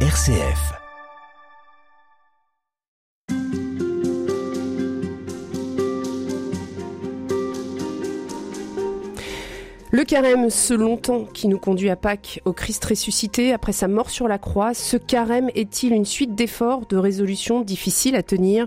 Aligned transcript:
RCF. 0.00 0.85
Le 9.96 10.04
carême, 10.04 10.50
ce 10.50 10.74
longtemps 10.74 11.24
qui 11.24 11.48
nous 11.48 11.58
conduit 11.58 11.88
à 11.88 11.96
Pâques, 11.96 12.42
au 12.44 12.52
Christ 12.52 12.84
ressuscité 12.84 13.54
après 13.54 13.72
sa 13.72 13.88
mort 13.88 14.10
sur 14.10 14.28
la 14.28 14.36
croix, 14.36 14.74
ce 14.74 14.98
carême 14.98 15.48
est-il 15.54 15.94
une 15.94 16.04
suite 16.04 16.34
d'efforts, 16.34 16.84
de 16.84 16.98
résolutions 16.98 17.62
difficiles 17.62 18.14
à 18.14 18.22
tenir, 18.22 18.66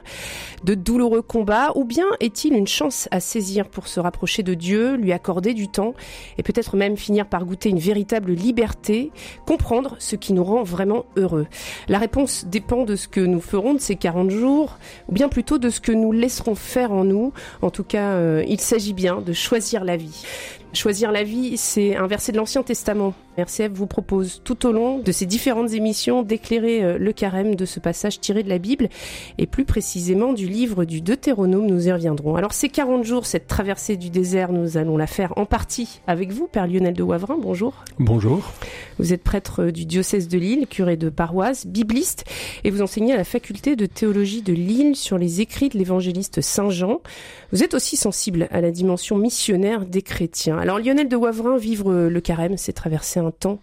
de 0.64 0.74
douloureux 0.74 1.22
combats, 1.22 1.72
ou 1.76 1.84
bien 1.84 2.08
est-il 2.20 2.56
une 2.56 2.66
chance 2.66 3.08
à 3.12 3.20
saisir 3.20 3.70
pour 3.70 3.88
se 3.88 4.00
rapprocher 4.00 4.42
de 4.42 4.56
Dieu, 4.56 4.96
lui 4.96 5.12
accorder 5.12 5.54
du 5.54 5.68
temps, 5.68 5.94
et 6.40 6.42
peut-être 6.42 6.76
même 6.76 6.98
finir 6.98 7.28
par 7.28 7.46
goûter 7.46 7.70
une 7.70 7.78
véritable 7.78 8.32
liberté, 8.32 9.12
comprendre 9.46 9.98
ce 10.00 10.16
qui 10.16 10.34
nous 10.34 10.44
rend 10.44 10.64
vraiment 10.64 11.06
heureux? 11.16 11.46
La 11.90 12.00
réponse 12.00 12.46
dépend 12.48 12.86
de 12.86 12.96
ce 12.96 13.08
que 13.08 13.22
nous 13.22 13.40
ferons 13.40 13.76
de 13.76 13.80
ces 13.80 13.98
40 13.98 14.32
jours, 14.32 14.80
ou 15.08 15.12
bien 15.12 15.30
plutôt 15.30 15.60
de 15.60 15.70
ce 15.70 15.80
que 15.80 15.92
nous 15.92 16.12
laisserons 16.12 16.56
faire 16.56 16.92
en 16.92 17.04
nous. 17.04 17.34
En 17.62 17.70
tout 17.70 17.84
cas, 17.84 18.14
euh, 18.14 18.44
il 18.48 18.60
s'agit 18.60 18.94
bien 18.94 19.22
de 19.22 19.32
choisir 19.32 19.84
la 19.84 19.96
vie. 19.96 20.24
Choisir 20.72 21.12
la 21.12 21.24
vie, 21.24 21.58
c'est 21.58 21.96
un 21.96 22.06
verset 22.06 22.32
de 22.32 22.38
l'Ancien 22.38 22.62
Testament. 22.62 23.16
RCF 23.38 23.72
vous 23.74 23.88
propose 23.88 24.42
tout 24.44 24.68
au 24.68 24.72
long 24.72 25.00
de 25.00 25.12
ces 25.12 25.26
différentes 25.26 25.72
émissions 25.74 26.22
d'éclairer 26.24 26.84
euh, 26.84 26.98
le 26.98 27.12
carême 27.12 27.56
de 27.56 27.66
ce 27.66 27.80
passage 27.80 28.20
tiré 28.20 28.44
de 28.44 28.50
la 28.50 28.60
Bible 28.60 28.90
et 29.38 29.48
plus 29.48 29.66
précisément 29.66 30.34
du 30.34 30.48
livre 30.48 30.86
du 30.86 31.02
Deutéronome, 31.02 31.66
nous 31.66 31.88
y 31.88 31.92
reviendrons. 31.92 32.36
Alors 32.36 32.54
ces 32.54 32.70
40 32.70 33.04
jours, 33.04 33.26
cette 33.26 33.48
traversée 33.48 33.98
du 33.98 34.10
désert, 34.10 34.52
nous 34.52 34.78
allons 34.78 34.98
la 34.98 35.08
faire 35.08 35.34
en 35.38 35.46
partie 35.46 36.02
avec 36.06 36.32
vous, 36.32 36.48
Père 36.48 36.68
Lionel 36.68 36.94
de 36.94 37.04
Wavrin, 37.04 37.38
bonjour. 37.42 37.74
Bonjour. 37.98 38.52
Vous 39.00 39.14
êtes 39.14 39.24
prêtre 39.24 39.66
du 39.72 39.86
diocèse 39.86 40.28
de 40.28 40.38
Lille, 40.38 40.68
curé 40.68 40.98
de 40.98 41.10
paroisse, 41.10 41.66
bibliste 41.66 42.26
et 42.64 42.70
vous 42.70 42.82
enseignez 42.82 43.14
à 43.14 43.18
la 43.18 43.24
faculté 43.24 43.76
de 43.76 43.86
théologie 43.86 44.42
de 44.42 44.54
Lille 44.54 44.96
sur 44.96 45.18
les 45.18 45.42
écrits 45.42 45.70
de 45.70 45.78
l'évangéliste 45.78 46.42
Saint 46.42 46.70
Jean. 46.70 47.02
Vous 47.54 47.64
êtes 47.64 47.74
aussi 47.74 47.96
sensible 47.96 48.48
à 48.52 48.62
la 48.62 48.72
dimension 48.72 49.18
missionnaire 49.18 49.86
des 49.86 50.02
chrétiens. 50.02 50.59
Alors 50.60 50.80
Lionel 50.80 51.08
de 51.08 51.16
Wavrin, 51.16 51.58
vivre 51.58 51.94
le 51.94 52.22
carême, 52.22 52.58
c'est 52.58 52.74
traverser 52.74 53.20
un 53.20 53.32
temps 53.32 53.60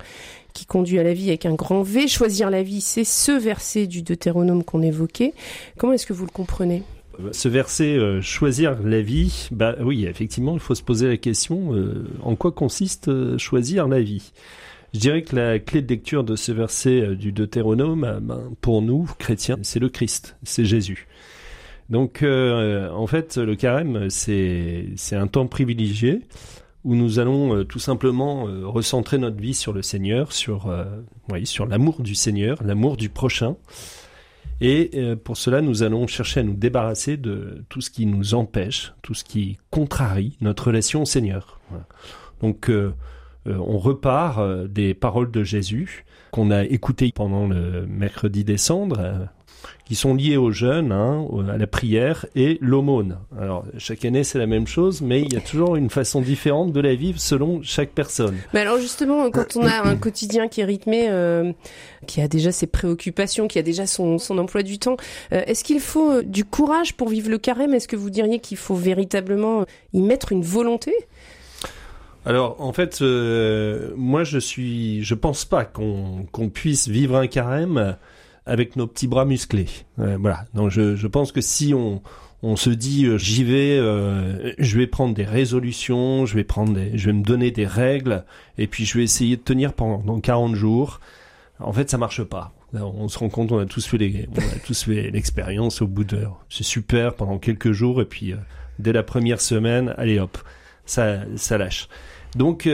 qui 0.55 0.65
conduit 0.65 0.99
à 0.99 1.03
la 1.03 1.13
vie 1.13 1.29
avec 1.29 1.45
un 1.45 1.55
grand 1.55 1.83
V. 1.83 2.09
Choisir 2.09 2.49
la 2.49 2.63
vie, 2.63 2.81
c'est 2.81 3.05
ce 3.05 3.33
verset 3.33 3.87
du 3.87 4.03
Deutéronome 4.03 4.65
qu'on 4.65 4.81
évoquait. 4.81 5.35
Comment 5.77 5.93
est-ce 5.93 6.07
que 6.07 6.15
vous 6.15 6.25
le 6.25 6.31
comprenez? 6.31 6.83
Ce 7.33 7.49
verset 7.49 7.97
euh, 7.97 8.21
choisir 8.21 8.79
la 8.83 9.01
vie, 9.01 9.49
bah 9.51 9.75
oui, 9.83 10.07
effectivement, 10.07 10.55
il 10.55 10.61
faut 10.61 10.75
se 10.75 10.83
poser 10.83 11.09
la 11.09 11.17
question 11.17 11.75
euh, 11.75 12.07
en 12.23 12.37
quoi 12.37 12.53
consiste 12.53 13.09
euh, 13.09 13.39
choisir 13.39 13.89
la 13.89 14.01
vie? 14.01 14.33
Je 14.95 15.01
dirais 15.01 15.23
que 15.23 15.37
la 15.37 15.59
clé 15.59 15.83
de 15.83 15.89
lecture 15.89 16.25
de 16.25 16.37
ce 16.37 16.53
verset 16.53 17.17
du 17.17 17.33
Deutéronome, 17.33 18.21
ben, 18.23 18.51
pour 18.63 18.81
nous 18.81 19.11
chrétiens, 19.19 19.59
c'est 19.63 19.81
le 19.81 19.91
Christ, 19.91 20.37
c'est 20.43 20.65
Jésus. 20.65 21.07
Donc, 21.91 22.25
en 22.25 23.07
fait, 23.07 23.37
le 23.37 23.55
carême, 23.57 24.09
c'est 24.09 24.87
un 25.13 25.27
temps 25.27 25.47
privilégié 25.47 26.23
où 26.87 26.95
nous 26.95 27.19
allons 27.19 27.53
euh, 27.53 27.65
tout 27.65 27.81
simplement 27.81 28.47
euh, 28.47 28.65
recentrer 28.65 29.19
notre 29.19 29.39
vie 29.39 29.55
sur 29.55 29.73
le 29.73 29.83
Seigneur, 29.83 30.33
sur, 30.33 30.69
euh, 30.69 30.85
sur 31.43 31.67
l'amour 31.67 32.01
du 32.01 32.15
Seigneur, 32.15 32.63
l'amour 32.63 32.97
du 32.97 33.09
prochain. 33.09 33.57
Et 34.63 34.91
pour 35.23 35.37
cela, 35.37 35.61
nous 35.61 35.83
allons 35.83 36.07
chercher 36.07 36.41
à 36.41 36.43
nous 36.43 36.55
débarrasser 36.55 37.19
de 37.19 37.67
tout 37.69 37.83
ce 37.83 37.91
qui 37.91 38.07
nous 38.07 38.33
empêche, 38.33 38.95
tout 39.03 39.13
ce 39.13 39.23
qui 39.23 39.59
contrarie 39.69 40.39
notre 40.41 40.69
relation 40.69 41.03
au 41.03 41.05
Seigneur. 41.05 41.61
Donc, 42.41 42.71
on 43.45 43.77
repart 43.77 44.65
des 44.65 44.95
paroles 44.95 45.31
de 45.31 45.45
Jésus 45.45 46.07
qu'on 46.31 46.51
a 46.51 46.65
écoutées 46.65 47.13
pendant 47.15 47.47
le 47.47 47.87
mercredi 47.87 48.45
décembre, 48.45 49.29
qui 49.87 49.95
sont 49.95 50.15
liés 50.15 50.37
au 50.37 50.51
jeûne, 50.51 50.91
hein, 50.91 51.25
à 51.49 51.57
la 51.57 51.67
prière 51.67 52.27
et 52.35 52.59
l'aumône. 52.61 53.19
Alors 53.39 53.65
chaque 53.79 54.05
année 54.05 54.25
c'est 54.25 54.39
la 54.39 54.47
même 54.47 54.67
chose, 54.67 55.01
mais 55.01 55.23
il 55.23 55.33
y 55.33 55.37
a 55.37 55.41
toujours 55.41 55.77
une 55.77 55.91
façon 55.91 56.21
différente 56.21 56.73
de 56.73 56.81
la 56.81 56.95
vivre 56.95 57.21
selon 57.21 57.63
chaque 57.63 57.91
personne. 57.91 58.37
Mais 58.53 58.61
alors 58.61 58.79
justement, 58.79 59.31
quand 59.31 59.57
on 59.57 59.65
a 59.65 59.87
un 59.87 59.97
quotidien 59.97 60.49
qui 60.49 60.61
est 60.61 60.65
rythmé, 60.65 61.07
euh, 61.09 61.53
qui 62.07 62.21
a 62.21 62.27
déjà 62.27 62.51
ses 62.51 62.67
préoccupations, 62.67 63.47
qui 63.47 63.61
a 63.61 63.63
déjà 63.63 63.87
son, 63.87 64.19
son 64.19 64.39
emploi 64.39 64.65
du 64.65 64.79
temps, 64.79 64.97
euh, 65.33 65.43
est-ce 65.47 65.63
qu'il 65.63 65.81
faut 65.81 66.11
euh, 66.11 66.23
du 66.23 66.45
courage 66.45 66.95
pour 66.95 67.09
vivre 67.09 67.31
le 67.31 67.39
carême? 67.39 67.73
Est-ce 67.73 67.89
que 67.89 67.97
vous 67.97 68.11
diriez 68.11 68.41
qu'il 68.41 68.57
faut 68.57 68.75
véritablement 68.75 69.67
y 69.93 70.03
mettre 70.03 70.33
une 70.33 70.43
volonté? 70.43 70.93
Alors 72.25 72.61
en 72.61 72.73
fait, 72.73 73.03
moi 73.97 74.25
je 74.25 74.39
suis, 74.39 75.05
je 75.05 75.15
pense 75.15 75.45
pas 75.45 75.65
qu'on 75.65 76.27
qu'on 76.33 76.49
puisse 76.49 76.89
vivre 76.89 77.15
un 77.15 77.29
carême 77.29 77.97
avec 78.47 78.77
nos 78.77 78.87
petits 78.87 79.09
bras 79.09 79.25
musclés. 79.25 79.67
voilà. 79.97 80.45
Donc 80.55 80.71
je, 80.71 80.97
je 80.97 81.07
pense 81.07 81.33
que 81.33 81.41
si 81.41 81.75
on 81.75 82.01
on 82.43 82.57
se 82.57 82.71
dit 82.71 83.07
euh, 83.07 83.19
j'y 83.19 83.45
vais, 83.45 83.79
euh, 83.79 84.53
je 84.59 84.79
vais 84.79 84.87
prendre 84.87 85.15
des 85.15 85.25
résolutions, 85.25 86.27
je 86.27 86.35
vais 86.35 86.45
prendre 86.45 86.75
des, 86.75 86.97
je 86.97 87.07
vais 87.07 87.13
me 87.13 87.23
donner 87.23 87.51
des 87.51 87.67
règles 87.67 88.25
et 88.59 88.67
puis 88.67 88.85
je 88.85 88.99
vais 88.99 89.05
essayer 89.05 89.37
de 89.37 89.43
tenir 89.43 89.73
pendant 89.73 90.21
40 90.21 90.55
jours. 90.55 91.01
En 91.59 91.73
fait, 91.73 91.91
ça 91.91 91.99
marche 91.99 92.23
pas. 92.23 92.53
On 92.75 93.09
se 93.09 93.19
rend 93.19 93.31
compte, 93.31 93.53
on 93.53 93.59
a 93.59 93.65
tous 93.65 93.87
fait 93.87 93.97
les, 93.97 94.29
on 94.33 94.39
a 94.39 94.59
tous 94.65 94.85
fait 94.85 95.11
l'expérience 95.13 95.81
au 95.81 95.87
bout 95.87 96.05
de, 96.05 96.27
c'est 96.51 96.65
super 96.65 97.15
pendant 97.15 97.39
quelques 97.39 97.73
jours 97.73 98.03
et 98.03 98.05
puis 98.05 98.33
euh, 98.33 98.37
dès 98.79 98.93
la 98.93 99.03
première 99.03 99.41
semaine, 99.41 99.95
allez 99.97 100.19
hop, 100.19 100.37
ça, 100.85 101.21
ça 101.37 101.57
lâche. 101.57 101.89
Donc, 102.35 102.69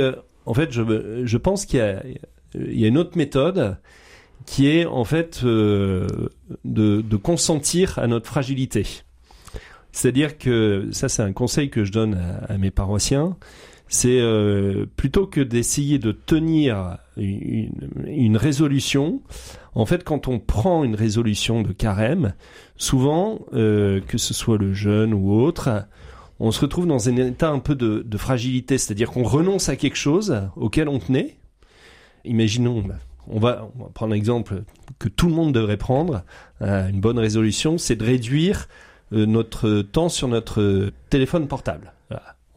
en 0.44 0.54
fait, 0.54 0.72
je, 0.72 1.22
je 1.24 1.36
pense 1.38 1.66
qu'il 1.66 1.78
y 1.78 1.82
a, 1.82 2.02
il 2.54 2.80
y 2.80 2.84
a 2.84 2.88
une 2.88 2.98
autre 2.98 3.16
méthode 3.16 3.76
qui 4.46 4.68
est 4.68 4.86
en 4.86 5.04
fait 5.04 5.40
euh, 5.44 6.06
de, 6.64 7.16
consentir 7.16 7.98
à 7.98 8.06
notre 8.06 8.26
fragilité. 8.26 8.86
C'est-à-dire 9.92 10.38
que 10.38 10.88
ça, 10.92 11.08
c'est 11.08 11.22
un 11.22 11.32
conseil 11.32 11.70
que 11.70 11.84
je 11.84 11.92
donne 11.92 12.18
à, 12.48 12.56
mes 12.58 12.70
paroissiens. 12.70 13.36
C'est 13.88 14.20
euh, 14.20 14.86
plutôt 14.96 15.26
que 15.26 15.40
d'essayer 15.40 15.98
de 15.98 16.12
tenir 16.12 16.98
une, 17.18 18.36
résolution. 18.38 19.20
En 19.74 19.84
fait, 19.84 20.02
quand 20.02 20.28
on 20.28 20.38
prend 20.38 20.82
une 20.82 20.94
résolution 20.94 21.62
de 21.62 21.72
carême, 21.72 22.32
souvent, 22.76 23.40
euh, 23.52 24.00
que 24.00 24.16
ce 24.16 24.32
soit 24.32 24.56
le 24.56 24.72
jeûne 24.72 25.12
ou 25.12 25.32
autre, 25.32 25.86
on 26.40 26.52
se 26.52 26.60
retrouve 26.62 26.86
dans 26.86 27.10
un 27.10 27.16
état 27.16 27.50
un 27.50 27.58
peu 27.58 27.74
de, 27.74 28.02
de 28.04 28.16
fragilité. 28.16 28.78
C'est-à-dire 28.78 29.10
qu'on 29.10 29.24
renonce 29.24 29.68
à 29.68 29.76
quelque 29.76 29.98
chose 29.98 30.40
auquel 30.56 30.88
on 30.88 30.98
tenait. 30.98 31.36
Imaginons, 32.24 32.82
on 33.28 33.38
va, 33.38 33.68
prendre 33.94 34.12
un 34.12 34.16
exemple 34.16 34.62
que 34.98 35.08
tout 35.08 35.28
le 35.28 35.34
monde 35.34 35.52
devrait 35.52 35.76
prendre, 35.76 36.22
euh, 36.60 36.88
une 36.88 37.00
bonne 37.00 37.18
résolution, 37.18 37.78
c'est 37.78 37.96
de 37.96 38.04
réduire 38.04 38.68
euh, 39.12 39.26
notre 39.26 39.82
temps 39.82 40.08
sur 40.08 40.28
notre 40.28 40.90
téléphone 41.10 41.48
portable. 41.48 41.92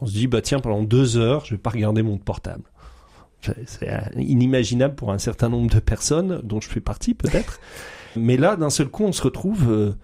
On 0.02 0.08
se 0.08 0.12
dit, 0.12 0.28
bah 0.28 0.42
tiens, 0.42 0.60
pendant 0.60 0.84
deux 0.84 1.16
heures, 1.16 1.46
je 1.46 1.52
vais 1.52 1.58
pas 1.58 1.70
regarder 1.70 2.04
mon 2.04 2.18
portable. 2.18 2.64
C'est 3.66 3.90
euh, 3.90 4.00
inimaginable 4.18 4.96
pour 4.96 5.12
un 5.12 5.20
certain 5.20 5.48
nombre 5.48 5.74
de 5.74 5.80
personnes, 5.80 6.42
dont 6.44 6.60
je 6.60 6.68
fais 6.68 6.82
partie 6.82 7.14
peut-être. 7.14 7.60
Mais 8.18 8.36
là, 8.36 8.58
d'un 8.58 8.70
seul 8.70 8.88
coup, 8.88 9.06
on 9.06 9.14
se 9.14 9.22
retrouve 9.22 9.96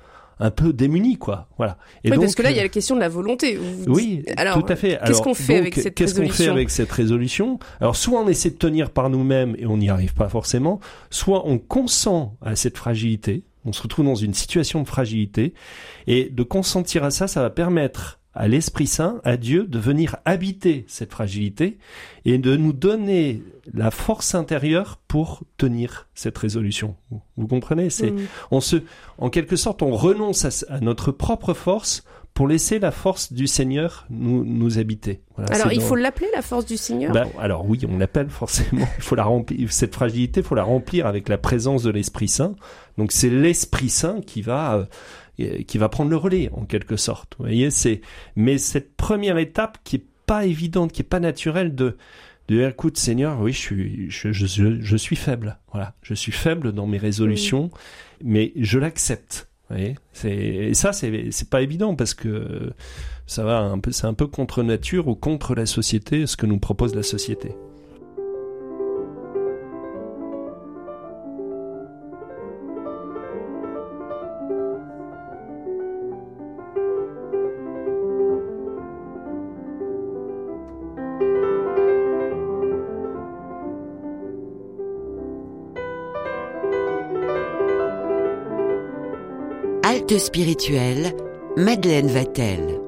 un 0.41 0.51
peu 0.51 0.73
démunis, 0.73 1.17
quoi. 1.17 1.47
Voilà. 1.57 1.77
Et 2.03 2.11
oui, 2.11 2.17
parce 2.17 2.35
que 2.35 2.41
là, 2.41 2.49
il 2.51 2.57
y 2.57 2.59
a 2.59 2.63
la 2.63 2.69
question 2.69 2.95
de 2.95 2.99
la 2.99 3.09
volonté. 3.09 3.59
oui, 3.87 4.23
alors, 4.37 4.61
tout 4.61 4.71
à 4.71 4.75
fait. 4.75 4.99
Qu'est-ce 5.05 5.21
qu'on 5.21 5.33
fait 5.33 5.57
avec 5.57 5.75
cette 5.75 5.95
Qu'est-ce 5.95 6.19
qu'on 6.19 6.29
fait 6.29 6.49
avec 6.49 6.69
cette 6.69 6.91
résolution? 6.91 7.59
Alors, 7.79 7.95
soit 7.95 8.19
on 8.19 8.27
essaie 8.27 8.49
de 8.49 8.55
tenir 8.55 8.89
par 8.89 9.09
nous-mêmes 9.09 9.55
et 9.59 9.67
on 9.67 9.77
n'y 9.77 9.89
arrive 9.89 10.13
pas 10.15 10.29
forcément, 10.29 10.79
soit 11.11 11.47
on 11.47 11.59
consent 11.59 12.35
à 12.41 12.55
cette 12.55 12.77
fragilité. 12.77 13.43
On 13.63 13.73
se 13.73 13.83
retrouve 13.83 14.05
dans 14.05 14.15
une 14.15 14.33
situation 14.33 14.81
de 14.81 14.87
fragilité 14.87 15.53
et 16.07 16.29
de 16.29 16.43
consentir 16.43 17.03
à 17.03 17.11
ça, 17.11 17.27
ça 17.27 17.41
va 17.43 17.51
permettre 17.51 18.20
à 18.33 18.47
l'Esprit 18.47 18.87
Saint, 18.87 19.19
à 19.23 19.37
Dieu, 19.37 19.65
de 19.65 19.77
venir 19.77 20.17
habiter 20.25 20.85
cette 20.87 21.11
fragilité 21.11 21.77
et 22.23 22.37
de 22.37 22.55
nous 22.55 22.73
donner 22.73 23.43
la 23.73 23.91
force 23.91 24.35
intérieure 24.35 24.99
pour 25.07 25.43
tenir 25.57 26.07
cette 26.15 26.37
résolution. 26.37 26.95
Vous 27.35 27.47
comprenez? 27.47 27.89
C'est, 27.89 28.11
mm. 28.11 28.27
on 28.51 28.61
se, 28.61 28.77
en 29.17 29.29
quelque 29.29 29.55
sorte, 29.55 29.81
on 29.81 29.91
renonce 29.91 30.63
à, 30.69 30.79
notre 30.79 31.11
propre 31.11 31.53
force 31.53 32.03
pour 32.33 32.47
laisser 32.47 32.79
la 32.79 32.91
force 32.91 33.33
du 33.33 33.45
Seigneur 33.45 34.05
nous, 34.09 34.45
nous 34.45 34.79
habiter. 34.79 35.21
alors, 35.49 35.73
il 35.73 35.81
faut 35.81 35.95
l'appeler 35.95 36.29
la 36.33 36.41
force 36.41 36.65
du 36.65 36.77
Seigneur? 36.77 37.11
Ben, 37.11 37.27
Alors 37.37 37.67
oui, 37.67 37.81
on 37.89 37.97
l'appelle 37.97 38.29
forcément. 38.29 38.87
Il 38.97 39.03
faut 39.03 39.15
la 39.15 39.25
remplir. 39.25 39.71
Cette 39.71 39.93
fragilité, 39.93 40.39
il 40.39 40.45
faut 40.45 40.55
la 40.55 40.63
remplir 40.63 41.07
avec 41.07 41.27
la 41.27 41.37
présence 41.37 41.83
de 41.83 41.89
l'Esprit 41.89 42.29
Saint. 42.29 42.55
Donc 42.97 43.11
c'est 43.11 43.29
l'Esprit 43.29 43.89
Saint 43.89 44.21
qui 44.21 44.41
va 44.41 44.75
euh, 44.75 44.85
qui 45.67 45.77
va 45.77 45.89
prendre 45.89 46.09
le 46.09 46.17
relais 46.17 46.49
en 46.53 46.65
quelque 46.65 46.95
sorte. 46.95 47.35
Vous 47.37 47.45
voyez, 47.45 47.71
c'est 47.71 48.01
mais 48.35 48.57
cette 48.57 48.95
première 48.95 49.37
étape 49.37 49.77
qui 49.83 49.97
est 49.97 50.05
pas 50.25 50.45
évidente, 50.45 50.91
qui 50.91 51.01
est 51.01 51.05
pas 51.05 51.19
naturelle 51.19 51.75
de 51.75 51.97
de 52.47 52.57
dire, 52.57 52.69
écoute 52.69 52.97
Seigneur, 52.97 53.39
oui, 53.39 53.53
je 53.53 53.57
suis 53.57 54.09
je, 54.09 54.31
je, 54.31 54.81
je, 54.81 54.97
suis 54.97 55.15
faible. 55.15 55.57
Voilà, 55.71 55.93
je 56.01 56.13
suis 56.13 56.31
faible 56.31 56.71
dans 56.71 56.87
mes 56.87 56.97
résolutions, 56.97 57.69
mais 58.23 58.51
je 58.55 58.79
l'accepte. 58.79 59.49
Vous 59.69 59.77
voyez, 59.77 59.95
c'est 60.11 60.35
et 60.35 60.73
ça 60.73 60.91
c'est 60.91 61.31
c'est 61.31 61.49
pas 61.49 61.61
évident 61.61 61.95
parce 61.95 62.13
que 62.13 62.73
ça 63.25 63.43
va 63.45 63.59
un 63.59 63.79
peu 63.79 63.91
c'est 63.91 64.07
un 64.07 64.13
peu 64.13 64.27
contre 64.27 64.63
nature 64.63 65.07
ou 65.07 65.15
contre 65.15 65.55
la 65.55 65.65
société, 65.65 66.27
ce 66.27 66.35
que 66.35 66.45
nous 66.45 66.59
propose 66.59 66.93
la 66.93 67.03
société. 67.03 67.55
Spirituelle, 90.17 91.13
Madeleine 91.55 92.07
Vatel. 92.07 92.79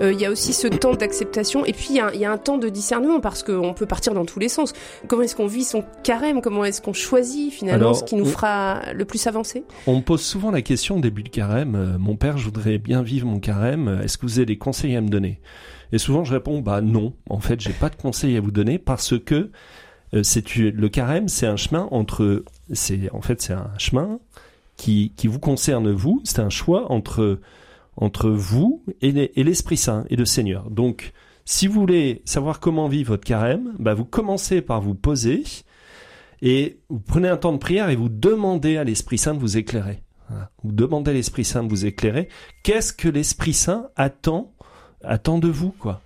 Euh, 0.00 0.12
il 0.12 0.20
y 0.20 0.26
a 0.26 0.30
aussi 0.30 0.52
ce 0.52 0.66
temps 0.66 0.94
d'acceptation 0.94 1.64
et 1.64 1.72
puis 1.72 1.90
il 1.90 1.96
y, 1.96 2.24
a 2.24 2.32
un 2.32 2.36
temps 2.36 2.58
de 2.58 2.68
discernement 2.68 3.20
parce 3.20 3.42
qu'on 3.42 3.74
peut 3.74 3.86
partir 3.86 4.12
dans 4.14 4.24
tous 4.24 4.40
les 4.40 4.48
sens. 4.48 4.72
Comment 5.06 5.22
est-ce 5.22 5.36
qu'on 5.36 5.46
vit 5.46 5.64
son 5.64 5.84
carême? 6.02 6.40
Comment 6.40 6.64
est-ce 6.64 6.82
qu'on 6.82 6.92
choisit 6.92 7.52
finalement 7.52 7.94
ce 7.94 8.02
qui 8.02 8.16
nous 8.16 8.24
fera 8.24 8.92
le 8.92 9.04
plus 9.04 9.26
avancer? 9.26 9.64
On 9.86 9.96
me 9.96 10.02
pose 10.02 10.22
souvent 10.22 10.50
la 10.50 10.62
question 10.62 10.96
au 10.96 11.00
début 11.00 11.22
de 11.22 11.28
carême, 11.28 11.76
euh, 11.76 11.98
mon 11.98 12.16
père, 12.16 12.36
je 12.36 12.44
voudrais 12.44 12.78
bien 12.78 13.02
vivre 13.02 13.26
mon 13.26 13.38
carême, 13.38 14.00
est-ce 14.02 14.18
que 14.18 14.26
vous 14.26 14.38
avez 14.38 14.46
des 14.46 14.58
conseils 14.58 14.96
à 14.96 15.00
me 15.00 15.08
donner? 15.08 15.40
Et 15.92 15.98
souvent 15.98 16.24
je 16.24 16.32
réponds, 16.32 16.60
bah 16.60 16.80
non, 16.80 17.14
en 17.30 17.40
fait 17.40 17.60
j'ai 17.60 17.72
pas 17.72 17.88
de 17.88 17.96
conseils 17.96 18.36
à 18.36 18.40
vous 18.40 18.50
donner 18.50 18.78
parce 18.78 19.18
que 19.18 19.50
euh, 20.14 20.22
c'est 20.22 20.56
le 20.56 20.88
carême, 20.88 21.28
c'est 21.28 21.46
un 21.46 21.56
chemin 21.56 21.88
entre, 21.92 22.44
c'est 22.72 23.10
en 23.12 23.22
fait 23.22 23.40
c'est 23.40 23.52
un 23.52 23.70
chemin 23.78 24.18
qui, 24.76 25.12
vous 25.24 25.38
concerne 25.38 25.90
vous, 25.90 26.20
c'est 26.24 26.40
un 26.40 26.50
choix 26.50 26.90
entre 26.90 27.40
entre 27.96 28.28
vous 28.28 28.82
et 29.00 29.44
l'Esprit 29.44 29.76
Saint 29.76 30.04
et 30.10 30.16
le 30.16 30.24
Seigneur. 30.24 30.68
Donc, 30.68 31.12
si 31.44 31.68
vous 31.68 31.78
voulez 31.78 32.22
savoir 32.24 32.58
comment 32.58 32.88
vivre 32.88 33.10
votre 33.10 33.24
carême, 33.24 33.72
bah 33.78 33.94
vous 33.94 34.04
commencez 34.04 34.62
par 34.62 34.80
vous 34.80 34.96
poser 34.96 35.44
et 36.42 36.80
vous 36.88 36.98
prenez 36.98 37.28
un 37.28 37.36
temps 37.36 37.52
de 37.52 37.58
prière 37.58 37.90
et 37.90 37.96
vous 37.96 38.08
demandez 38.08 38.78
à 38.78 38.84
l'Esprit 38.84 39.18
Saint 39.18 39.34
de 39.34 39.38
vous 39.38 39.56
éclairer. 39.56 40.02
Vous 40.62 40.72
demandez 40.72 41.12
à 41.12 41.14
l'Esprit 41.14 41.44
Saint 41.44 41.62
de 41.62 41.68
vous 41.68 41.86
éclairer. 41.86 42.28
Qu'est-ce 42.62 42.92
que 42.92 43.08
l'Esprit 43.08 43.52
Saint 43.52 43.88
attend, 43.94 44.52
attend 45.02 45.38
de 45.38 45.48
vous, 45.48 45.70
quoi? 45.70 46.00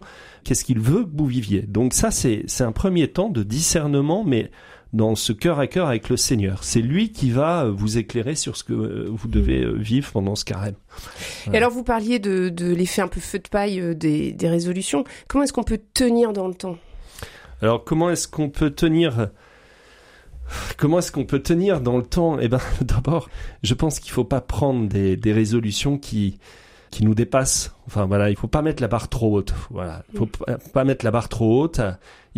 Qu'est-ce 0.44 0.64
qu'il 0.64 0.81
veut 0.81 1.05
que 1.05 1.17
vous 1.17 1.26
viviez? 1.26 1.62
Donc 1.62 1.94
ça, 1.94 2.11
c'est 2.11 2.44
un 2.61 2.73
premier 2.73 3.09
temps 3.09 3.31
de 3.31 3.43
discernement, 3.43 4.25
mais 4.25 4.50
dans 4.93 5.14
ce 5.14 5.32
cœur 5.32 5.58
à 5.58 5.67
cœur 5.67 5.88
avec 5.88 6.08
le 6.08 6.17
Seigneur. 6.17 6.64
C'est 6.64 6.81
lui 6.81 7.12
qui 7.12 7.31
va 7.31 7.64
euh, 7.64 7.70
vous 7.70 7.99
éclairer 7.99 8.35
sur 8.35 8.56
ce 8.56 8.64
que 8.64 8.73
euh, 8.73 9.08
vous 9.11 9.29
devez 9.29 9.62
euh, 9.62 9.73
vivre 9.73 10.11
pendant 10.11 10.35
ce 10.35 10.44
carême. 10.44 10.76
Et 11.52 11.56
alors 11.56 11.70
vous 11.70 11.85
parliez 11.85 12.19
de, 12.19 12.49
de 12.49 12.73
l'effet 12.73 13.02
un 13.02 13.08
peu 13.08 13.20
feu 13.20 13.38
de 13.38 13.49
paille 13.49 13.94
des, 13.94 14.32
des 14.32 14.49
résolutions. 14.49 15.05
Comment 15.26 15.44
est-ce 15.44 15.52
qu'on 15.52 15.64
peut 15.64 15.81
tenir 15.93 16.32
dans 16.32 16.49
le 16.49 16.55
temps? 16.55 16.79
Alors 17.61 17.85
comment 17.85 18.11
est-ce 18.11 18.29
qu'on 18.29 18.49
peut 18.49 18.70
tenir 18.70 19.29
Comment 20.79 21.00
est-ce 21.00 21.12
qu'on 21.12 21.26
peut 21.26 21.40
tenir 21.40 21.82
dans 21.82 21.99
le 21.99 22.05
temps? 22.05 22.38
Eh 22.40 22.49
ben, 22.49 22.61
d'abord, 22.81 23.29
je 23.62 23.75
pense 23.75 24.00
qu'il 24.00 24.12
faut 24.12 24.25
pas 24.25 24.40
prendre 24.40 24.88
des, 24.88 25.17
des 25.17 25.32
résolutions 25.32 25.99
qui 25.99 26.38
qui 26.90 27.05
nous 27.05 27.14
dépassent. 27.14 27.75
Enfin 27.87 28.06
voilà, 28.06 28.31
il 28.31 28.37
faut 28.37 28.49
pas 28.49 28.62
mettre 28.62 28.82
la 28.82 28.88
barre 28.88 29.08
trop 29.08 29.37
haute. 29.37 29.55
Voilà, 29.70 30.02
il 30.12 30.19
faut 30.19 30.26
mm. 30.26 30.56
pas 30.73 30.85
mettre 30.85 31.05
la 31.05 31.11
barre 31.11 31.29
trop 31.29 31.62
haute. 31.62 31.81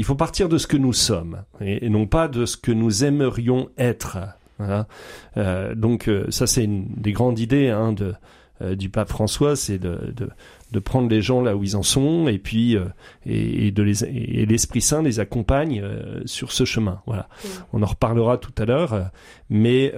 Il 0.01 0.05
faut 0.05 0.15
partir 0.15 0.49
de 0.49 0.57
ce 0.57 0.67
que 0.67 0.79
nous 0.79 0.95
sommes 0.95 1.43
et, 1.61 1.91
non 1.91 2.07
pas 2.07 2.27
de 2.27 2.47
ce 2.47 2.57
que 2.57 2.73
nous 2.73 3.05
aimerions 3.05 3.69
être. 3.77 4.17
Voilà. 4.57 4.89
Euh, 5.37 5.75
donc 5.75 6.09
euh, 6.09 6.25
ça 6.31 6.47
c'est 6.47 6.65
une 6.65 6.87
des 6.97 7.13
grandes 7.13 7.39
idées 7.39 7.69
hein, 7.69 7.93
de 7.93 8.15
euh, 8.63 8.77
du 8.77 8.89
pape 8.91 9.09
François, 9.09 9.57
c'est 9.57 9.79
de, 9.79 10.13
de, 10.17 10.29
de, 10.73 10.79
prendre 10.79 11.09
les 11.09 11.23
gens 11.23 11.43
là 11.43 11.55
où 11.55 11.65
ils 11.65 11.77
en 11.77 11.83
sont 11.83 12.29
et 12.29 12.39
puis 12.39 12.77
euh, 12.77 12.85
et, 13.25 13.67
et, 13.67 13.71
de 13.73 13.83
les 13.83 14.05
et 14.05 14.45
l'Esprit 14.47 14.81
Saint 14.81 15.03
les 15.03 15.21
accompagne 15.21 15.83
euh, 15.83 16.23
sur 16.27 16.53
ce 16.53 16.65
chemin. 16.65 17.01
Voilà. 17.07 17.29
Mm. 17.43 17.49
On 17.75 17.83
en 17.83 17.87
reparlera 17.87 18.39
tout 18.39 18.53
à 18.57 18.65
l'heure, 18.65 19.11
mais 19.51 19.93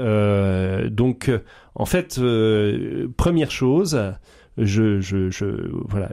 donc 0.91 1.31
en 1.75 1.87
fait 1.87 2.21
première 3.17 3.51
chose 3.53 4.01
je, 4.59 5.01
je, 5.01 5.31
je, 5.31 5.47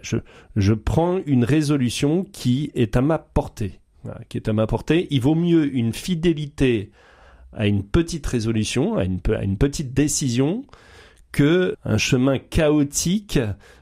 je, 0.02 0.18
je 0.56 0.74
prends 0.74 1.20
une 1.26 1.44
résolution 1.44 2.24
qui 2.24 2.72
est 2.76 2.96
à 2.96 3.02
ma 3.02 3.20
portée. 3.20 3.80
qui 4.30 4.38
est 4.38 4.48
à 4.48 4.54
ma 4.54 4.68
portée. 4.68 5.08
Il 5.12 5.22
vaut 5.22 5.36
mieux 5.36 5.74
une 5.74 5.94
fidélité 5.94 6.92
à 7.54 7.68
une 7.68 7.84
petite 7.84 8.26
résolution, 8.26 8.96
à 8.96 9.06
une, 9.06 9.20
à 9.36 9.44
une 9.44 9.58
petite 9.58 9.94
décision, 9.94 10.64
que 11.32 11.76
un 11.84 11.98
chemin 11.98 12.40
chaotique 12.40 13.40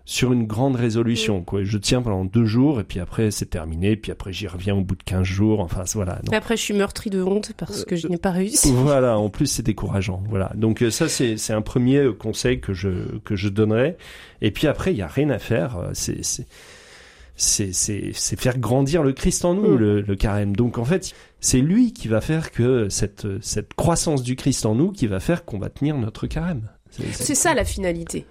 sur 0.07 0.31
une 0.31 0.47
grande 0.47 0.77
résolution. 0.77 1.43
Quoi. 1.43 1.63
Je 1.63 1.77
tiens 1.77 2.01
pendant 2.01 2.23
deux 2.23 2.45
jours 2.45 2.79
et 2.79 2.85
puis 2.85 2.99
après 2.99 3.29
c'est 3.29 3.45
terminé, 3.45 3.97
puis 3.97 4.11
après 4.11 4.31
j'y 4.31 4.47
reviens 4.47 4.73
au 4.73 4.81
bout 4.81 4.95
de 4.95 5.03
quinze 5.03 5.25
jours. 5.25 5.59
Enfin 5.59 5.83
voilà. 5.93 6.21
Et 6.31 6.35
après 6.35 6.55
je 6.55 6.61
suis 6.61 6.73
meurtri 6.73 7.09
de 7.09 7.21
honte 7.21 7.51
parce 7.57 7.83
que 7.83 7.95
je 7.95 8.07
n'ai 8.07 8.17
pas 8.17 8.31
réussi. 8.31 8.71
Voilà, 8.73 9.17
en 9.17 9.29
plus 9.29 9.47
c'est 9.47 9.63
décourageant. 9.63 10.23
Voilà. 10.29 10.51
Donc 10.55 10.81
euh, 10.81 10.91
ça 10.91 11.09
c'est 11.09 11.37
c'est 11.37 11.53
un 11.53 11.61
premier 11.61 11.97
euh, 11.97 12.13
conseil 12.13 12.61
que 12.61 12.73
je 12.73 13.17
que 13.25 13.35
je 13.35 13.49
donnerais. 13.49 13.97
Et 14.41 14.51
puis 14.51 14.67
après 14.67 14.93
il 14.93 14.97
y 14.97 15.01
a 15.01 15.07
rien 15.07 15.29
à 15.29 15.39
faire. 15.39 15.77
Euh, 15.77 15.89
c'est 15.93 16.23
c'est 16.23 17.73
c'est 17.73 18.39
faire 18.39 18.57
grandir 18.59 19.03
le 19.03 19.11
Christ 19.11 19.43
en 19.43 19.55
nous, 19.55 19.73
mm. 19.73 19.77
le, 19.77 20.01
le, 20.01 20.15
carême. 20.15 20.55
Donc 20.55 20.77
en 20.77 20.85
fait, 20.85 21.13
c'est 21.39 21.59
lui 21.59 21.93
qui 21.93 22.07
va 22.07 22.21
faire 22.21 22.51
que 22.51 22.89
cette, 22.89 23.27
cette 23.41 23.73
croissance 23.75 24.23
du 24.23 24.35
Christ 24.35 24.65
en 24.65 24.73
nous 24.73 24.91
qui 24.91 25.05
va 25.05 25.19
faire 25.19 25.45
qu'on 25.45 25.59
va 25.59 25.69
tenir 25.69 25.97
notre 25.97 26.25
carême. 26.25 26.69
C'est 27.11 27.35
ça 27.35 27.53
la 27.53 27.65
finalité. 27.65 28.25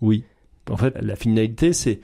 Oui. 0.00 0.24
En 0.70 0.76
fait, 0.76 0.94
la 1.00 1.16
finalité, 1.16 1.72
c'est 1.72 2.00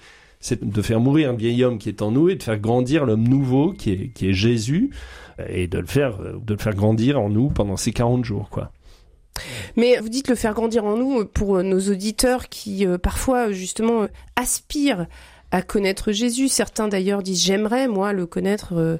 de 0.62 0.82
faire 0.82 1.00
mourir 1.00 1.30
un 1.30 1.34
vieil 1.34 1.64
homme 1.64 1.78
qui 1.78 1.88
est 1.88 2.02
en 2.02 2.10
nous 2.10 2.28
et 2.28 2.36
de 2.36 2.42
faire 2.42 2.58
grandir 2.58 3.04
l'homme 3.04 3.26
nouveau 3.26 3.72
qui 3.72 3.90
est, 3.90 4.08
qui 4.08 4.28
est 4.28 4.32
Jésus 4.32 4.90
et 5.48 5.66
de 5.66 5.78
le 5.78 5.86
faire 5.86 6.18
de 6.18 6.54
le 6.54 6.58
faire 6.58 6.74
grandir 6.74 7.20
en 7.20 7.28
nous 7.28 7.48
pendant 7.48 7.76
ces 7.76 7.92
40 7.92 8.24
jours 8.24 8.48
quoi. 8.50 8.72
Mais 9.76 9.98
vous 9.98 10.08
dites 10.08 10.28
le 10.28 10.34
faire 10.34 10.54
grandir 10.54 10.84
en 10.84 10.96
nous 10.96 11.24
pour 11.24 11.62
nos 11.62 11.80
auditeurs 11.80 12.48
qui 12.48 12.86
euh, 12.86 12.98
parfois 12.98 13.52
justement 13.52 14.06
aspirent 14.36 15.06
à 15.50 15.62
connaître 15.62 16.12
Jésus. 16.12 16.48
Certains 16.48 16.88
d'ailleurs 16.88 17.22
disent 17.22 17.42
j'aimerais 17.42 17.88
moi 17.88 18.12
le 18.12 18.26
connaître 18.26 18.74
euh, 18.74 18.98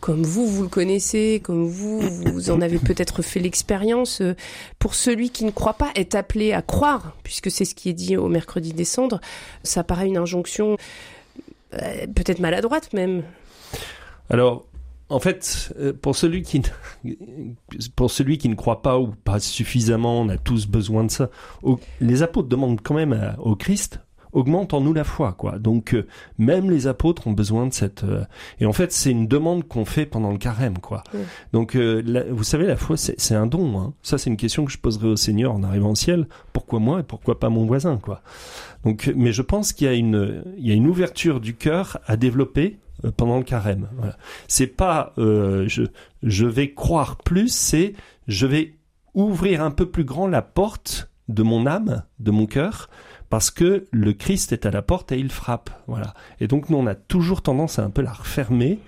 comme 0.00 0.22
vous, 0.22 0.46
vous 0.46 0.62
le 0.62 0.68
connaissez, 0.68 1.40
comme 1.42 1.66
vous, 1.66 2.00
vous 2.00 2.50
en 2.50 2.60
avez 2.60 2.78
peut-être 2.78 3.22
fait 3.22 3.40
l'expérience. 3.40 4.20
Euh, 4.20 4.34
pour 4.78 4.94
celui 4.94 5.30
qui 5.30 5.44
ne 5.44 5.50
croit 5.50 5.74
pas, 5.74 5.90
est 5.94 6.14
appelé 6.14 6.52
à 6.52 6.62
croire, 6.62 7.16
puisque 7.22 7.50
c'est 7.50 7.64
ce 7.64 7.74
qui 7.74 7.88
est 7.88 7.94
dit 7.94 8.16
au 8.16 8.28
mercredi 8.28 8.72
décembre. 8.72 9.20
Ça 9.64 9.82
paraît 9.82 10.06
une 10.06 10.16
injonction 10.16 10.76
euh, 11.74 12.06
peut-être 12.14 12.38
maladroite 12.38 12.92
même. 12.92 13.22
Alors, 14.30 14.66
en 15.08 15.18
fait, 15.20 15.74
euh, 15.78 15.92
pour 15.92 16.14
celui 16.14 16.42
qui 16.42 16.62
pour 17.96 18.10
celui 18.10 18.38
qui 18.38 18.48
ne 18.48 18.54
croit 18.54 18.82
pas 18.82 18.98
ou 18.98 19.08
pas 19.08 19.40
suffisamment, 19.40 20.20
on 20.20 20.28
a 20.28 20.36
tous 20.36 20.66
besoin 20.66 21.04
de 21.04 21.10
ça. 21.10 21.30
Les 22.00 22.22
apôtres 22.22 22.48
demandent 22.48 22.80
quand 22.82 22.94
même 22.94 23.34
au 23.38 23.56
Christ 23.56 24.00
augmente 24.32 24.74
en 24.74 24.80
nous 24.80 24.92
la 24.92 25.04
foi, 25.04 25.32
quoi. 25.32 25.58
Donc 25.58 25.94
euh, 25.94 26.06
même 26.38 26.70
les 26.70 26.86
apôtres 26.86 27.26
ont 27.26 27.32
besoin 27.32 27.66
de 27.66 27.72
cette. 27.72 28.04
Euh, 28.04 28.24
et 28.60 28.66
en 28.66 28.72
fait, 28.72 28.92
c'est 28.92 29.10
une 29.10 29.26
demande 29.26 29.66
qu'on 29.66 29.84
fait 29.84 30.06
pendant 30.06 30.30
le 30.30 30.38
carême, 30.38 30.78
quoi. 30.78 31.02
Donc 31.52 31.74
euh, 31.76 32.26
vous 32.30 32.44
savez, 32.44 32.66
la 32.66 32.76
foi, 32.76 32.96
c'est 32.96 33.34
un 33.34 33.46
don. 33.46 33.80
Hein. 33.80 33.94
Ça, 34.02 34.18
c'est 34.18 34.30
une 34.30 34.36
question 34.36 34.64
que 34.64 34.72
je 34.72 34.78
poserai 34.78 35.08
au 35.08 35.16
Seigneur 35.16 35.54
en 35.54 35.62
arrivant 35.62 35.90
au 35.90 35.96
ciel. 35.96 36.26
Pourquoi 36.52 36.78
moi 36.80 37.00
et 37.00 37.02
pourquoi 37.02 37.38
pas 37.38 37.48
mon 37.48 37.66
voisin, 37.66 37.98
quoi? 37.98 38.22
Donc, 38.84 39.12
mais 39.16 39.32
je 39.32 39.42
pense 39.42 39.72
qu'il 39.72 39.86
y 39.86 39.90
a 39.90 39.94
une, 39.94 40.44
il 40.56 40.66
y 40.66 40.70
a 40.70 40.74
une 40.74 40.86
ouverture 40.86 41.40
du 41.40 41.54
cœur 41.54 41.98
à 42.06 42.16
développer 42.16 42.78
pendant 43.16 43.38
le 43.38 43.44
carême. 43.44 43.88
Voilà. 43.96 44.16
C'est 44.46 44.66
pas 44.66 45.12
je 45.16 45.86
je 46.22 46.46
vais 46.46 46.72
croire 46.72 47.16
plus, 47.16 47.48
c'est 47.48 47.94
je 48.26 48.46
vais 48.46 48.74
ouvrir 49.14 49.62
un 49.62 49.70
peu 49.70 49.86
plus 49.86 50.04
grand 50.04 50.26
la 50.26 50.42
porte 50.42 51.10
de 51.28 51.42
mon 51.42 51.66
âme, 51.66 52.04
de 52.20 52.30
mon 52.30 52.46
cœur, 52.46 52.88
parce 53.30 53.50
que 53.50 53.86
le 53.90 54.12
Christ 54.12 54.52
est 54.52 54.66
à 54.66 54.70
la 54.70 54.82
porte 54.82 55.12
et 55.12 55.18
il 55.18 55.30
frappe. 55.30 55.70
Voilà. 55.86 56.14
Et 56.40 56.48
donc 56.48 56.70
nous 56.70 56.78
on 56.78 56.86
a 56.86 56.94
toujours 56.94 57.42
tendance 57.42 57.78
à 57.78 57.84
un 57.84 57.90
peu 57.90 58.02
la 58.02 58.12
refermer. 58.12 58.78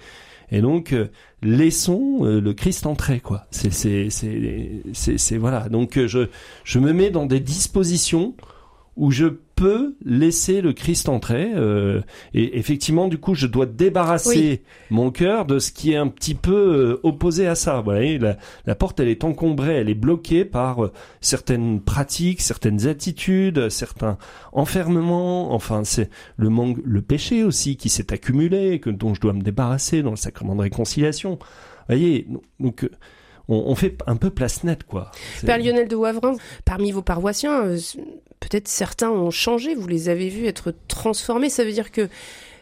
Et 0.53 0.61
donc 0.61 0.93
euh, 0.93 1.11
laissons 1.43 2.21
euh, 2.23 2.41
le 2.41 2.55
Christ 2.55 2.87
entrer 2.87 3.21
quoi. 3.21 3.47
C'est 3.51 3.73
c'est 3.73 4.09
c'est 4.11 4.83
c'est 4.93 5.37
voilà. 5.37 5.69
Donc 5.69 5.97
euh, 5.97 6.09
je 6.09 6.29
je 6.65 6.79
me 6.79 6.93
mets 6.93 7.11
dans 7.11 7.27
des 7.27 7.41
dispositions 7.41 8.35
où 8.97 9.11
je 9.11 9.27
peux 9.61 9.95
laisser 10.07 10.63
le 10.63 10.73
Christ 10.73 11.11
entrer. 11.11 11.53
Euh, 11.55 12.01
et 12.33 12.59
effectivement, 12.59 13.09
du 13.09 13.19
coup, 13.19 13.35
je 13.35 13.47
dois 13.47 13.67
débarrasser 13.67 14.63
mon 14.89 15.11
cœur 15.11 15.45
de 15.45 15.59
ce 15.59 15.71
qui 15.71 15.93
est 15.93 15.99
un 15.99 16.09
petit 16.09 16.35
peu 16.35 16.53
euh, 16.53 17.01
opposé 17.03 17.47
à 17.47 17.55
ça. 17.55 17.77
Vous 17.77 17.85
voyez, 17.85 18.19
la, 18.19 18.39
la, 18.65 18.75
porte, 18.75 19.01
elle 19.01 19.09
est 19.09 19.23
encombrée, 19.23 19.75
elle 19.75 19.91
est 19.91 19.95
bloquée 19.95 20.47
par 20.47 20.87
euh, 20.87 20.93
certaines 21.21 21.79
pratiques, 21.83 22.41
certaines 22.41 22.87
attitudes, 22.87 23.69
certains 23.69 24.17
enfermements. 24.53 25.53
Enfin, 25.53 25.85
c'est 25.85 26.09
le 26.39 26.49
manque, 26.49 26.79
le 26.83 27.03
péché 27.03 27.45
aussi 27.45 27.77
qui 27.77 27.91
s'est 27.91 28.15
accumulé, 28.15 28.81
que 28.81 28.89
dont 28.89 29.13
je 29.13 29.21
dois 29.21 29.35
me 29.35 29.43
débarrasser 29.43 30.01
dans 30.01 30.11
le 30.11 30.17
sacrement 30.17 30.57
de 30.57 30.63
réconciliation. 30.63 31.33
Vous 31.33 31.97
voyez, 31.97 32.27
donc 32.61 32.89
on, 33.47 33.75
fait 33.75 33.99
un 34.07 34.17
peu 34.17 34.31
place 34.31 34.65
nette, 34.65 34.85
quoi. 34.85 35.11
Père 35.45 35.59
Lionel 35.59 35.89
de 35.89 35.97
Wavrin, 35.97 36.37
parmi 36.65 36.93
vos 36.93 37.03
paroissiens, 37.03 37.75
peut-être 38.41 38.69
certains 38.69 39.11
ont 39.11 39.31
changé, 39.31 39.75
vous 39.75 39.89
les 39.89 40.09
avez 40.09 40.29
vus 40.29 40.47
être 40.47 40.75
transformés, 40.89 41.51
ça 41.51 41.65
veut 41.65 41.73
dire 41.73 41.93
que 41.93 42.09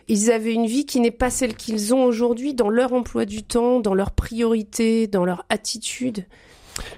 ils 0.08 0.30
avaient 0.30 0.54
une 0.54 0.66
vie 0.66 0.87
qui 0.87 1.00
n'est 1.00 1.11
pas 1.11 1.30
celle 1.30 1.54
qu'ils 1.54 1.94
ont 1.94 2.04
aujourd'hui 2.04 2.54
dans 2.54 2.70
leur 2.70 2.94
emploi 2.94 3.26
du 3.26 3.42
temps, 3.42 3.78
dans 3.78 3.94
leurs 3.94 4.11
priorités, 4.11 5.06
dans 5.06 5.25
leur 5.25 5.44
attitude. 5.50 6.25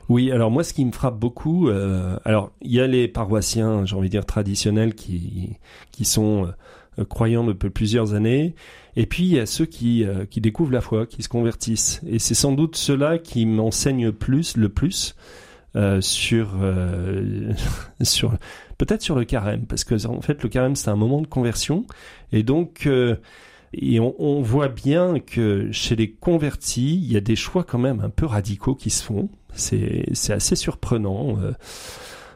Oui, 0.09 0.31
alors 0.31 0.51
moi, 0.51 0.63
ce 0.63 0.73
qui 0.73 0.85
me 0.85 0.93
frappe 0.93 1.19
beaucoup, 1.19 1.69
euh, 1.69 2.19
alors 2.25 2.53
il 2.61 2.73
y 2.73 2.81
a 2.81 2.87
les 2.87 3.09
paroissiens, 3.09 3.85
j'ai 3.85 3.97
envie 3.97 4.09
de 4.09 4.13
dire 4.13 4.27
traditionnels, 4.27 4.95
qui 4.95 5.57
qui 5.91 6.05
sont 6.05 6.53
euh, 6.99 7.05
croyants 7.05 7.45
depuis 7.45 7.71
plusieurs 7.71 8.15
années, 8.15 8.55
et 8.97 9.07
puis 9.07 9.25
il 9.25 9.33
y 9.33 9.39
a 9.39 9.47
ceux 9.47 9.67
qui, 9.67 10.05
euh, 10.05 10.27
qui 10.27 10.41
découvrent 10.41 10.73
la 10.73 10.81
foi, 10.81 11.07
qui 11.07 11.23
se 11.23 11.29
convertissent. 11.29 12.01
Et 12.07 12.19
c'est 12.19 12.35
sans 12.35 12.53
doute 12.53 12.77
ceux-là 12.77 13.19
qui 13.19 13.47
m'enseignent 13.47 14.13
plus, 14.13 14.57
le 14.57 14.69
plus. 14.69 15.17
sur 16.01 16.55
sur 18.03 18.33
peut-être 18.81 19.03
sur 19.03 19.15
le 19.15 19.27
carême 19.27 19.67
parce 19.67 19.85
que 19.85 20.07
en 20.07 20.23
fait 20.23 20.43
le 20.43 20.49
carême 20.49 20.75
c'est 20.75 20.89
un 20.89 20.97
moment 20.97 21.21
de 21.21 21.27
conversion. 21.27 21.85
Et 22.33 22.43
donc 22.43 22.87
euh, 22.87 23.17
et 23.75 24.01
on, 24.01 24.15
on, 24.19 24.41
voit 24.41 24.69
bien 24.69 25.21
que 25.21 25.71
chez 25.71 25.95
les 25.97 26.11
convertis 26.11 26.97
il 26.97 27.13
y 27.13 27.17
a 27.17 27.21
des 27.21 27.37
choix 27.37 27.63
quand 27.63 27.79
même 27.79 28.01
un 28.01 28.09
peu 28.09 28.25
radicaux 28.25 28.75
qui 28.75 28.89
se 28.89 29.03
font. 29.05 29.29
C'est 29.53 30.07
c'est 30.15 30.33
assez 30.33 30.57
surprenant 30.57 31.39
euh, 31.39 31.53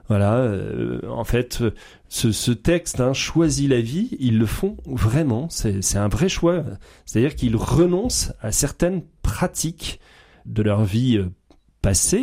voilà 0.08 0.34
euh, 0.36 1.00
en 1.08 1.24
fait 1.24 1.64
ce, 2.08 2.30
ce 2.30 2.52
texte 2.52 3.00
hein, 3.00 3.14
choisit 3.14 3.70
la 3.70 3.80
vie 3.80 4.10
ils 4.20 4.38
le 4.38 4.46
font 4.46 4.76
vraiment. 4.84 5.48
C'est 5.48 5.82
c'est 5.82 5.98
un 5.98 6.08
vrai 6.08 6.28
choix. 6.28 6.62
C'est-à-dire 7.06 7.36
qu'ils 7.36 7.56
renoncent 7.56 8.34
à 8.42 8.52
certaines 8.52 9.02
pratiques 9.22 9.98
de 10.44 10.62
leur 10.62 10.84
vie 10.84 11.24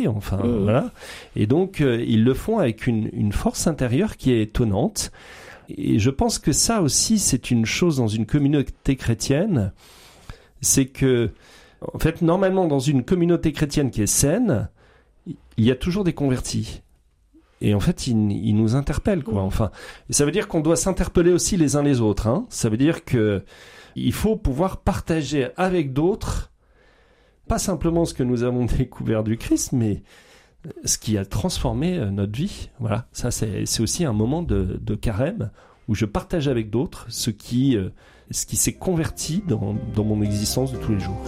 enfin 0.08 0.38
Mmh. 0.38 0.62
voilà. 0.62 0.90
Et 1.36 1.46
donc 1.46 1.80
euh, 1.80 2.02
ils 2.06 2.24
le 2.24 2.34
font 2.34 2.58
avec 2.58 2.86
une, 2.86 3.08
une 3.12 3.32
force 3.32 3.66
intérieure 3.66 4.16
qui 4.16 4.32
est 4.32 4.42
étonnante. 4.42 5.12
Et 5.68 5.98
je 5.98 6.10
pense 6.10 6.38
que 6.38 6.52
ça 6.52 6.82
aussi 6.82 7.18
c'est 7.18 7.50
une 7.50 7.64
chose 7.64 7.96
dans 7.96 8.08
une 8.08 8.26
communauté 8.26 8.96
chrétienne, 8.96 9.72
c'est 10.60 10.86
que 10.86 11.30
en 11.94 11.98
fait 11.98 12.22
normalement 12.22 12.66
dans 12.66 12.80
une 12.80 13.04
communauté 13.04 13.52
chrétienne 13.52 13.90
qui 13.90 14.02
est 14.02 14.06
saine, 14.06 14.68
il 15.26 15.64
y 15.64 15.70
a 15.70 15.76
toujours 15.76 16.04
des 16.04 16.12
convertis. 16.12 16.82
Et 17.64 17.74
en 17.74 17.80
fait, 17.80 18.08
il, 18.08 18.32
il 18.32 18.56
nous 18.56 18.74
interpelle, 18.74 19.22
quoi. 19.22 19.40
Enfin, 19.42 19.70
et 20.10 20.12
ça 20.12 20.24
veut 20.24 20.32
dire 20.32 20.48
qu'on 20.48 20.58
doit 20.58 20.74
s'interpeller 20.74 21.30
aussi 21.30 21.56
les 21.56 21.76
uns 21.76 21.84
les 21.84 22.00
autres. 22.00 22.26
Hein. 22.26 22.44
Ça 22.48 22.68
veut 22.68 22.76
dire 22.76 23.04
que 23.04 23.44
il 23.94 24.12
faut 24.12 24.36
pouvoir 24.36 24.78
partager 24.78 25.48
avec 25.56 25.92
d'autres 25.92 26.51
pas 27.52 27.58
simplement 27.58 28.06
ce 28.06 28.14
que 28.14 28.22
nous 28.22 28.44
avons 28.44 28.64
découvert 28.78 29.22
du 29.22 29.36
Christ, 29.36 29.72
mais 29.72 30.02
ce 30.86 30.96
qui 30.96 31.18
a 31.18 31.26
transformé 31.26 31.98
euh, 31.98 32.10
notre 32.10 32.34
vie. 32.34 32.70
Voilà, 32.80 33.04
ça 33.12 33.30
c'est 33.30 33.80
aussi 33.80 34.06
un 34.06 34.14
moment 34.14 34.42
de, 34.42 34.80
de 34.80 34.94
carême 34.94 35.50
où 35.86 35.94
je 35.94 36.06
partage 36.06 36.48
avec 36.48 36.70
d'autres 36.70 37.04
ce 37.10 37.28
qui, 37.28 37.76
euh, 37.76 37.90
ce 38.30 38.46
qui 38.46 38.56
s'est 38.56 38.72
converti 38.72 39.44
dans, 39.46 39.76
dans 39.94 40.04
mon 40.04 40.22
existence 40.22 40.72
de 40.72 40.78
tous 40.78 40.92
les 40.92 41.00
jours. 41.00 41.20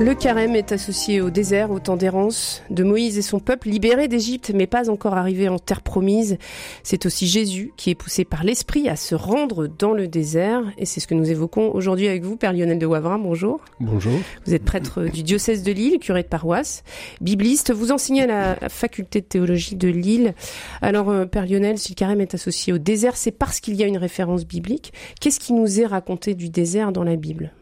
Le 0.00 0.14
carême 0.14 0.54
est 0.54 0.70
associé 0.70 1.20
au 1.20 1.28
désert, 1.28 1.72
au 1.72 1.80
temps 1.80 1.96
d'errance 1.96 2.62
de 2.70 2.84
Moïse 2.84 3.18
et 3.18 3.22
son 3.22 3.40
peuple 3.40 3.68
libérés 3.68 4.06
d'Égypte, 4.06 4.52
mais 4.54 4.68
pas 4.68 4.90
encore 4.90 5.14
arrivés 5.14 5.48
en 5.48 5.58
terre 5.58 5.82
promise. 5.82 6.38
C'est 6.84 7.04
aussi 7.04 7.26
Jésus 7.26 7.72
qui 7.76 7.90
est 7.90 7.96
poussé 7.96 8.24
par 8.24 8.44
l'Esprit 8.44 8.88
à 8.88 8.94
se 8.94 9.16
rendre 9.16 9.66
dans 9.66 9.94
le 9.94 10.06
désert, 10.06 10.62
et 10.78 10.86
c'est 10.86 11.00
ce 11.00 11.08
que 11.08 11.14
nous 11.14 11.28
évoquons 11.28 11.72
aujourd'hui 11.74 12.06
avec 12.06 12.22
vous, 12.22 12.36
Père 12.36 12.52
Lionel 12.52 12.78
de 12.78 12.86
Wavrin. 12.86 13.18
Bonjour. 13.18 13.60
Bonjour. 13.80 14.12
Vous 14.46 14.54
êtes 14.54 14.64
prêtre 14.64 15.02
du 15.02 15.24
diocèse 15.24 15.64
de 15.64 15.72
Lille, 15.72 15.98
curé 15.98 16.22
de 16.22 16.28
paroisse, 16.28 16.84
bibliste. 17.20 17.72
Vous 17.72 17.90
enseignez 17.90 18.22
à 18.22 18.26
la 18.60 18.68
faculté 18.68 19.20
de 19.20 19.26
théologie 19.26 19.74
de 19.74 19.88
Lille. 19.88 20.34
Alors, 20.80 21.10
euh, 21.10 21.26
Père 21.26 21.44
Lionel, 21.44 21.76
si 21.76 21.90
le 21.90 21.96
carême 21.96 22.20
est 22.20 22.34
associé 22.34 22.72
au 22.72 22.78
désert, 22.78 23.16
c'est 23.16 23.32
parce 23.32 23.58
qu'il 23.58 23.74
y 23.74 23.82
a 23.82 23.86
une 23.88 23.98
référence 23.98 24.46
biblique. 24.46 24.92
Qu'est-ce 25.20 25.40
qui 25.40 25.54
nous 25.54 25.80
est 25.80 25.86
raconté 25.86 26.36
du 26.36 26.50
désert 26.50 26.92
dans 26.92 27.02
la 27.02 27.16
Bible? 27.16 27.52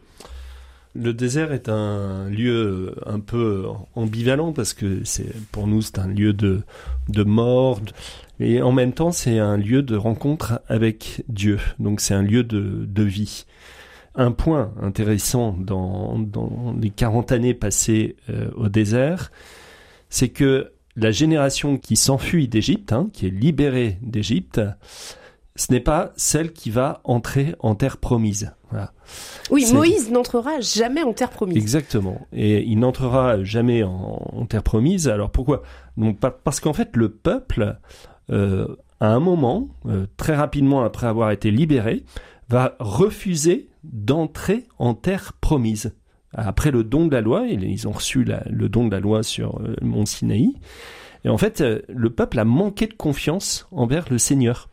Le 0.99 1.13
désert 1.13 1.51
est 1.53 1.69
un 1.69 2.27
lieu 2.27 2.95
un 3.05 3.19
peu 3.19 3.65
ambivalent 3.93 4.51
parce 4.51 4.73
que 4.73 5.03
pour 5.51 5.67
nous 5.67 5.83
c'est 5.83 5.99
un 5.99 6.07
lieu 6.07 6.33
de 6.33 6.63
mort 7.23 7.79
et 8.39 8.61
en 8.61 8.71
même 8.71 8.93
temps 8.93 9.11
c'est 9.11 9.37
un 9.37 9.57
lieu 9.57 9.83
de 9.83 9.95
rencontre 9.95 10.61
avec 10.67 11.23
Dieu. 11.29 11.59
Donc 11.79 12.01
c'est 12.01 12.15
un 12.15 12.23
lieu 12.23 12.43
de 12.43 13.03
vie. 13.03 13.45
Un 14.15 14.31
point 14.31 14.73
intéressant 14.81 15.55
dans 15.59 16.17
dans 16.17 16.75
les 16.81 16.89
40 16.89 17.31
années 17.31 17.53
passées 17.53 18.15
euh, 18.31 18.49
au 18.55 18.67
désert, 18.67 19.31
c'est 20.09 20.29
que 20.29 20.71
la 20.95 21.11
génération 21.11 21.77
qui 21.77 21.95
s'enfuit 21.95 22.47
d'Égypte, 22.47 22.91
hein, 22.91 23.09
qui 23.13 23.27
est 23.27 23.29
libérée 23.29 23.99
d'Égypte, 24.01 24.59
ce 25.57 25.73
n'est 25.73 25.81
pas 25.81 26.13
celle 26.15 26.53
qui 26.53 26.69
va 26.71 27.01
entrer 27.03 27.55
en 27.59 27.75
terre 27.75 27.97
promise. 27.97 28.53
Voilà. 28.69 28.93
Oui, 29.49 29.65
Moïse 29.73 30.11
n'entrera 30.11 30.59
jamais 30.61 31.03
en 31.03 31.13
terre 31.13 31.29
promise. 31.31 31.57
Exactement. 31.57 32.25
Et 32.31 32.63
il 32.63 32.79
n'entrera 32.79 33.43
jamais 33.43 33.83
en, 33.83 34.21
en 34.33 34.45
terre 34.45 34.63
promise. 34.63 35.07
Alors 35.09 35.31
pourquoi? 35.31 35.63
Donc 35.97 36.19
parce 36.19 36.59
qu'en 36.59 36.73
fait 36.73 36.95
le 36.95 37.09
peuple, 37.09 37.77
euh, 38.29 38.67
à 38.99 39.07
un 39.07 39.19
moment, 39.19 39.69
euh, 39.87 40.05
très 40.17 40.35
rapidement 40.35 40.83
après 40.83 41.07
avoir 41.07 41.31
été 41.31 41.49
libéré, 41.51 42.03
va 42.49 42.75
refuser 42.79 43.69
d'entrer 43.83 44.65
en 44.79 44.93
terre 44.93 45.33
promise. 45.41 45.93
Après 46.33 46.71
le 46.71 46.83
don 46.83 47.07
de 47.07 47.13
la 47.13 47.21
loi, 47.21 47.47
ils, 47.47 47.87
ont 47.87 47.91
reçu 47.91 48.23
la- 48.23 48.43
le 48.49 48.69
don 48.69 48.85
de 48.85 48.91
la 48.91 48.99
loi 48.99 49.23
sur 49.23 49.59
euh, 49.59 49.75
le 49.81 49.87
mont 49.87 50.05
Sinaï. 50.05 50.53
Et 51.23 51.29
en 51.29 51.37
fait, 51.37 51.63
le 51.89 52.09
peuple 52.09 52.37
a 52.39 52.45
manqué 52.45 52.85
de 52.85 52.93
confiance 52.93 53.67
envers 53.71 54.05
le 54.11 54.17
Seigneur. 54.17 54.69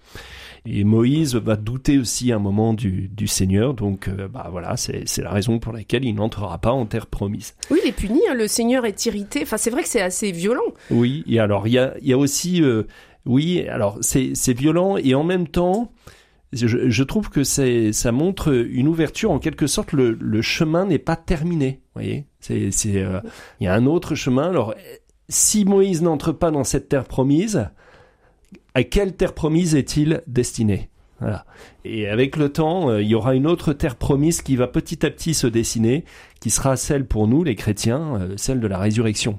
Et 0.66 0.82
Moïse 0.82 1.34
va 1.34 1.56
douter 1.56 1.98
aussi 1.98 2.32
un 2.32 2.38
moment 2.38 2.72
du, 2.72 3.08
du 3.08 3.26
Seigneur, 3.26 3.74
donc 3.74 4.08
euh, 4.08 4.28
bah 4.28 4.48
voilà, 4.50 4.76
c'est 4.78 5.18
la 5.18 5.30
raison 5.30 5.58
pour 5.58 5.72
laquelle 5.72 6.06
il 6.06 6.14
n'entrera 6.14 6.56
pas 6.56 6.72
en 6.72 6.86
terre 6.86 7.06
promise. 7.06 7.54
Oui, 7.70 7.80
il 7.84 7.88
est 7.88 7.92
puni, 7.92 8.20
hein, 8.30 8.34
le 8.34 8.48
Seigneur 8.48 8.86
est 8.86 9.04
irrité. 9.04 9.40
Enfin, 9.42 9.58
c'est 9.58 9.68
vrai 9.68 9.82
que 9.82 9.88
c'est 9.88 10.00
assez 10.00 10.32
violent. 10.32 10.62
Oui, 10.90 11.22
et 11.26 11.38
alors 11.38 11.68
il 11.68 11.74
y 11.74 11.78
a, 11.78 11.94
y 12.00 12.14
a 12.14 12.18
aussi, 12.18 12.62
euh, 12.62 12.84
oui, 13.26 13.66
alors 13.68 13.98
c'est 14.00 14.54
violent 14.54 14.96
et 14.96 15.14
en 15.14 15.22
même 15.22 15.48
temps, 15.48 15.92
je, 16.52 16.88
je 16.88 17.02
trouve 17.02 17.28
que 17.28 17.44
ça 17.44 18.12
montre 18.12 18.54
une 18.54 18.88
ouverture 18.88 19.32
en 19.32 19.38
quelque 19.38 19.66
sorte. 19.66 19.92
Le, 19.92 20.16
le 20.18 20.40
chemin 20.40 20.86
n'est 20.86 20.98
pas 20.98 21.16
terminé. 21.16 21.82
Vous 21.94 22.00
voyez, 22.00 22.26
c'est 22.40 22.70
c'est 22.70 23.02
euh, 23.02 23.20
il 23.60 23.64
y 23.64 23.66
a 23.66 23.74
un 23.74 23.84
autre 23.84 24.14
chemin. 24.14 24.48
Alors 24.48 24.74
si 25.28 25.64
Moïse 25.64 26.00
n'entre 26.00 26.32
pas 26.32 26.50
dans 26.50 26.64
cette 26.64 26.88
terre 26.88 27.04
promise, 27.04 27.68
à 28.74 28.82
quelle 28.82 29.14
terre 29.14 29.34
promise 29.34 29.74
est-il 29.74 30.22
destiné? 30.26 30.90
Voilà. 31.20 31.46
Et 31.84 32.08
avec 32.08 32.36
le 32.36 32.48
temps, 32.48 32.90
euh, 32.90 33.00
il 33.00 33.08
y 33.08 33.14
aura 33.14 33.34
une 33.34 33.46
autre 33.46 33.72
terre 33.72 33.96
promise 33.96 34.42
qui 34.42 34.56
va 34.56 34.66
petit 34.66 35.06
à 35.06 35.10
petit 35.10 35.32
se 35.32 35.46
dessiner, 35.46 36.04
qui 36.40 36.50
sera 36.50 36.76
celle 36.76 37.06
pour 37.06 37.28
nous, 37.28 37.44
les 37.44 37.54
chrétiens, 37.54 38.16
euh, 38.20 38.34
celle 38.36 38.60
de 38.60 38.66
la 38.66 38.78
résurrection. 38.78 39.38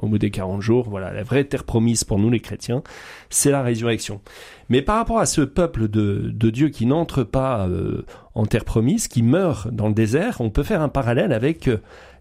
Au 0.00 0.06
bout 0.06 0.18
des 0.18 0.30
40 0.30 0.62
jours, 0.62 0.88
voilà, 0.88 1.12
la 1.12 1.24
vraie 1.24 1.42
terre 1.42 1.64
promise 1.64 2.04
pour 2.04 2.20
nous, 2.20 2.30
les 2.30 2.38
chrétiens, 2.38 2.84
c'est 3.30 3.50
la 3.50 3.62
résurrection. 3.62 4.20
Mais 4.68 4.80
par 4.80 4.94
rapport 4.94 5.18
à 5.18 5.26
ce 5.26 5.40
peuple 5.40 5.88
de, 5.88 6.30
de 6.32 6.50
Dieu 6.50 6.68
qui 6.68 6.86
n'entre 6.86 7.24
pas 7.24 7.66
euh, 7.66 8.04
en 8.36 8.46
terre 8.46 8.64
promise, 8.64 9.08
qui 9.08 9.24
meurt 9.24 9.68
dans 9.74 9.88
le 9.88 9.94
désert, 9.94 10.36
on 10.38 10.50
peut 10.50 10.62
faire 10.62 10.82
un 10.82 10.88
parallèle 10.88 11.32
avec 11.32 11.68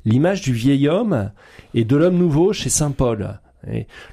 l'image 0.06 0.42
du 0.42 0.54
vieil 0.54 0.88
homme 0.88 1.30
et 1.76 1.84
de 1.84 1.96
l'homme 1.96 2.18
nouveau 2.18 2.52
chez 2.52 2.70
Saint 2.70 2.90
Paul. 2.90 3.40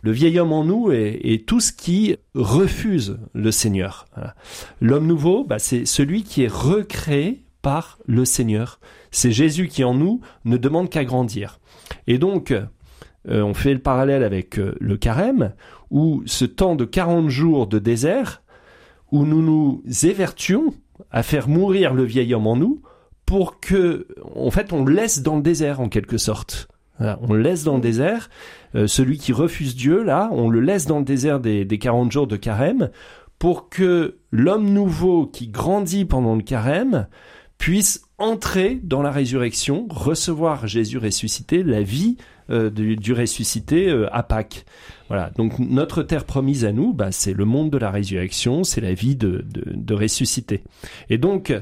Le 0.03 0.13
vieil 0.13 0.39
homme 0.39 0.53
en 0.53 0.65
nous 0.65 0.91
est, 0.91 1.47
tout 1.47 1.61
ce 1.61 1.73
qui 1.73 2.17
refuse 2.35 3.19
le 3.35 3.51
Seigneur. 3.51 4.07
L'homme 4.81 5.07
nouveau, 5.07 5.45
bah, 5.45 5.59
c'est 5.59 5.85
celui 5.85 6.23
qui 6.23 6.45
est 6.45 6.53
recréé 6.53 7.45
par 7.63 7.99
le 8.07 8.25
Seigneur. 8.25 8.81
C'est 9.11 9.33
Jésus 9.33 9.69
qui 9.69 9.85
en 9.85 9.95
nous 9.95 10.21
ne 10.45 10.57
demande 10.57 10.91
qu'à 10.91 11.05
grandir. 11.05 11.61
Et 12.07 12.19
donc, 12.19 12.51
euh, 12.51 13.43
on 13.43 13.55
fait 13.55 13.73
le 13.73 13.81
parallèle 13.81 14.25
avec 14.25 14.59
euh, 14.59 14.75
le 14.81 14.97
carême, 14.97 15.53
où 15.91 16.23
ce 16.27 16.45
temps 16.45 16.75
de 16.75 16.85
40 16.85 17.29
jours 17.29 17.67
de 17.67 17.79
désert, 17.79 18.43
où 19.13 19.25
nous 19.25 19.43
nous 19.43 19.83
évertuons 20.05 20.75
à 21.11 21.23
faire 21.23 21.49
mourir 21.49 21.95
le 21.95 22.05
vieil 22.05 22.35
homme 22.35 22.47
en 22.47 22.57
nous, 22.57 22.83
pour 23.27 23.61
que, 23.61 24.09
en 24.35 24.51
fait, 24.51 24.73
on 24.73 24.85
le 24.85 24.95
laisse 24.95 25.23
dans 25.23 25.37
le 25.37 25.43
désert 25.43 25.81
en 25.81 25.89
quelque 25.89 26.19
sorte. 26.19 26.69
On 26.99 27.33
le 27.33 27.43
laisse 27.43 27.65
dans 27.65 27.77
le 27.77 27.81
désert. 27.81 28.29
Euh, 28.75 28.87
celui 28.87 29.19
qui 29.19 29.33
refuse 29.33 29.77
Dieu, 29.77 30.03
là, 30.03 30.29
on 30.33 30.49
le 30.49 30.61
laisse 30.61 30.87
dans 30.87 30.99
le 30.99 31.05
désert 31.05 31.41
des, 31.41 31.65
des 31.65 31.79
40 31.79 32.11
jours 32.11 32.27
de 32.27 32.37
carême 32.37 32.91
pour 33.39 33.69
que 33.69 34.19
l'homme 34.31 34.71
nouveau 34.71 35.27
qui 35.27 35.49
grandit 35.49 36.05
pendant 36.05 36.37
le 36.37 36.43
carême 36.43 37.07
puisse 37.59 38.03
entrer 38.19 38.81
dans 38.83 39.03
la 39.03 39.11
résurrection, 39.11 39.87
recevoir 39.91 40.67
Jésus 40.67 40.99
ressuscité, 40.99 41.63
la 41.63 41.83
vie 41.83 42.17
euh, 42.51 42.71
du, 42.71 43.13
ressuscité 43.13 43.89
euh, 43.89 44.13
à 44.13 44.23
Pâques. 44.23 44.65
Voilà. 45.09 45.31
Donc 45.37 45.59
notre 45.59 46.03
terre 46.03 46.25
promise 46.25 46.65
à 46.65 46.73
nous, 46.73 46.93
bah, 46.93 47.13
c'est 47.13 47.33
le 47.33 47.45
monde 47.45 47.71
de 47.71 47.79
la 47.79 47.91
résurrection, 47.91 48.65
c'est 48.65 48.81
la 48.81 48.95
vie 48.95 49.17
de, 49.17 49.45
de 49.49 49.95
ressuscité. 49.95 50.65
Et 51.09 51.19
donc, 51.19 51.53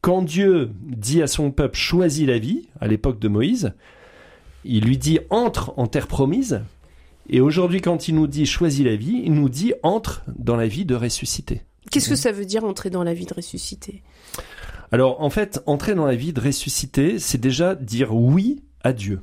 quand 0.00 0.22
Dieu 0.22 0.70
dit 0.82 1.22
à 1.22 1.26
son 1.26 1.50
peuple 1.50 1.76
choisis 1.76 2.26
la 2.26 2.38
vie, 2.38 2.68
à 2.80 2.88
l'époque 2.88 3.20
de 3.20 3.28
Moïse, 3.28 3.72
il 4.64 4.84
lui 4.84 4.98
dit 4.98 5.20
entre 5.30 5.72
en 5.76 5.86
terre 5.86 6.06
promise. 6.06 6.62
Et 7.28 7.40
aujourd'hui, 7.40 7.80
quand 7.80 8.08
il 8.08 8.14
nous 8.14 8.26
dit 8.26 8.46
choisis 8.46 8.84
la 8.84 8.96
vie, 8.96 9.22
il 9.24 9.34
nous 9.34 9.48
dit 9.48 9.72
entre 9.82 10.22
dans 10.26 10.56
la 10.56 10.66
vie 10.66 10.84
de 10.84 10.94
ressuscité. 10.94 11.62
Qu'est-ce 11.90 12.08
que 12.08 12.16
ça 12.16 12.32
veut 12.32 12.44
dire 12.44 12.64
entrer 12.64 12.90
dans 12.90 13.04
la 13.04 13.14
vie 13.14 13.26
de 13.26 13.34
ressuscité? 13.34 14.02
Alors 14.92 15.20
en 15.22 15.30
fait, 15.30 15.62
entrer 15.66 15.94
dans 15.94 16.06
la 16.06 16.16
vie 16.16 16.32
de 16.32 16.40
ressuscité, 16.40 17.18
c'est 17.18 17.40
déjà 17.40 17.74
dire 17.74 18.14
oui 18.14 18.62
à 18.82 18.92
Dieu. 18.92 19.20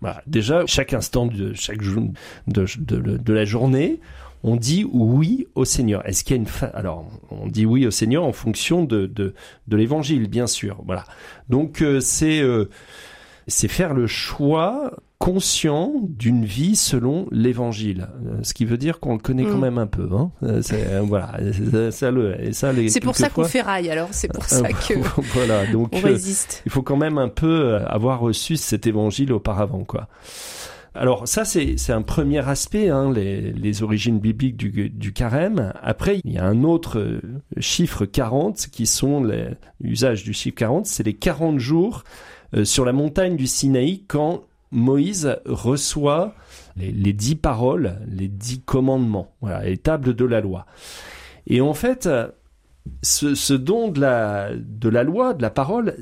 Voilà. 0.00 0.22
Déjà, 0.26 0.64
chaque 0.66 0.94
instant 0.94 1.26
de 1.26 1.52
chaque 1.54 1.82
jour 1.82 2.04
de, 2.46 2.66
de, 2.78 3.16
de 3.18 3.32
la 3.32 3.44
journée, 3.44 4.00
on 4.42 4.56
dit 4.56 4.86
oui 4.90 5.46
au 5.54 5.64
Seigneur. 5.64 6.06
Est-ce 6.08 6.24
qu'il 6.24 6.36
y 6.36 6.38
a 6.38 6.40
une 6.40 6.46
fa... 6.46 6.66
alors 6.66 7.06
on 7.30 7.46
dit 7.46 7.66
oui 7.66 7.86
au 7.86 7.90
Seigneur 7.90 8.24
en 8.24 8.32
fonction 8.32 8.84
de 8.84 9.06
de, 9.06 9.34
de 9.68 9.76
l'Évangile, 9.76 10.28
bien 10.28 10.46
sûr. 10.46 10.82
Voilà. 10.86 11.04
Donc 11.48 11.82
euh, 11.82 12.00
c'est 12.00 12.40
euh, 12.40 12.70
c'est 13.50 13.68
faire 13.68 13.92
le 13.94 14.06
choix 14.06 14.92
conscient 15.18 15.92
d'une 16.02 16.46
vie 16.46 16.76
selon 16.76 17.26
l'évangile, 17.30 18.08
euh, 18.24 18.38
ce 18.42 18.54
qui 18.54 18.64
veut 18.64 18.78
dire 18.78 19.00
qu'on 19.00 19.12
le 19.12 19.18
connaît 19.18 19.44
quand 19.44 19.58
Mm. 19.58 19.60
même 19.60 19.76
un 19.78 19.86
peu. 19.86 20.08
Hein. 20.12 20.30
Euh, 20.42 20.62
c'est, 20.62 20.86
euh, 20.86 21.02
voilà, 21.02 21.38
ça 21.90 22.10
le, 22.10 22.40
et 22.42 22.54
ça 22.54 22.72
les. 22.72 22.88
C'est 22.88 23.00
pour 23.00 23.16
ça 23.16 23.28
qu'on 23.28 23.42
rail, 23.62 23.90
alors 23.90 24.08
c'est 24.12 24.32
pour 24.32 24.44
ça 24.44 24.68
que 24.72 24.94
voilà, 25.34 25.66
donc 25.66 25.90
on 25.92 25.98
euh, 25.98 26.12
résiste. 26.12 26.62
il 26.64 26.72
faut 26.72 26.80
quand 26.82 26.96
même 26.96 27.18
un 27.18 27.28
peu 27.28 27.76
avoir 27.86 28.20
reçu 28.20 28.56
cet 28.56 28.86
évangile 28.86 29.32
auparavant, 29.34 29.84
quoi. 29.84 30.08
Alors 30.94 31.28
ça 31.28 31.44
c'est 31.44 31.76
c'est 31.76 31.92
un 31.92 32.02
premier 32.02 32.48
aspect, 32.48 32.88
hein, 32.88 33.12
les, 33.12 33.52
les 33.52 33.82
origines 33.84 34.18
bibliques 34.18 34.56
du, 34.56 34.88
du 34.90 35.12
carême. 35.12 35.72
Après 35.82 36.20
il 36.24 36.32
y 36.32 36.38
a 36.38 36.44
un 36.44 36.64
autre 36.64 37.20
chiffre 37.58 38.06
40 38.06 38.66
qui 38.72 38.86
sont 38.86 39.22
les 39.22 39.48
l'usage 39.80 40.24
du 40.24 40.32
chiffre 40.32 40.56
40, 40.56 40.86
c'est 40.86 41.04
les 41.04 41.14
40 41.14 41.58
jours 41.60 42.02
sur 42.64 42.84
la 42.84 42.92
montagne 42.92 43.36
du 43.36 43.46
Sinaï 43.46 44.02
quand 44.08 44.42
Moïse 44.72 45.36
reçoit 45.46 46.34
les, 46.76 46.92
les 46.92 47.12
dix 47.12 47.34
paroles, 47.36 47.98
les 48.08 48.28
dix 48.28 48.60
commandements, 48.60 49.32
voilà, 49.40 49.64
les 49.64 49.76
tables 49.78 50.14
de 50.14 50.24
la 50.24 50.40
loi. 50.40 50.66
Et 51.46 51.60
en 51.60 51.74
fait, 51.74 52.06
euh, 52.06 52.28
ce, 53.02 53.34
ce 53.34 53.52
don 53.54 53.88
de 53.88 54.00
la, 54.00 54.50
de 54.56 54.88
la 54.88 55.02
loi, 55.02 55.34
de 55.34 55.42
la 55.42 55.50
parole, 55.50 55.96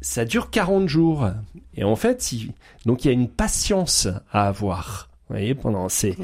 ça 0.00 0.24
dure 0.24 0.50
40 0.50 0.88
jours. 0.88 1.28
Et 1.74 1.84
en 1.84 1.96
fait, 1.96 2.32
il- 2.32 2.52
donc 2.86 3.04
il 3.04 3.08
y 3.08 3.10
a 3.10 3.14
une 3.14 3.28
patience 3.28 4.08
à 4.30 4.48
avoir. 4.48 5.08
Vous 5.28 5.36
voyez, 5.36 5.54
pendant 5.54 5.88
ces... 5.88 6.16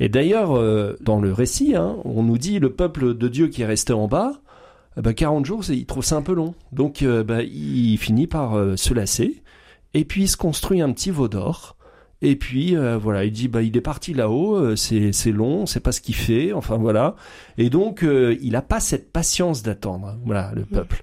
Et 0.00 0.08
d'ailleurs, 0.08 0.56
euh, 0.56 0.96
dans 1.00 1.20
le 1.20 1.32
récit, 1.32 1.76
hein, 1.76 1.96
on 2.04 2.22
nous 2.24 2.38
dit 2.38 2.58
le 2.58 2.72
peuple 2.72 3.14
de 3.16 3.28
Dieu 3.28 3.48
qui 3.48 3.62
est 3.62 3.66
resté 3.66 3.92
en 3.92 4.08
bas, 4.08 4.32
eh 4.96 5.02
ben, 5.02 5.12
40 5.14 5.46
jours, 5.46 5.62
il 5.70 5.86
trouve 5.86 6.04
ça 6.04 6.16
un 6.16 6.22
peu 6.22 6.34
long. 6.34 6.54
Donc, 6.72 7.02
euh, 7.02 7.22
ben, 7.24 7.40
il 7.40 7.96
finit 7.98 8.26
par 8.26 8.56
euh, 8.56 8.76
se 8.76 8.92
lasser. 8.94 9.42
Et 9.94 10.04
puis, 10.04 10.22
il 10.24 10.28
se 10.28 10.36
construit 10.36 10.80
un 10.80 10.92
petit 10.92 11.10
veau 11.10 11.28
d'or. 11.28 11.76
Et 12.24 12.36
puis, 12.36 12.76
euh, 12.76 12.98
voilà, 12.98 13.24
il 13.24 13.32
dit, 13.32 13.48
bah, 13.48 13.62
il 13.62 13.76
est 13.76 13.80
parti 13.80 14.14
là-haut, 14.14 14.54
euh, 14.54 14.76
c'est 14.76 15.10
c'est 15.10 15.32
long, 15.32 15.66
c'est 15.66 15.80
pas 15.80 15.90
ce 15.90 16.00
qu'il 16.00 16.14
fait, 16.14 16.52
enfin 16.52 16.76
voilà. 16.76 17.16
Et 17.58 17.68
donc, 17.68 18.04
euh, 18.04 18.38
il 18.40 18.54
a 18.54 18.62
pas 18.62 18.78
cette 18.78 19.10
patience 19.12 19.64
d'attendre, 19.64 20.14
voilà, 20.24 20.52
le 20.54 20.64
peuple. 20.64 21.02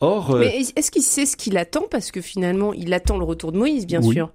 Or, 0.00 0.36
Mais 0.36 0.60
est-ce 0.76 0.90
qu'il 0.90 1.02
sait 1.02 1.24
ce 1.24 1.36
qu'il 1.38 1.56
attend? 1.56 1.84
Parce 1.90 2.10
que 2.10 2.20
finalement, 2.20 2.74
il 2.74 2.92
attend 2.92 3.16
le 3.16 3.24
retour 3.24 3.50
de 3.52 3.56
Moïse, 3.58 3.86
bien 3.86 4.02
Oui. 4.02 4.14
sûr. 4.14 4.30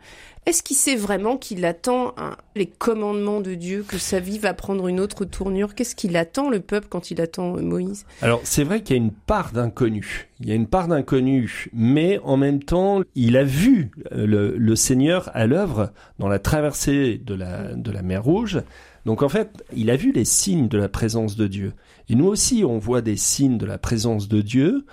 Est-ce 0.47 0.63
qu'il 0.63 0.77
sait 0.77 0.95
vraiment 0.95 1.35
qu'il 1.35 1.65
attend 1.65 2.15
les 2.55 2.67
commandements 2.67 3.41
de 3.41 3.53
Dieu, 3.53 3.83
que 3.85 3.97
sa 3.97 4.21
vie 4.21 4.39
va 4.39 4.53
prendre 4.53 4.87
une 4.87 5.01
autre 5.01 5.25
tournure? 5.25 5.75
Qu'est-ce 5.75 5.93
qu'il 5.93 6.15
attend, 6.15 6.49
le 6.49 6.61
peuple, 6.61 6.87
quand 6.89 7.11
il 7.11 7.19
attend 7.19 7.57
euh, 7.57 7.61
Moïse? 7.61 8.05
Alors 8.21 8.39
c'est 8.45 8.63
vrai 8.63 8.81
qu'il 8.81 8.95
y 8.95 8.99
a 8.99 9.03
une 9.03 9.11
part 9.11 9.51
d'inconnu. 9.51 10.29
Il 10.39 10.47
y 10.47 10.53
a 10.53 10.55
une 10.55 10.67
part 10.67 10.87
d'inconnu, 10.87 11.67
mais 11.73 12.17
en 12.23 12.37
même 12.37 12.63
temps, 12.63 13.01
il 13.13 13.35
a 13.35 13.43
vu 13.43 13.91
euh, 14.13 14.55
le, 14.57 14.75
Seigneur 14.77 15.29
à 15.33 15.47
l'œuvre 15.47 15.91
dans 16.17 16.29
la 16.29 16.39
traversée 16.39 17.21
de 17.21 17.33
la 17.35 18.01
mer 18.01 18.23
Rouge. 18.23 18.61
Donc 19.05 19.23
en 19.23 19.29
fait, 19.29 19.65
il 19.75 19.89
a 19.89 19.97
vu 19.97 20.13
les 20.13 20.23
signes 20.23 20.69
de 20.69 20.77
la 20.77 20.87
présence 20.87 21.35
de 21.35 21.47
Dieu. 21.47 21.73
Et 22.07 22.15
nous 22.15 22.27
aussi, 22.27 22.63
on 22.63 22.77
voit 22.77 23.01
des 23.01 23.17
signes 23.17 23.57
de 23.57 23.65
la 23.65 23.77
présence 23.77 24.29
de 24.29 24.39
Dieu. 24.39 24.85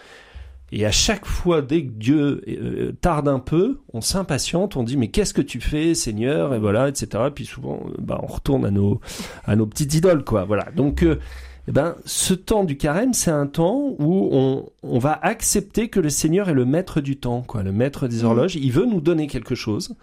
Et 0.72 0.84
à 0.86 0.90
chaque 0.90 1.26
fois, 1.26 1.62
dès 1.62 1.84
que 1.84 1.90
Dieu 1.90 2.42
euh, 2.48 2.92
tarde 3.00 3.28
un 3.28 3.38
peu, 3.38 3.80
on 3.92 4.00
s'impatiente, 4.00 4.76
on 4.76 4.82
dit 4.82 4.96
mais 4.96 5.08
qu'est-ce 5.08 5.34
que 5.34 5.42
tu 5.42 5.60
fais, 5.60 5.94
Seigneur, 5.94 6.54
et 6.54 6.58
voilà, 6.58 6.88
etc. 6.88 7.24
Puis 7.34 7.46
souvent, 7.46 7.80
euh, 7.86 7.94
bah, 7.98 8.20
on 8.22 8.26
retourne 8.26 8.64
à 8.64 8.70
nos 8.70 9.00
à 9.44 9.56
nos 9.56 9.66
petites 9.66 9.94
idoles, 9.94 10.24
quoi. 10.24 10.44
Voilà. 10.44 10.66
Donc 10.74 11.02
euh, 11.02 11.20
eh 11.68 11.72
ben, 11.72 11.94
ce 12.04 12.34
temps 12.34 12.64
du 12.64 12.76
carême, 12.76 13.14
c'est 13.14 13.30
un 13.30 13.46
temps 13.46 13.94
où 13.98 14.28
on, 14.32 14.68
on 14.82 14.98
va 14.98 15.18
accepter 15.22 15.88
que 15.88 16.00
le 16.00 16.10
Seigneur 16.10 16.48
est 16.48 16.54
le 16.54 16.64
maître 16.64 17.00
du 17.00 17.16
temps, 17.16 17.42
quoi, 17.42 17.62
le 17.62 17.72
maître 17.72 18.08
des 18.08 18.24
horloges. 18.24 18.56
Il 18.56 18.72
veut 18.72 18.86
nous 18.86 19.00
donner 19.00 19.26
quelque 19.28 19.54
chose. 19.54 19.94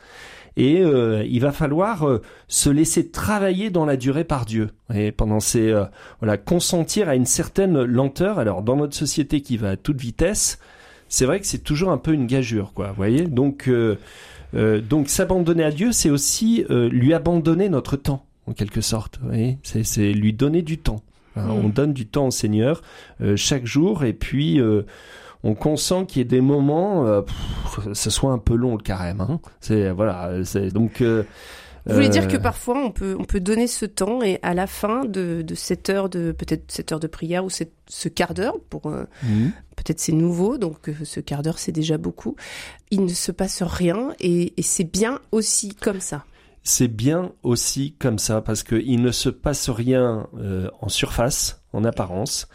Et 0.58 0.82
euh, 0.82 1.24
il 1.30 1.40
va 1.40 1.52
falloir 1.52 2.08
euh, 2.08 2.22
se 2.48 2.70
laisser 2.70 3.10
travailler 3.10 3.70
dans 3.70 3.86
la 3.86 3.98
durée 3.98 4.24
par 4.24 4.46
Dieu. 4.46 4.70
Et 4.94 5.12
pendant 5.12 5.40
ces 5.40 5.72
euh, 5.72 5.86
voilà, 6.20 6.38
consentir 6.38 7.10
à 7.10 7.16
une 7.16 7.26
certaine 7.26 7.82
lenteur. 7.84 8.40
Alors 8.40 8.62
dans 8.62 8.76
notre 8.76 8.96
société 8.96 9.42
qui 9.42 9.58
va 9.58 9.72
à 9.72 9.76
toute 9.78 10.00
vitesse, 10.00 10.60
c'est 11.08 11.26
vrai 11.26 11.40
que 11.40 11.46
c'est 11.46 11.64
toujours 11.64 11.92
un 11.92 11.98
peu 11.98 12.14
une 12.14 12.28
gageure, 12.28 12.74
quoi. 12.74 12.90
Vous 12.90 12.96
voyez. 12.96 13.26
Donc 13.26 13.68
euh, 13.68 13.98
euh, 14.56 14.82
donc 14.82 15.10
s'abandonner 15.10 15.64
à 15.64 15.72
Dieu, 15.72 15.92
c'est 15.92 16.10
aussi 16.10 16.66
euh, 16.70 16.90
lui 16.90 17.14
abandonner 17.14 17.70
notre 17.70 17.98
temps, 17.98 18.26
en 18.48 18.54
quelque 18.54 18.82
sorte. 18.82 19.20
Vous 19.22 19.28
voyez. 19.28 19.58
C'est 19.64 19.84
c'est 19.84 20.14
lui 20.14 20.34
donner 20.34 20.62
du 20.62 20.78
temps. 20.78 21.02
Hein, 21.36 21.48
Mm. 21.48 21.52
On 21.52 21.70
donne 21.70 21.94
du 21.94 22.06
temps 22.06 22.28
au 22.28 22.32
Seigneur 22.32 22.82
euh, 23.22 23.36
chaque 23.36 23.66
jour 23.66 24.04
et 24.04 24.14
puis 24.14 24.60
euh, 24.60 24.84
on 25.43 25.56
consent 25.56 26.06
qu'il 26.06 26.19
y 26.19 26.21
ait 26.21 26.25
des 26.25 26.41
moments, 26.41 27.06
euh, 27.08 27.21
pff, 27.21 27.93
ce 27.93 28.10
soit 28.10 28.32
un 28.32 28.38
peu 28.38 28.56
long 28.56 28.75
le 28.77 28.84
carême. 28.84 29.21
Hein. 29.21 29.39
C'est 29.60 29.89
voilà, 29.91 30.43
c'est 30.45 30.69
donc. 30.71 31.01
euh, 31.01 31.23
Vous 31.88 31.95
voulez 31.95 32.10
dire 32.10 32.25
euh, 32.25 32.27
que 32.27 32.38
parfois, 32.38 32.77
on 32.77 32.91
peut, 32.91 33.15
on 33.19 33.23
peut 33.23 33.39
donner 33.39 33.65
ce 33.65 33.86
temps 33.86 34.21
et 34.21 34.38
à 34.43 34.54
la 34.54 34.67
fin 34.67 35.04
de, 35.06 35.41
de 35.41 35.56
cette 35.56 35.89
heure 35.89 36.10
de, 36.10 36.32
peut-être 36.32 36.65
cette 36.71 36.91
heure 36.91 36.99
de 36.99 37.08
prière 37.08 37.43
ou 37.43 37.49
cette- 37.49 37.73
ce 37.88 38.08
quart 38.08 38.36
d'heure, 38.36 38.58
pour 38.69 38.86
euh, 38.86 39.06
mhm. 39.23 39.51
peut-être 39.75 39.99
c'est 39.99 40.12
nouveau, 40.12 40.60
donc 40.60 40.89
euh, 40.89 40.93
ce 41.04 41.19
quart 41.19 41.41
d'heure 41.41 41.58
c'est 41.58 41.71
déjà 41.71 41.97
beaucoup, 41.97 42.36
il 42.91 43.04
ne 43.04 43.10
se 43.13 43.32
passe 43.32 43.63
rien 43.63 44.10
et, 44.19 44.54
et 44.58 44.62
c'est 44.62 44.84
bien 44.84 45.19
aussi 45.32 45.73
comme 45.73 46.01
ça. 46.01 46.23
c'est 46.63 46.88
bien 46.88 47.32
aussi 47.41 47.95
comme 47.97 48.19
ça 48.19 48.41
parce 48.41 48.62
que 48.62 48.75
il 48.75 49.01
ne 49.01 49.12
se 49.12 49.30
passe 49.30 49.71
rien 49.71 50.27
euh, 50.38 50.69
en 50.82 50.89
surface, 50.89 51.63
en 51.73 51.84
apparence, 51.84 52.47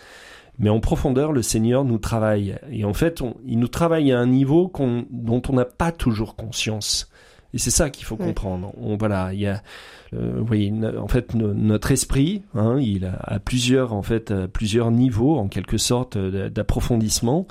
mais 0.59 0.71
en 0.71 0.81
profondeur, 0.81 1.33
le 1.33 1.43
Seigneur 1.43 1.85
nous 1.85 1.99
travaille. 1.99 2.57
Et 2.71 2.85
en 2.85 2.95
fait, 2.95 3.21
on- 3.23 3.37
il 3.47 3.59
nous 3.59 3.69
travaille 3.69 4.13
à 4.13 4.19
un 4.19 4.27
niveau 4.27 4.73
dont 5.11 5.43
on 5.49 5.53
n'a 5.53 5.65
pas 5.65 5.93
toujours 5.93 6.35
conscience. 6.37 7.11
Et 7.55 7.59
c'est 7.59 7.71
ça 7.71 7.91
qu'il 7.91 8.05
faut 8.05 8.17
Ouais. 8.17 8.27
comprendre. 8.27 8.73
On, 8.81 8.97
voilà, 8.97 9.33
il 9.33 9.41
y 9.41 9.47
a, 9.47 9.63
euh, 10.15 10.35
vous 10.39 10.45
voyez, 10.45 10.71
no- 10.71 10.99
en 10.99 11.09
fait, 11.09 11.35
no- 11.35 11.55
notre 11.55 11.91
esprit, 11.91 12.43
hein, 12.55 12.79
il 12.81 13.05
a, 13.07 13.19
a 13.23 13.39
plusieurs, 13.39 13.93
en 13.95 14.03
fait, 14.03 14.31
à 14.31 14.49
plusieurs 14.49 14.91
niveaux, 14.91 15.37
en 15.39 15.49
quelque 15.49 15.79
sorte, 15.79 16.17
euh, 16.17 16.51
d'approfondissement. 16.51 17.47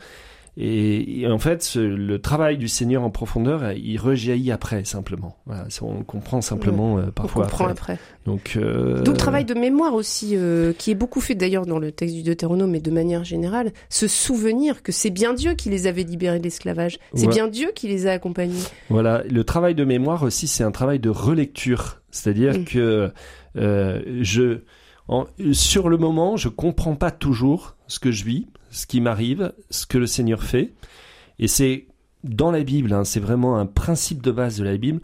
Et, 0.57 1.19
et 1.21 1.27
en 1.27 1.37
fait, 1.37 1.63
ce- 1.63 1.79
le 1.79 2.19
travail 2.21 2.57
du 2.57 2.69
Seigneur 2.69 3.03
en 3.03 3.09
profondeur, 3.09 3.73
il 3.73 3.97
rejaillit 3.97 4.51
après, 4.51 4.85
simplement. 4.85 5.35
Voilà, 5.45 5.67
on 5.81 6.03
comprend 6.03 6.39
simplement 6.39 6.97
euh, 6.97 7.07
On 7.07 7.11
parfois 7.11 7.43
comprend 7.43 7.67
après. 7.67 7.93
après. 7.93 8.03
Donc, 8.25 8.53
euh, 8.55 9.01
Donc 9.03 9.17
travail 9.17 9.43
de 9.43 9.53
mémoire 9.53 9.93
aussi, 9.93 10.31
euh, 10.37 10.71
qui 10.71 10.91
est 10.91 10.95
beaucoup 10.95 11.19
fait 11.19 11.35
d'ailleurs 11.35 11.65
dans 11.65 11.77
le 11.77 11.91
texte 11.91 12.15
du 12.15 12.23
Deutéronome, 12.23 12.71
mais 12.71 12.79
de 12.79 12.89
manière 12.91 13.25
générale, 13.25 13.73
se 13.89 14.07
souvenir 14.07 14.81
que 14.81 14.93
c'est 14.93 15.09
bien 15.09 15.33
Dieu 15.33 15.55
qui 15.55 15.69
les 15.69 15.87
avait 15.87 16.03
libérés 16.03 16.39
de 16.39 16.43
l'esclavage, 16.45 16.99
c'est 17.15 17.27
Ouais. 17.27 17.33
bien 17.33 17.47
Dieu 17.49 17.71
qui 17.75 17.89
les 17.89 18.07
a 18.07 18.11
accompagnés. 18.13 18.63
Voilà, 18.89 19.23
le 19.29 19.43
travail 19.43 19.75
de 19.75 19.83
mémoire 19.83 20.23
aussi, 20.23 20.47
c'est 20.47 20.63
un 20.63 20.71
travail 20.71 20.99
de 20.99 21.09
relecture. 21.09 22.01
C'est-à-dire 22.11 22.59
Mm. 22.59 22.63
que 22.65 23.11
euh, 23.57 24.01
je, 24.21 24.59
en- 25.09 25.25
sur 25.51 25.89
le 25.89 25.97
moment, 25.97 26.37
je 26.37 26.47
comprends 26.47 26.95
pas 26.95 27.11
toujours 27.11 27.75
ce 27.87 27.99
que 27.99 28.11
je 28.11 28.23
vis, 28.23 28.47
ce 28.75 28.85
qui 28.85 28.99
m'arrive, 28.99 29.53
ce 29.69 29.85
que 29.85 29.97
le 29.97 30.05
Seigneur 30.05 30.43
fait. 30.43 30.73
Et 31.39 31.47
c'est 31.47 31.87
dans 32.25 32.51
la 32.51 32.63
Bible, 32.63 32.91
hein, 32.91 33.05
c'est 33.05 33.21
vraiment 33.21 33.57
un 33.57 33.65
principe 33.65 34.21
de 34.21 34.31
base 34.31 34.57
de 34.57 34.65
la 34.65 34.75
Bible. 34.75 34.99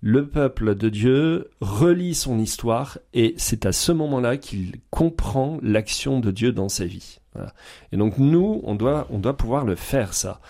Le 0.00 0.28
peuple 0.28 0.76
de 0.76 0.88
Dieu 0.88 1.50
relit 1.60 2.14
son 2.14 2.38
histoire 2.38 2.98
et 3.14 3.34
c'est 3.36 3.66
à 3.66 3.72
ce 3.72 3.90
moment-là 3.90 4.36
qu'il 4.36 4.74
comprend 4.90 5.58
l'action 5.60 6.20
de 6.20 6.30
Dieu 6.30 6.52
dans 6.52 6.68
sa 6.68 6.84
vie. 6.84 7.18
Voilà. 7.34 7.52
Et 7.90 7.96
donc 7.96 8.18
nous, 8.18 8.60
on 8.62 8.76
doit, 8.76 9.08
on 9.10 9.18
doit 9.18 9.36
pouvoir 9.36 9.64
le 9.64 9.74
faire 9.74 10.14
ça. 10.14 10.40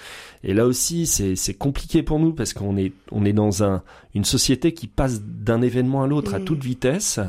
Et 0.44 0.52
là 0.52 0.66
aussi, 0.66 1.06
c'est 1.06 1.54
compliqué 1.54 2.02
pour 2.02 2.18
nous 2.18 2.34
parce 2.34 2.52
qu'on 2.52 2.76
est, 2.76 2.92
on 3.10 3.24
est 3.24 3.32
dans 3.32 3.64
un, 3.64 3.82
une 4.14 4.26
société 4.26 4.74
qui 4.74 4.86
passe 4.86 5.22
d'un 5.22 5.62
événement 5.62 6.02
à 6.02 6.06
l'autre 6.06 6.34
à 6.34 6.40
toute 6.40 6.62
vitesse 6.62 7.20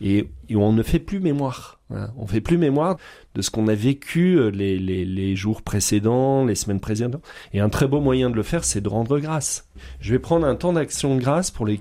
et, 0.00 0.28
et 0.48 0.56
on 0.56 0.72
ne 0.72 0.82
fait 0.82 0.98
plus 0.98 1.20
mémoire. 1.20 1.79
Voilà. 1.90 2.12
On 2.16 2.26
fait 2.26 2.40
plus 2.40 2.56
mémoire 2.56 2.96
de 3.34 3.42
ce 3.42 3.50
qu'on 3.50 3.68
a 3.68 3.74
vécu 3.74 4.36
euh, 4.38 4.50
les, 4.50 4.78
les, 4.78 5.04
les 5.04 5.36
jours 5.36 5.60
précédents, 5.62 6.44
les 6.46 6.54
semaines 6.54 6.80
précédentes. 6.80 7.20
Et 7.52 7.60
un 7.60 7.68
très 7.68 7.86
beau 7.88 8.00
moyen 8.00 8.30
de 8.30 8.36
le 8.36 8.42
faire, 8.44 8.64
c'est 8.64 8.80
de 8.80 8.88
rendre 8.88 9.18
grâce. 9.18 9.68
Je 10.00 10.12
vais 10.12 10.18
prendre 10.20 10.46
un 10.46 10.54
temps 10.54 10.72
d'action 10.72 11.16
de 11.16 11.20
grâce 11.20 11.50
pour 11.50 11.66
les 11.66 11.80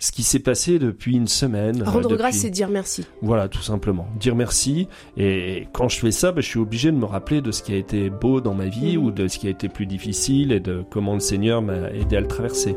ce 0.00 0.10
qui 0.12 0.24
s'est 0.24 0.40
passé 0.40 0.78
depuis 0.80 1.14
une 1.16 1.28
semaine. 1.28 1.80
euh, 1.80 1.84
Rendre 1.84 2.08
depuis- 2.08 2.18
grâce, 2.18 2.36
c'est 2.38 2.50
dire 2.50 2.68
merci. 2.68 3.06
Voilà, 3.22 3.48
tout 3.48 3.62
simplement. 3.62 4.06
Dire 4.18 4.34
merci. 4.34 4.88
Et 5.16 5.68
quand 5.72 5.88
je 5.88 5.98
fais 5.98 6.10
ça, 6.10 6.32
bah, 6.32 6.40
je 6.42 6.46
suis 6.48 6.58
obligé 6.58 6.90
de 6.90 6.96
me 6.96 7.04
rappeler 7.06 7.40
de 7.40 7.52
ce 7.52 7.62
qui 7.62 7.72
a 7.72 7.76
été 7.76 8.10
beau 8.10 8.40
dans 8.42 8.54
ma 8.54 8.66
vie 8.66 8.98
Mhm. 8.98 9.04
ou 9.04 9.10
de 9.12 9.28
ce 9.28 9.38
qui 9.38 9.46
a 9.46 9.50
été 9.50 9.68
plus 9.68 9.86
difficile 9.86 10.52
et 10.52 10.60
de 10.60 10.84
comment 10.90 11.14
le 11.14 11.20
Seigneur 11.20 11.62
m'a 11.62 11.90
aidé 11.92 12.16
à 12.16 12.20
le 12.20 12.26
traverser. 12.26 12.76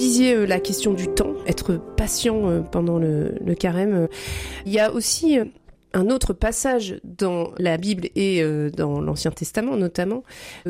Disiez 0.00 0.34
euh, 0.34 0.46
la 0.46 0.60
question 0.60 0.94
du 0.94 1.08
temps, 1.08 1.34
être 1.46 1.76
patient 1.96 2.48
euh, 2.48 2.60
pendant 2.60 2.98
le, 2.98 3.34
le 3.44 3.54
carême. 3.54 4.08
Il 4.64 4.72
y 4.72 4.80
a 4.80 4.90
aussi 4.92 5.38
euh, 5.38 5.44
un 5.92 6.08
autre 6.08 6.32
passage 6.32 7.00
dans 7.04 7.50
la 7.58 7.76
Bible 7.76 8.08
et 8.14 8.44
dans 8.76 9.00
l'Ancien 9.00 9.32
Testament 9.32 9.76
notamment 9.76 10.22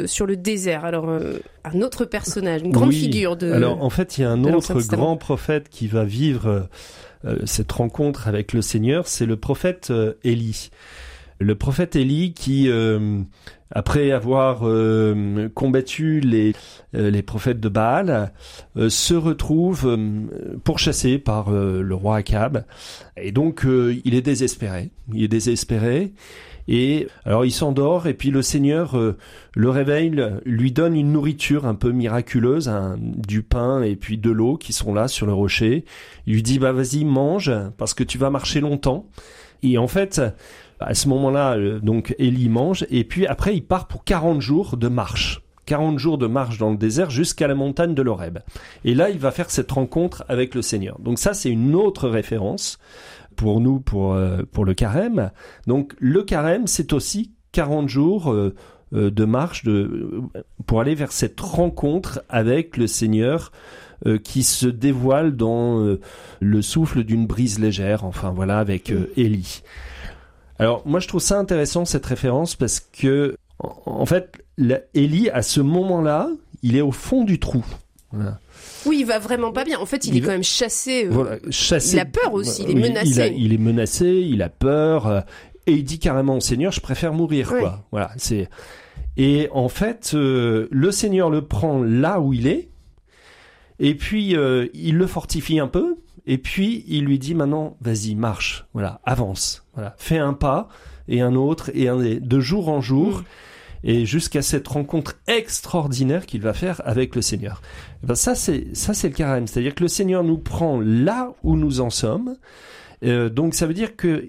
sur 0.06 0.24
le 0.24 0.34
désert. 0.34 0.86
Alors 0.86 1.10
un 1.10 1.82
autre 1.82 2.06
personnage, 2.06 2.62
une 2.62 2.72
grande 2.72 2.88
Oui. 2.88 3.00
figure 3.00 3.36
de. 3.36 3.52
Alors 3.52 3.84
en 3.84 3.90
fait, 3.90 4.16
il 4.16 4.22
y 4.22 4.24
a 4.24 4.30
un 4.30 4.44
autre 4.44 4.80
grand 4.88 5.18
prophète 5.18 5.68
qui 5.68 5.88
va 5.88 6.04
vivre 6.04 6.70
cette 7.44 7.70
rencontre 7.70 8.28
avec 8.28 8.54
le 8.54 8.62
Seigneur, 8.62 9.06
c'est 9.06 9.26
le 9.26 9.36
prophète 9.36 9.92
Élie. 10.24 10.70
Le 11.38 11.54
prophète 11.54 11.96
Élie 11.96 12.34
qui, 12.34 12.70
euh, 12.70 13.20
après 13.70 14.11
avoir 14.11 14.61
euh, 14.62 15.48
combattu 15.54 16.20
les, 16.20 16.54
euh, 16.94 17.11
les 17.11 17.22
prophètes 17.22 17.61
de 17.61 17.68
Baal, 17.68 18.33
euh, 18.76 18.88
se 18.90 19.14
retrouve 19.14 19.87
euh, 19.87 20.56
pourchassé 20.64 21.18
par 21.18 21.52
euh, 21.52 21.83
le 21.83 21.94
roi 21.94 22.16
Akab. 22.16 22.64
Et 23.16 23.33
donc, 23.33 23.64
euh, 23.64 23.96
il 24.04 24.14
est 24.14 24.22
désespéré. 24.22 24.90
Il 25.12 25.22
est 25.22 25.28
désespéré. 25.28 26.12
Et 26.68 27.09
alors, 27.24 27.44
il 27.44 27.50
s'endort 27.50 28.06
et 28.06 28.14
puis 28.14 28.30
le 28.30 28.42
Seigneur 28.42 28.96
le 29.56 29.70
réveille, 29.70 30.14
lui 30.44 30.70
donne 30.70 30.94
une 30.94 31.11
nourriture 31.11 31.66
un 31.66 31.74
peu 31.74 31.90
miraculeuse, 31.90 32.68
un- 32.68 32.96
du 33.00 33.42
pain 33.42 33.83
et 33.83 33.96
puis 33.96 34.18
de 34.18 34.30
l'eau 34.30 34.56
qui 34.56 34.72
sont 34.72 34.94
là 34.94 35.09
sur 35.09 35.26
le 35.26 35.33
rocher. 35.33 35.85
Il 36.26 36.35
lui 36.35 36.42
dit, 36.44 36.61
bah 36.61 36.70
vas-y, 36.70 37.04
mange 37.04 37.50
parce 37.76 37.92
que 37.92 38.04
tu 38.04 38.18
vas 38.18 38.30
marcher 38.30 38.61
longtemps. 38.61 39.06
Et 39.64 39.78
en 39.78 39.88
fait, 39.88 40.20
à 40.80 40.94
ce 40.94 41.08
moment-là, 41.08 41.56
euh, 41.56 41.78
donc 41.80 42.14
Élie 42.18 42.48
mange 42.48 42.86
et 42.90 43.04
puis 43.04 43.26
après, 43.26 43.54
il 43.54 43.62
part 43.62 43.86
pour 43.86 44.04
40 44.04 44.40
jours 44.40 44.76
de 44.76 44.88
marche. 44.88 45.42
40 45.66 45.98
jours 45.98 46.18
de 46.18 46.26
marche 46.26 46.58
dans 46.58 46.70
le 46.70 46.76
désert 46.76 47.10
jusqu'à 47.10 47.46
la 47.46 47.54
montagne 47.54 47.94
de 47.94 48.02
l'Horeb. 48.02 48.38
Et 48.84 48.94
là, 48.94 49.10
il 49.10 49.18
va 49.18 49.30
faire 49.30 49.50
cette 49.50 49.70
rencontre 49.70 50.24
avec 50.28 50.54
le 50.54 50.62
Seigneur. 50.62 50.98
Donc 50.98 51.18
ça, 51.18 51.32
c'est 51.32 51.50
une 51.50 51.76
autre 51.76 52.08
référence 52.08 52.78
pour 53.36 53.60
nous, 53.60 53.78
pour, 53.78 54.14
euh, 54.14 54.42
pour 54.50 54.64
le 54.64 54.74
carême. 54.74 55.30
Donc 55.68 55.94
le 56.00 56.22
carême, 56.22 56.66
c'est 56.66 56.92
aussi 56.92 57.32
40 57.52 57.88
jours 57.88 58.32
euh, 58.32 58.54
de 58.92 59.24
marche 59.24 59.62
de, 59.62 60.22
pour 60.66 60.80
aller 60.80 60.96
vers 60.96 61.12
cette 61.12 61.40
rencontre 61.40 62.24
avec 62.28 62.76
le 62.76 62.88
Seigneur 62.88 63.52
qui 64.24 64.44
se 64.44 64.66
dévoile 64.66 65.36
dans 65.36 65.96
le 66.40 66.62
souffle 66.62 67.04
d'une 67.04 67.26
brise 67.26 67.60
légère, 67.60 68.06
enfin 68.06 68.30
voilà, 68.30 68.58
avec 68.58 68.90
Élie. 69.14 69.62
Alors 70.60 70.82
moi 70.86 71.00
je 71.00 71.08
trouve 71.08 71.20
ça 71.20 71.38
intéressant 71.38 71.84
cette 71.84 72.06
référence 72.06 72.54
parce 72.54 72.80
que 72.80 73.36
en, 73.58 74.06
fait 74.06 74.44
Élie 74.94 75.30
à 75.30 75.42
ce 75.42 75.60
moment-là 75.60 76.28
il 76.62 76.76
est 76.76 76.80
au 76.82 76.92
fond 76.92 77.24
du 77.24 77.38
trou. 77.38 77.64
Voilà. 78.12 78.38
Oui, 78.86 78.98
il 79.00 79.06
va 79.06 79.18
vraiment 79.18 79.52
pas 79.52 79.64
bien. 79.64 79.78
En 79.78 79.86
fait, 79.86 80.04
il, 80.06 80.14
Il 80.14 80.16
est 80.16 80.20
va- 80.20 80.26
quand 80.26 80.32
même 80.32 80.42
chassé. 80.42 81.06
euh, 81.06 81.10
Voilà, 81.10 81.36
chassé- 81.50 81.94
il 81.96 82.00
a 82.00 82.04
peur 82.04 82.34
aussi, 82.34 82.64
il 82.68 82.70
est 82.78 82.88
menacé. 82.88 83.08
Il, 83.10 83.20
a- 83.20 83.26
il 83.28 83.52
est 83.52 83.58
menacé, 83.58 84.06
il 84.28 84.42
a 84.42 84.48
peur, 84.48 85.06
euh, 85.06 85.20
et 85.66 85.72
il 85.74 85.84
dit 85.84 85.98
carrément 86.00 86.36
au 86.36 86.40
Seigneur, 86.40 86.72
je 86.72 86.80
préfère 86.80 87.12
mourir, 87.12 87.52
Ouais. 87.52 87.60
quoi. 87.60 87.84
Voilà, 87.92 88.10
c'est. 88.16 88.48
Et 89.16 89.48
en 89.52 89.68
fait, 89.68 90.10
euh, 90.14 90.66
le 90.72 90.90
Seigneur 90.90 91.30
le 91.30 91.42
prend 91.46 91.82
là 91.82 92.20
où 92.20 92.32
il 92.32 92.46
est, 92.48 92.68
et 93.78 93.94
puis 93.94 94.34
il 94.74 94.96
le 94.96 95.06
fortifie 95.06 95.58
un 95.60 95.68
peu, 95.68 95.96
et 96.26 96.38
puis 96.38 96.84
il 96.88 97.04
lui 97.04 97.18
dit 97.18 97.34
maintenant, 97.34 97.76
vas-y, 97.80 98.14
marche, 98.16 98.66
voilà, 98.74 99.00
avance, 99.04 99.64
voilà, 99.74 99.94
fais 99.98 100.18
un 100.18 100.33
pas 100.33 100.68
et 101.09 101.20
un 101.20 101.35
autre 101.35 101.70
et 101.74 101.88
un 101.88 101.96
de 101.98 102.40
jour 102.40 102.68
en 102.68 102.80
jour. 102.80 103.20
Mm. 103.20 103.24
Et 103.83 104.04
jusqu'à 104.04 104.42
cette 104.42 104.68
rencontre 104.68 105.14
extraordinaire 105.26 106.26
qu'il 106.26 106.42
va 106.42 106.52
faire 106.52 106.83
avec 106.85 107.14
le 107.16 107.22
Seigneur. 107.22 107.62
Eh 108.02 108.09
ben 108.09 108.14
ça 108.14 108.35
c'est 108.35 108.76
ça 108.76 108.92
c'est 108.92 109.09
le 109.09 109.14
carême, 109.14 109.46
c'est-à-dire 109.46 109.74
que 109.74 109.83
le 109.83 109.88
Seigneur 109.88 110.22
nous 110.22 110.37
prend 110.37 110.78
là 110.80 111.33
où 111.42 111.56
nous 111.56 111.80
en 111.80 111.88
sommes. 111.88 112.37
Euh, 113.04 113.30
donc 113.30 113.54
ça 113.54 113.66
veut 113.66 113.72
dire 113.72 113.96
que 113.96 114.28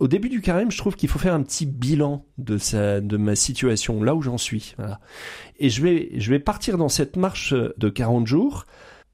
au 0.00 0.08
début 0.08 0.30
du 0.30 0.40
carême, 0.40 0.70
je 0.70 0.78
trouve 0.78 0.96
qu'il 0.96 1.08
faut 1.08 1.18
faire 1.18 1.34
un 1.34 1.42
petit 1.42 1.66
bilan 1.66 2.24
de 2.38 2.58
sa 2.58 3.00
de 3.00 3.16
ma 3.16 3.36
situation, 3.36 4.02
là 4.02 4.14
où 4.14 4.22
j'en 4.22 4.38
suis. 4.38 4.74
Voilà. 4.76 5.00
Et 5.58 5.70
je 5.70 5.82
vais 5.82 6.10
je 6.16 6.30
vais 6.30 6.38
partir 6.38 6.76
dans 6.76 6.88
cette 6.88 7.16
marche 7.16 7.54
de 7.54 7.88
40 7.88 8.26
jours 8.26 8.66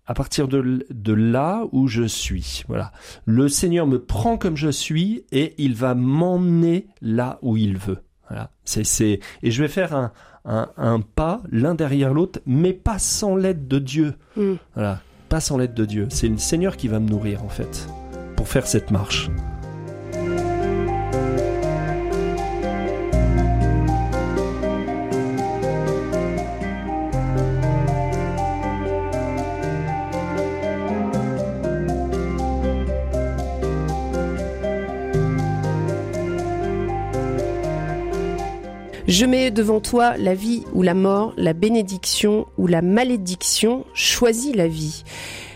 à 0.06 0.14
partir 0.14 0.48
de, 0.48 1.12
là 1.12 1.64
où 1.72 1.88
je 1.88 2.04
suis. 2.04 2.64
Voilà. 2.68 2.92
Le 3.24 3.48
Seigneur 3.48 3.86
me 3.86 3.98
prend 3.98 4.38
comme 4.38 4.56
je 4.56 4.68
suis 4.68 5.24
et 5.32 5.54
il 5.58 5.74
va 5.74 5.94
m'emmener 5.94 6.86
là 7.00 7.38
où 7.42 7.56
il 7.56 7.76
veut. 7.76 7.98
Voilà. 8.28 8.50
C'est 8.64 9.20
et 9.42 9.50
je 9.50 9.62
vais 9.62 9.68
faire 9.68 9.94
un 9.94 10.12
un, 10.46 10.70
un 10.76 11.00
pas 11.00 11.42
l'un 11.50 11.74
derrière 11.74 12.14
l'autre, 12.14 12.40
mais 12.46 12.72
pas 12.72 12.98
sans 12.98 13.36
l'aide 13.36 13.68
de 13.68 13.78
Dieu. 13.78 14.14
hmm. 14.36 14.54
Voilà, 14.74 15.00
pas 15.28 15.40
sans 15.40 15.58
l'aide 15.58 15.74
de 15.74 15.84
Dieu. 15.84 16.06
C'est 16.10 16.28
le 16.28 16.38
Seigneur 16.38 16.76
qui 16.76 16.88
va 16.88 17.00
me 17.00 17.08
nourrir 17.08 17.44
en 17.44 17.48
fait 17.48 17.88
pour 18.36 18.48
faire 18.48 18.66
cette 18.66 18.90
marche. 18.90 19.28
Je 39.08 39.24
mets 39.24 39.52
devant 39.52 39.78
toi 39.78 40.16
la 40.16 40.34
vie 40.34 40.64
ou 40.72 40.82
la 40.82 40.94
mort, 40.94 41.32
la 41.36 41.52
bénédiction 41.52 42.48
ou 42.58 42.66
la 42.66 42.82
malédiction. 42.82 43.84
Choisis 43.94 44.52
la 44.56 44.66
vie. 44.66 45.04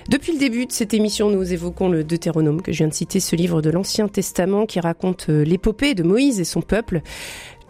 Depuis 0.08 0.32
le 0.32 0.38
début 0.38 0.66
de 0.66 0.72
cette 0.72 0.94
émission, 0.94 1.30
nous 1.30 1.52
évoquons 1.52 1.88
le 1.88 2.04
Deutéronome 2.04 2.62
que 2.62 2.70
je 2.70 2.78
viens 2.78 2.88
de 2.88 2.94
citer, 2.94 3.18
ce 3.18 3.34
livre 3.34 3.60
de 3.60 3.70
l'Ancien 3.70 4.06
Testament 4.06 4.66
qui 4.66 4.78
raconte 4.78 5.26
euh, 5.30 5.44
l'épopée 5.44 5.94
de 5.94 6.04
Moïse 6.04 6.38
et 6.38 6.44
son 6.44 6.62
peuple. 6.62 7.02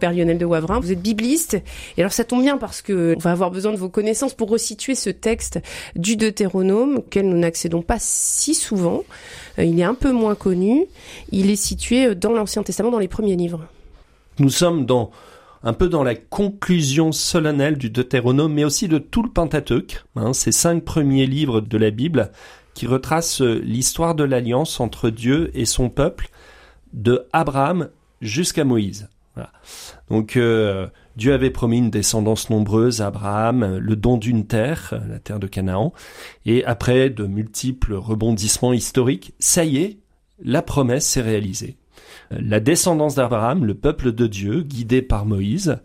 Père 0.00 0.12
Lionel 0.12 0.36
de 0.36 0.44
Wavrin, 0.44 0.80
vous 0.80 0.92
êtes 0.92 1.00
bibliste. 1.00 1.54
Et 1.96 2.02
alors 2.02 2.12
ça 2.12 2.24
tombe 2.24 2.42
bien 2.42 2.58
parce 2.58 2.82
que 2.82 3.14
on 3.16 3.18
va 3.18 3.32
avoir 3.32 3.50
besoin 3.50 3.72
de 3.72 3.78
vos 3.78 3.88
connaissances 3.88 4.34
pour 4.34 4.50
resituer 4.50 4.94
ce 4.94 5.08
texte 5.08 5.60
du 5.96 6.16
Deutéronome 6.16 6.98
auquel 6.98 7.26
nous 7.26 7.38
n'accédons 7.38 7.80
pas 7.80 7.96
si 7.98 8.54
souvent. 8.54 9.02
Euh, 9.58 9.64
Il 9.64 9.80
est 9.80 9.84
un 9.84 9.94
peu 9.94 10.12
moins 10.12 10.34
connu. 10.34 10.84
Il 11.32 11.50
est 11.50 11.56
situé 11.56 12.08
euh, 12.08 12.14
dans 12.14 12.32
l'Ancien 12.32 12.62
Testament, 12.62 12.90
dans 12.90 12.98
les 12.98 13.08
premiers 13.08 13.36
livres. 13.36 13.66
Nous 14.38 14.50
sommes 14.50 14.84
dans 14.84 15.10
un 15.62 15.72
peu 15.72 15.88
dans 15.88 16.02
la 16.02 16.14
conclusion 16.14 17.12
solennelle 17.12 17.76
du 17.76 17.90
Deutéronome, 17.90 18.54
mais 18.54 18.64
aussi 18.64 18.88
de 18.88 18.98
tout 18.98 19.22
le 19.22 19.30
Pentateuque, 19.30 20.04
hein, 20.16 20.32
ces 20.32 20.52
cinq 20.52 20.84
premiers 20.84 21.26
livres 21.26 21.60
de 21.60 21.78
la 21.78 21.90
Bible 21.90 22.30
qui 22.74 22.86
retracent 22.86 23.42
l'histoire 23.42 24.14
de 24.14 24.24
l'alliance 24.24 24.80
entre 24.80 25.10
Dieu 25.10 25.50
et 25.54 25.64
son 25.64 25.90
peuple, 25.90 26.30
de 26.92 27.26
Abraham 27.32 27.90
jusqu'à 28.20 28.64
Moïse. 28.64 29.08
Donc 30.10 30.36
euh, 30.36 30.88
Dieu 31.16 31.32
avait 31.32 31.50
promis 31.50 31.78
une 31.78 31.90
descendance 31.90 32.50
nombreuse 32.50 33.00
à 33.00 33.06
Abraham, 33.06 33.78
le 33.78 33.96
don 33.96 34.16
d'une 34.16 34.46
terre, 34.46 35.00
la 35.08 35.18
terre 35.18 35.38
de 35.38 35.46
Canaan, 35.46 35.92
et 36.46 36.64
après 36.64 37.10
de 37.10 37.26
multiples 37.26 37.94
rebondissements 37.94 38.72
historiques, 38.72 39.34
ça 39.38 39.64
y 39.64 39.78
est, 39.78 39.98
la 40.42 40.62
promesse 40.62 41.06
s'est 41.06 41.20
réalisée. 41.20 41.76
Euh, 42.32 42.38
La 42.42 42.60
descendance 42.60 43.14
d'Abraham, 43.14 43.64
le 43.64 43.74
peuple 43.74 44.12
de 44.12 44.26
Dieu, 44.26 44.62
guidé 44.62 45.02
par 45.02 45.26
Moïse, 45.26 45.78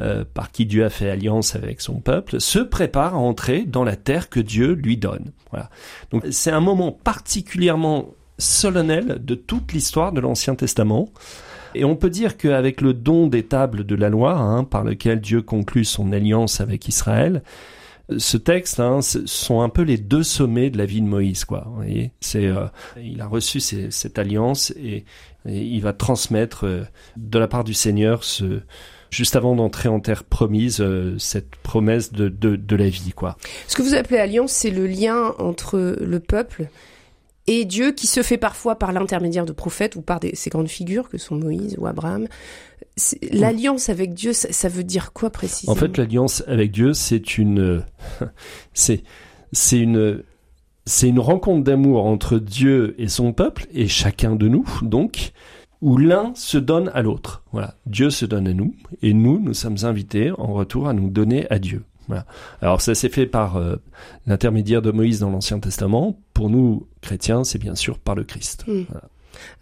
euh, 0.00 0.24
par 0.32 0.50
qui 0.50 0.66
Dieu 0.66 0.84
a 0.84 0.90
fait 0.90 1.10
alliance 1.10 1.54
avec 1.54 1.80
son 1.80 2.00
peuple, 2.00 2.40
se 2.40 2.58
prépare 2.58 3.14
à 3.14 3.18
entrer 3.18 3.64
dans 3.64 3.84
la 3.84 3.96
terre 3.96 4.28
que 4.28 4.40
Dieu 4.40 4.72
lui 4.72 4.96
donne. 4.96 5.32
Voilà. 5.50 5.70
Donc 6.10 6.24
c'est 6.30 6.50
un 6.50 6.60
moment 6.60 6.92
particulièrement 6.92 8.08
solennel 8.38 9.18
de 9.22 9.34
toute 9.34 9.72
l'histoire 9.72 10.12
de 10.12 10.20
l'Ancien 10.20 10.54
Testament. 10.54 11.08
Et 11.74 11.84
on 11.84 11.96
peut 11.96 12.10
dire 12.10 12.36
qu'avec 12.36 12.80
le 12.80 12.92
don 12.92 13.26
des 13.26 13.44
tables 13.44 13.84
de 13.84 13.94
la 13.94 14.10
loi, 14.10 14.34
hein, 14.34 14.64
par 14.64 14.84
lequel 14.84 15.20
Dieu 15.20 15.40
conclut 15.42 15.84
son 15.84 16.12
alliance 16.12 16.60
avec 16.60 16.86
Israël, 16.88 17.42
ce 18.18 18.36
texte, 18.36 18.80
hein, 18.80 19.00
ce 19.00 19.26
sont 19.26 19.60
un 19.60 19.68
peu 19.68 19.82
les 19.82 19.98
deux 19.98 20.22
sommets 20.22 20.70
de 20.70 20.78
la 20.78 20.86
vie 20.86 21.00
de 21.00 21.06
Moïse, 21.06 21.44
quoi. 21.44 21.64
Vous 21.66 21.76
voyez, 21.76 22.12
c'est, 22.20 22.46
euh, 22.46 22.66
il 23.02 23.20
a 23.20 23.26
reçu 23.26 23.60
cette 23.60 24.18
alliance 24.18 24.72
et, 24.72 25.04
il 25.44 25.80
va 25.80 25.92
transmettre 25.92 26.66
euh, 26.66 26.84
de 27.16 27.38
la 27.38 27.48
part 27.48 27.64
du 27.64 27.74
Seigneur 27.74 28.22
ce, 28.22 28.60
juste 29.10 29.34
avant 29.34 29.56
d'entrer 29.56 29.88
en 29.88 29.98
terre 29.98 30.22
promise, 30.22 30.80
euh, 30.80 31.18
cette 31.18 31.56
promesse 31.56 32.12
de, 32.12 32.28
de, 32.28 32.54
de 32.54 32.76
la 32.76 32.88
vie, 32.88 33.12
quoi. 33.12 33.36
Ce 33.66 33.76
que 33.76 33.82
vous 33.82 33.94
appelez 33.94 34.18
alliance, 34.18 34.52
c'est 34.52 34.70
le 34.70 34.86
lien 34.86 35.34
entre 35.38 35.96
le 36.00 36.20
peuple 36.20 36.68
et 37.46 37.64
Dieu 37.64 37.92
qui 37.92 38.06
se 38.06 38.22
fait 38.22 38.38
parfois 38.38 38.76
par 38.76 38.92
l'intermédiaire 38.92 39.46
de 39.46 39.52
prophètes 39.52 39.96
ou 39.96 40.02
par 40.02 40.20
des, 40.20 40.34
ces 40.34 40.50
grandes 40.50 40.68
figures 40.68 41.08
que 41.08 41.18
sont 41.18 41.34
Moïse 41.34 41.76
ou 41.78 41.86
Abraham. 41.86 42.28
L'alliance 43.32 43.88
avec 43.88 44.14
Dieu, 44.14 44.32
ça, 44.32 44.52
ça 44.52 44.68
veut 44.68 44.84
dire 44.84 45.12
quoi 45.12 45.30
précisément 45.30 45.72
En 45.72 45.76
fait, 45.76 45.96
l'alliance 45.96 46.44
avec 46.46 46.70
Dieu, 46.70 46.92
c'est 46.92 47.38
une, 47.38 47.82
c'est, 48.74 49.02
c'est 49.50 49.80
une, 49.80 50.22
c'est 50.84 51.08
une 51.08 51.18
rencontre 51.18 51.64
d'amour 51.64 52.06
entre 52.06 52.38
Dieu 52.38 52.94
et 52.98 53.08
son 53.08 53.32
peuple 53.32 53.66
et 53.72 53.88
chacun 53.88 54.36
de 54.36 54.48
nous, 54.48 54.66
donc, 54.82 55.32
où 55.80 55.96
l'un 55.96 56.32
se 56.34 56.58
donne 56.58 56.90
à 56.94 57.02
l'autre. 57.02 57.42
Voilà. 57.52 57.74
Dieu 57.86 58.10
se 58.10 58.24
donne 58.24 58.46
à 58.46 58.52
nous 58.52 58.74
et 59.02 59.14
nous, 59.14 59.40
nous 59.40 59.54
sommes 59.54 59.78
invités 59.82 60.30
en 60.38 60.52
retour 60.52 60.88
à 60.88 60.92
nous 60.92 61.10
donner 61.10 61.46
à 61.50 61.58
Dieu. 61.58 61.82
Voilà. 62.08 62.26
Alors 62.60 62.80
ça 62.80 62.94
s'est 62.94 63.08
fait 63.08 63.26
par 63.26 63.56
euh, 63.56 63.76
l'intermédiaire 64.26 64.82
de 64.82 64.90
Moïse 64.90 65.20
dans 65.20 65.30
l'Ancien 65.30 65.58
Testament. 65.58 66.18
Pour 66.34 66.50
nous, 66.50 66.86
chrétiens, 67.00 67.44
c'est 67.44 67.58
bien 67.58 67.74
sûr 67.74 67.98
par 67.98 68.14
le 68.14 68.24
Christ. 68.24 68.64
Mm. 68.66 68.82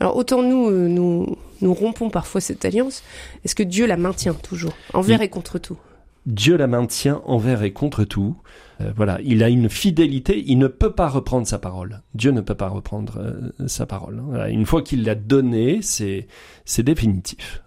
Alors 0.00 0.16
autant 0.16 0.42
nous, 0.42 0.68
euh, 0.68 0.88
nous, 0.88 1.36
nous 1.60 1.74
rompons 1.74 2.10
parfois 2.10 2.40
cette 2.40 2.64
alliance, 2.64 3.02
est-ce 3.44 3.54
que 3.54 3.62
Dieu 3.62 3.86
la 3.86 3.96
maintient 3.96 4.34
toujours, 4.34 4.72
envers 4.94 5.22
et 5.22 5.28
contre 5.28 5.58
tout? 5.58 5.78
Dieu 6.26 6.56
la 6.56 6.66
maintient 6.66 7.22
envers 7.24 7.62
et 7.62 7.72
contre 7.72 8.04
tout. 8.04 8.36
Euh, 8.80 8.92
voilà, 8.96 9.18
il 9.24 9.42
a 9.42 9.48
une 9.48 9.68
fidélité, 9.68 10.42
il 10.46 10.58
ne 10.58 10.66
peut 10.66 10.92
pas 10.92 11.08
reprendre 11.08 11.46
sa 11.46 11.58
parole. 11.58 12.00
Dieu 12.14 12.30
ne 12.30 12.40
peut 12.40 12.54
pas 12.54 12.68
reprendre 12.68 13.18
euh, 13.18 13.66
sa 13.66 13.86
parole. 13.86 14.20
Voilà, 14.26 14.48
une 14.48 14.66
fois 14.66 14.82
qu'il 14.82 15.04
l'a 15.04 15.14
donnée, 15.14 15.80
c'est 15.82 16.26
c'est 16.64 16.82
définitif. 16.82 17.62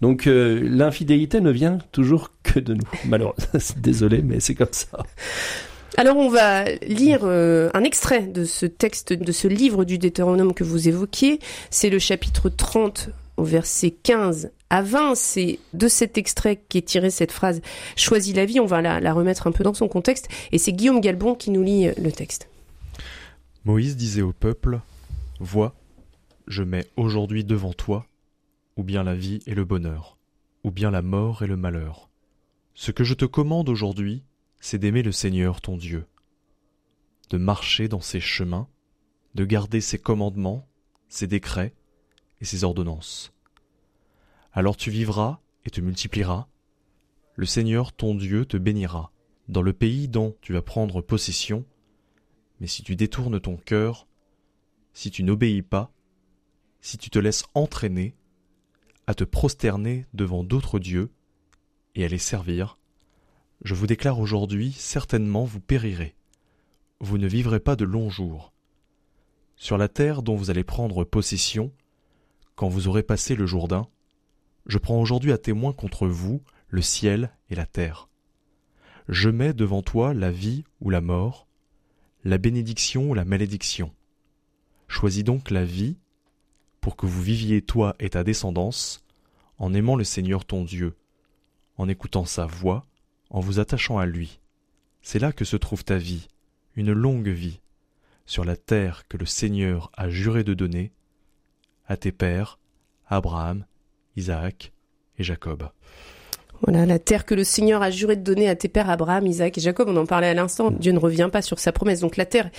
Donc 0.00 0.26
euh, 0.26 0.60
l'infidélité 0.62 1.40
ne 1.40 1.50
vient 1.50 1.78
toujours 1.92 2.30
que 2.42 2.60
de 2.60 2.74
nous. 2.74 2.88
Malheureusement, 3.06 3.60
désolé, 3.78 4.22
mais 4.22 4.40
c'est 4.40 4.54
comme 4.54 4.72
ça. 4.72 4.98
Alors 5.96 6.16
on 6.16 6.28
va 6.28 6.64
lire 6.86 7.24
un 7.24 7.82
extrait 7.82 8.26
de 8.26 8.44
ce 8.44 8.66
texte, 8.66 9.12
de 9.12 9.32
ce 9.32 9.48
livre 9.48 9.84
du 9.84 9.98
Deutéronome 9.98 10.54
que 10.54 10.62
vous 10.62 10.86
évoquiez. 10.86 11.40
C'est 11.70 11.90
le 11.90 11.98
chapitre 11.98 12.50
30 12.50 13.10
au 13.38 13.44
verset 13.44 13.90
15 13.90 14.50
à 14.68 14.82
20. 14.82 15.14
C'est 15.14 15.58
de 15.72 15.88
cet 15.88 16.18
extrait 16.18 16.56
qu'est 16.56 16.82
tirée 16.82 17.10
cette 17.10 17.32
phrase 17.32 17.62
«Choisis 17.96 18.34
la 18.34 18.44
vie». 18.44 18.60
On 18.60 18.66
va 18.66 18.82
la, 18.82 19.00
la 19.00 19.12
remettre 19.12 19.46
un 19.46 19.52
peu 19.52 19.64
dans 19.64 19.74
son 19.74 19.88
contexte. 19.88 20.28
Et 20.52 20.58
c'est 20.58 20.72
Guillaume 20.72 21.00
Galbon 21.00 21.34
qui 21.34 21.50
nous 21.50 21.62
lit 21.62 21.88
euh, 21.88 21.94
le 21.96 22.12
texte. 22.12 22.48
Moïse 23.64 23.96
disait 23.96 24.22
au 24.22 24.32
peuple 24.32 24.80
Vois, 25.40 25.74
je 26.46 26.62
mets 26.62 26.86
aujourd'hui 26.96 27.44
devant 27.44 27.72
toi 27.72 28.06
ou 28.78 28.84
bien 28.84 29.02
la 29.02 29.14
vie 29.16 29.40
et 29.46 29.54
le 29.54 29.64
bonheur, 29.64 30.16
ou 30.62 30.70
bien 30.70 30.90
la 30.92 31.02
mort 31.02 31.42
et 31.42 31.48
le 31.48 31.56
malheur. 31.56 32.08
Ce 32.74 32.92
que 32.92 33.02
je 33.02 33.14
te 33.14 33.24
commande 33.24 33.68
aujourd'hui, 33.68 34.22
c'est 34.60 34.78
d'aimer 34.78 35.02
le 35.02 35.10
Seigneur 35.10 35.60
ton 35.60 35.76
Dieu, 35.76 36.06
de 37.30 37.38
marcher 37.38 37.88
dans 37.88 38.00
ses 38.00 38.20
chemins, 38.20 38.68
de 39.34 39.44
garder 39.44 39.80
ses 39.80 39.98
commandements, 39.98 40.66
ses 41.08 41.26
décrets 41.26 41.74
et 42.40 42.44
ses 42.44 42.64
ordonnances. 42.64 43.32
Alors 44.52 44.76
tu 44.76 44.90
vivras 44.90 45.40
et 45.64 45.70
te 45.70 45.80
multiplieras, 45.80 46.48
le 47.34 47.46
Seigneur 47.46 47.92
ton 47.92 48.14
Dieu 48.14 48.44
te 48.44 48.56
bénira 48.56 49.12
dans 49.48 49.62
le 49.62 49.72
pays 49.72 50.08
dont 50.08 50.36
tu 50.40 50.52
vas 50.52 50.62
prendre 50.62 51.00
possession, 51.00 51.64
mais 52.60 52.66
si 52.66 52.82
tu 52.82 52.96
détournes 52.96 53.40
ton 53.40 53.56
cœur, 53.56 54.06
si 54.92 55.10
tu 55.10 55.22
n'obéis 55.22 55.62
pas, 55.62 55.92
si 56.80 56.98
tu 56.98 57.10
te 57.10 57.18
laisses 57.18 57.44
entraîner 57.54 58.14
à 59.06 59.14
te 59.14 59.24
prosterner 59.24 60.06
devant 60.12 60.44
d'autres 60.44 60.78
dieux 60.78 61.10
et 61.94 62.04
à 62.04 62.08
les 62.08 62.18
servir, 62.18 62.78
je 63.62 63.74
vous 63.74 63.86
déclare 63.86 64.20
aujourd'hui, 64.20 64.72
certainement 64.72 65.44
vous 65.44 65.60
périrez. 65.60 66.14
Vous 67.00 67.18
ne 67.18 67.26
vivrez 67.26 67.60
pas 67.60 67.76
de 67.76 67.84
longs 67.84 68.10
jours. 68.10 68.52
Sur 69.56 69.78
la 69.78 69.88
terre 69.88 70.22
dont 70.22 70.36
vous 70.36 70.50
allez 70.50 70.64
prendre 70.64 71.04
possession, 71.04 71.72
quand 72.58 72.68
vous 72.68 72.88
aurez 72.88 73.04
passé 73.04 73.36
le 73.36 73.46
Jourdain, 73.46 73.86
je 74.66 74.78
prends 74.78 75.00
aujourd'hui 75.00 75.30
à 75.30 75.38
témoin 75.38 75.72
contre 75.72 76.08
vous 76.08 76.42
le 76.66 76.82
ciel 76.82 77.30
et 77.50 77.54
la 77.54 77.66
terre. 77.66 78.08
Je 79.06 79.30
mets 79.30 79.52
devant 79.52 79.80
toi 79.80 80.12
la 80.12 80.32
vie 80.32 80.64
ou 80.80 80.90
la 80.90 81.00
mort, 81.00 81.46
la 82.24 82.36
bénédiction 82.36 83.10
ou 83.10 83.14
la 83.14 83.24
malédiction. 83.24 83.94
Choisis 84.88 85.22
donc 85.22 85.52
la 85.52 85.64
vie 85.64 85.98
pour 86.80 86.96
que 86.96 87.06
vous 87.06 87.22
viviez 87.22 87.62
toi 87.62 87.94
et 88.00 88.10
ta 88.10 88.24
descendance 88.24 89.04
en 89.58 89.72
aimant 89.72 89.94
le 89.94 90.02
Seigneur 90.02 90.44
ton 90.44 90.64
Dieu, 90.64 90.96
en 91.76 91.88
écoutant 91.88 92.24
sa 92.24 92.46
voix, 92.46 92.84
en 93.30 93.38
vous 93.38 93.60
attachant 93.60 93.98
à 93.98 94.06
lui. 94.06 94.40
C'est 95.00 95.20
là 95.20 95.30
que 95.30 95.44
se 95.44 95.56
trouve 95.56 95.84
ta 95.84 95.96
vie, 95.96 96.26
une 96.74 96.92
longue 96.92 97.28
vie, 97.28 97.60
sur 98.26 98.44
la 98.44 98.56
terre 98.56 99.06
que 99.06 99.16
le 99.16 99.26
Seigneur 99.26 99.92
a 99.96 100.10
juré 100.10 100.42
de 100.42 100.54
donner 100.54 100.90
à 101.88 101.96
tes 101.96 102.12
pères, 102.12 102.58
Abraham, 103.08 103.64
Isaac 104.16 104.72
et 105.18 105.24
Jacob. 105.24 105.68
Voilà, 106.62 106.86
la 106.86 106.98
terre 106.98 107.24
que 107.24 107.34
le 107.34 107.44
Seigneur 107.44 107.82
a 107.82 107.90
juré 107.90 108.16
de 108.16 108.22
donner 108.22 108.48
à 108.48 108.56
tes 108.56 108.68
pères 108.68 108.90
Abraham, 108.90 109.26
Isaac 109.26 109.58
et 109.58 109.60
Jacob, 109.60 109.88
on 109.88 109.96
en 109.96 110.06
parlait 110.06 110.26
à 110.26 110.34
l'instant, 110.34 110.70
Dieu 110.70 110.92
ne 110.92 110.98
revient 110.98 111.28
pas 111.30 111.40
sur 111.40 111.58
sa 111.58 111.70
promesse, 111.70 112.00
donc 112.00 112.16
la 112.16 112.26
terre 112.26 112.50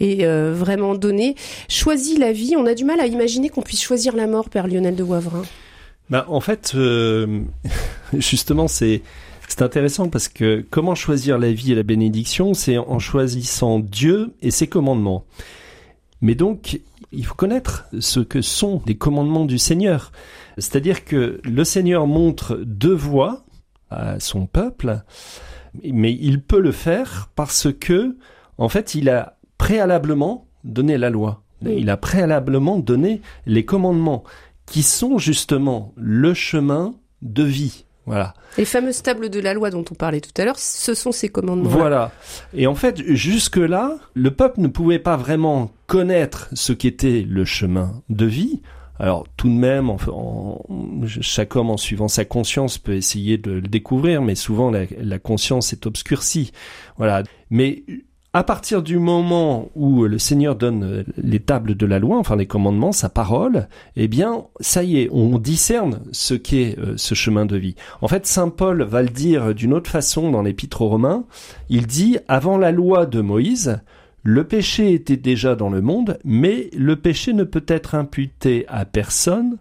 est 0.00 0.24
euh, 0.24 0.52
vraiment 0.52 0.94
donnée. 0.94 1.36
Choisis 1.68 2.18
la 2.18 2.32
vie, 2.32 2.54
on 2.56 2.66
a 2.66 2.74
du 2.74 2.84
mal 2.84 3.00
à 3.00 3.06
imaginer 3.06 3.48
qu'on 3.48 3.62
puisse 3.62 3.82
choisir 3.82 4.16
la 4.16 4.26
mort, 4.26 4.50
Père 4.50 4.66
Lionel 4.66 4.96
de 4.96 5.02
Wavrin. 5.04 5.42
Bah, 6.10 6.26
en 6.28 6.40
fait, 6.40 6.72
euh, 6.74 7.40
justement, 8.12 8.68
c'est 8.68 9.02
c'est 9.48 9.62
intéressant 9.62 10.08
parce 10.08 10.28
que 10.28 10.64
comment 10.70 10.94
choisir 10.94 11.38
la 11.38 11.52
vie 11.52 11.72
et 11.72 11.74
la 11.76 11.84
bénédiction, 11.84 12.52
c'est 12.52 12.78
en 12.78 12.98
choisissant 12.98 13.78
Dieu 13.78 14.32
et 14.42 14.50
ses 14.50 14.66
commandements. 14.66 15.24
Mais 16.20 16.34
donc, 16.34 16.80
il 17.12 17.24
faut 17.24 17.34
connaître 17.34 17.86
ce 18.00 18.20
que 18.20 18.42
sont 18.42 18.82
les 18.86 18.96
commandements 18.96 19.44
du 19.44 19.58
Seigneur. 19.58 20.12
C'est-à-dire 20.58 21.04
que 21.04 21.40
le 21.44 21.64
Seigneur 21.64 22.06
montre 22.06 22.56
deux 22.64 22.94
voies 22.94 23.44
à 23.90 24.18
son 24.20 24.46
peuple, 24.46 25.02
mais 25.82 26.16
il 26.20 26.42
peut 26.42 26.60
le 26.60 26.72
faire 26.72 27.30
parce 27.34 27.68
que, 27.72 28.16
en 28.58 28.68
fait, 28.68 28.94
il 28.94 29.08
a 29.10 29.38
préalablement 29.58 30.48
donné 30.64 30.98
la 30.98 31.10
loi. 31.10 31.42
Il 31.62 31.88
a 31.90 31.96
préalablement 31.96 32.78
donné 32.78 33.22
les 33.46 33.64
commandements 33.64 34.24
qui 34.66 34.82
sont 34.82 35.18
justement 35.18 35.92
le 35.96 36.34
chemin 36.34 36.94
de 37.22 37.42
vie. 37.42 37.85
Voilà. 38.06 38.34
Les 38.56 38.64
fameuses 38.64 39.02
tables 39.02 39.28
de 39.28 39.40
la 39.40 39.52
loi 39.52 39.70
dont 39.70 39.84
on 39.90 39.94
parlait 39.94 40.20
tout 40.20 40.30
à 40.40 40.44
l'heure, 40.44 40.58
ce 40.58 40.94
sont 40.94 41.12
ces 41.12 41.28
commandements. 41.28 41.68
Voilà. 41.68 42.12
Et 42.54 42.66
en 42.66 42.76
fait, 42.76 43.02
jusque-là, 43.02 43.96
le 44.14 44.30
peuple 44.30 44.60
ne 44.60 44.68
pouvait 44.68 45.00
pas 45.00 45.16
vraiment 45.16 45.72
connaître 45.86 46.48
ce 46.52 46.72
qu'était 46.72 47.24
le 47.28 47.44
chemin 47.44 48.02
de 48.08 48.24
vie. 48.24 48.62
Alors 48.98 49.26
tout 49.36 49.48
de 49.48 49.54
même, 49.54 49.90
en, 49.90 49.98
en, 50.08 51.06
chaque 51.20 51.54
homme 51.56 51.68
en 51.68 51.76
suivant 51.76 52.08
sa 52.08 52.24
conscience 52.24 52.78
peut 52.78 52.94
essayer 52.94 53.36
de 53.36 53.52
le 53.52 53.60
découvrir, 53.60 54.22
mais 54.22 54.34
souvent 54.34 54.70
la, 54.70 54.84
la 54.98 55.18
conscience 55.18 55.72
est 55.72 55.84
obscurcie. 55.84 56.52
Voilà. 56.96 57.22
Mais 57.50 57.82
à 58.36 58.44
partir 58.44 58.82
du 58.82 58.98
moment 58.98 59.70
où 59.74 60.04
le 60.04 60.18
Seigneur 60.18 60.56
donne 60.56 61.06
les 61.16 61.40
tables 61.40 61.74
de 61.74 61.86
la 61.86 61.98
loi, 61.98 62.18
enfin 62.18 62.36
les 62.36 62.44
commandements, 62.44 62.92
sa 62.92 63.08
parole, 63.08 63.66
eh 63.96 64.08
bien, 64.08 64.44
ça 64.60 64.82
y 64.82 65.00
est, 65.00 65.08
on 65.10 65.38
discerne 65.38 66.00
ce 66.12 66.34
qu'est 66.34 66.78
euh, 66.78 66.98
ce 66.98 67.14
chemin 67.14 67.46
de 67.46 67.56
vie. 67.56 67.76
En 68.02 68.08
fait, 68.08 68.26
Saint 68.26 68.50
Paul 68.50 68.82
va 68.82 69.00
le 69.00 69.08
dire 69.08 69.54
d'une 69.54 69.72
autre 69.72 69.88
façon 69.88 70.30
dans 70.30 70.42
l'Épître 70.42 70.82
aux 70.82 70.88
Romains. 70.88 71.24
Il 71.70 71.86
dit, 71.86 72.18
avant 72.28 72.58
la 72.58 72.72
loi 72.72 73.06
de 73.06 73.22
Moïse, 73.22 73.80
le 74.22 74.44
péché 74.44 74.92
était 74.92 75.16
déjà 75.16 75.56
dans 75.56 75.70
le 75.70 75.80
monde, 75.80 76.18
mais 76.22 76.68
le 76.76 76.96
péché 76.96 77.32
ne 77.32 77.44
peut 77.44 77.64
être 77.66 77.94
imputé 77.94 78.66
à 78.68 78.84
personne 78.84 79.56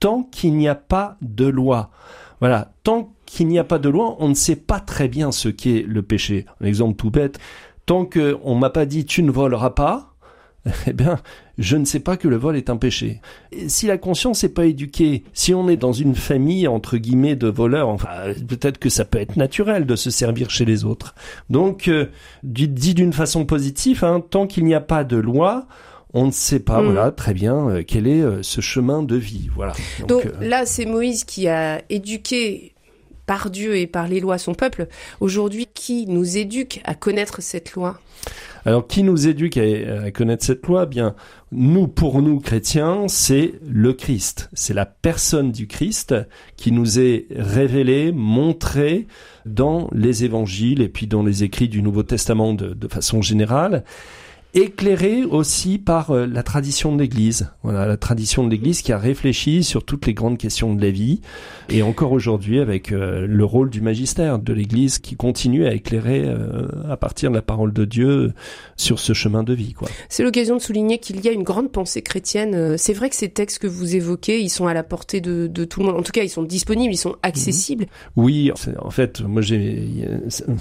tant 0.00 0.22
qu'il 0.22 0.52
n'y 0.52 0.68
a 0.68 0.74
pas 0.74 1.16
de 1.22 1.46
loi. 1.46 1.88
Voilà, 2.40 2.72
tant 2.82 3.14
qu'il 3.26 3.48
n'y 3.48 3.58
a 3.58 3.64
pas 3.64 3.78
de 3.78 3.88
loi, 3.88 4.16
on 4.20 4.28
ne 4.28 4.34
sait 4.34 4.56
pas 4.56 4.80
très 4.80 5.08
bien 5.08 5.32
ce 5.32 5.48
qu'est 5.48 5.84
le 5.86 6.02
péché. 6.02 6.46
Un 6.60 6.66
exemple 6.66 6.96
tout 6.96 7.10
bête, 7.10 7.38
tant 7.88 8.04
qu'on 8.04 8.54
m'a 8.54 8.68
pas 8.68 8.84
dit 8.84 9.06
tu 9.06 9.22
ne 9.22 9.30
voleras 9.30 9.70
pas, 9.70 10.14
eh 10.86 10.92
bien, 10.92 11.18
je 11.56 11.76
ne 11.76 11.86
sais 11.86 12.00
pas 12.00 12.18
que 12.18 12.28
le 12.28 12.36
vol 12.36 12.54
est 12.54 12.68
un 12.68 12.76
péché. 12.76 13.22
Et 13.50 13.70
si 13.70 13.86
la 13.86 13.96
conscience 13.96 14.42
n'est 14.42 14.50
pas 14.50 14.66
éduquée, 14.66 15.24
si 15.32 15.54
on 15.54 15.70
est 15.70 15.78
dans 15.78 15.94
une 15.94 16.14
famille 16.14 16.68
entre 16.68 16.98
guillemets 16.98 17.34
de 17.34 17.48
voleurs, 17.48 17.88
enfin, 17.88 18.34
peut-être 18.46 18.76
que 18.76 18.90
ça 18.90 19.06
peut 19.06 19.18
être 19.18 19.36
naturel 19.36 19.86
de 19.86 19.96
se 19.96 20.10
servir 20.10 20.50
chez 20.50 20.66
les 20.66 20.84
autres. 20.84 21.14
Donc, 21.48 21.88
euh, 21.88 22.10
dit 22.42 22.94
d'une 22.94 23.14
façon 23.14 23.46
positive, 23.46 24.04
hein, 24.04 24.20
tant 24.20 24.46
qu'il 24.46 24.66
n'y 24.66 24.74
a 24.74 24.82
pas 24.82 25.02
de 25.04 25.16
loi, 25.16 25.66
on 26.12 26.26
ne 26.26 26.30
sait 26.30 26.60
pas, 26.60 26.82
mmh. 26.82 26.84
voilà, 26.84 27.10
très 27.10 27.32
bien, 27.32 27.70
euh, 27.70 27.82
quel 27.86 28.06
est 28.06 28.20
euh, 28.20 28.42
ce 28.42 28.60
chemin 28.60 29.02
de 29.02 29.16
vie, 29.16 29.48
voilà. 29.54 29.72
Donc, 30.00 30.24
Donc 30.24 30.32
là, 30.42 30.66
c'est 30.66 30.84
Moïse 30.84 31.24
qui 31.24 31.48
a 31.48 31.80
éduqué 31.88 32.74
par 33.28 33.50
Dieu 33.50 33.76
et 33.76 33.86
par 33.86 34.08
les 34.08 34.20
lois 34.20 34.38
son 34.38 34.54
peuple, 34.54 34.88
aujourd'hui, 35.20 35.68
qui 35.72 36.06
nous 36.06 36.38
éduque 36.38 36.80
à 36.84 36.94
connaître 36.94 37.42
cette 37.42 37.74
loi? 37.74 38.00
Alors, 38.64 38.86
qui 38.86 39.02
nous 39.02 39.28
éduque 39.28 39.58
à, 39.58 40.10
connaître 40.10 40.44
cette 40.44 40.66
loi? 40.66 40.86
Bien, 40.86 41.14
nous, 41.52 41.86
pour 41.86 42.22
nous 42.22 42.40
chrétiens, 42.40 43.06
c'est 43.06 43.52
le 43.68 43.92
Christ. 43.92 44.48
C'est 44.54 44.74
la 44.74 44.86
personne 44.86 45.52
du 45.52 45.66
Christ 45.66 46.14
qui 46.56 46.72
nous 46.72 46.98
est 46.98 47.26
révélée, 47.36 48.12
montrée 48.12 49.06
dans 49.44 49.88
les 49.92 50.24
évangiles 50.24 50.80
et 50.80 50.88
puis 50.88 51.06
dans 51.06 51.22
les 51.22 51.44
écrits 51.44 51.68
du 51.68 51.82
Nouveau 51.82 52.02
Testament 52.02 52.54
de 52.54 52.88
façon 52.88 53.20
générale. 53.20 53.84
Éclairé 54.54 55.24
aussi 55.24 55.78
par 55.78 56.10
euh, 56.10 56.26
la 56.26 56.42
tradition 56.42 56.94
de 56.94 57.02
l'Église. 57.02 57.50
Voilà, 57.62 57.86
la 57.86 57.96
tradition 57.96 58.44
de 58.44 58.50
l'Église 58.50 58.82
qui 58.82 58.92
a 58.92 58.98
réfléchi 58.98 59.62
sur 59.62 59.84
toutes 59.84 60.06
les 60.06 60.14
grandes 60.14 60.38
questions 60.38 60.74
de 60.74 60.82
la 60.82 60.90
vie, 60.90 61.20
et 61.68 61.82
encore 61.82 62.12
aujourd'hui 62.12 62.58
avec 62.58 62.90
euh, 62.90 63.26
le 63.26 63.44
rôle 63.44 63.68
du 63.68 63.80
magistère 63.80 64.38
de 64.38 64.52
l'Église 64.52 64.98
qui 64.98 65.16
continue 65.16 65.66
à 65.66 65.74
éclairer 65.74 66.22
euh, 66.24 66.68
à 66.88 66.96
partir 66.96 67.30
de 67.30 67.36
la 67.36 67.42
parole 67.42 67.72
de 67.72 67.84
Dieu 67.84 68.32
sur 68.76 68.98
ce 68.98 69.12
chemin 69.12 69.42
de 69.42 69.52
vie. 69.52 69.74
Quoi. 69.74 69.88
C'est 70.08 70.22
l'occasion 70.22 70.56
de 70.56 70.62
souligner 70.62 70.98
qu'il 70.98 71.20
y 71.24 71.28
a 71.28 71.32
une 71.32 71.42
grande 71.42 71.70
pensée 71.70 72.02
chrétienne. 72.02 72.78
C'est 72.78 72.94
vrai 72.94 73.10
que 73.10 73.16
ces 73.16 73.28
textes 73.28 73.58
que 73.58 73.66
vous 73.66 73.96
évoquez, 73.96 74.40
ils 74.40 74.48
sont 74.48 74.66
à 74.66 74.74
la 74.74 74.82
portée 74.82 75.20
de, 75.20 75.46
de 75.46 75.64
tout 75.64 75.80
le 75.80 75.86
monde. 75.86 75.96
En 75.96 76.02
tout 76.02 76.12
cas, 76.12 76.22
ils 76.22 76.30
sont 76.30 76.42
disponibles, 76.42 76.92
ils 76.92 76.98
sont 76.98 77.16
accessibles. 77.22 77.86
Oui, 78.16 78.50
en 78.78 78.90
fait, 78.90 79.20
moi 79.20 79.42
j'ai 79.42 79.88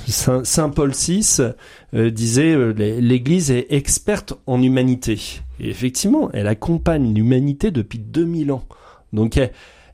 Saint, 0.07 0.43
Saint 0.43 0.69
Paul 0.69 0.91
VI 0.91 1.53
disait 1.93 2.55
l'Église 2.73 3.51
est 3.51 3.67
experte 3.69 4.33
en 4.45 4.61
humanité. 4.61 5.41
Et 5.59 5.69
effectivement, 5.69 6.29
elle 6.33 6.47
accompagne 6.47 7.13
l'humanité 7.13 7.71
depuis 7.71 7.99
2000 7.99 8.51
ans. 8.51 8.63
Donc 9.13 9.39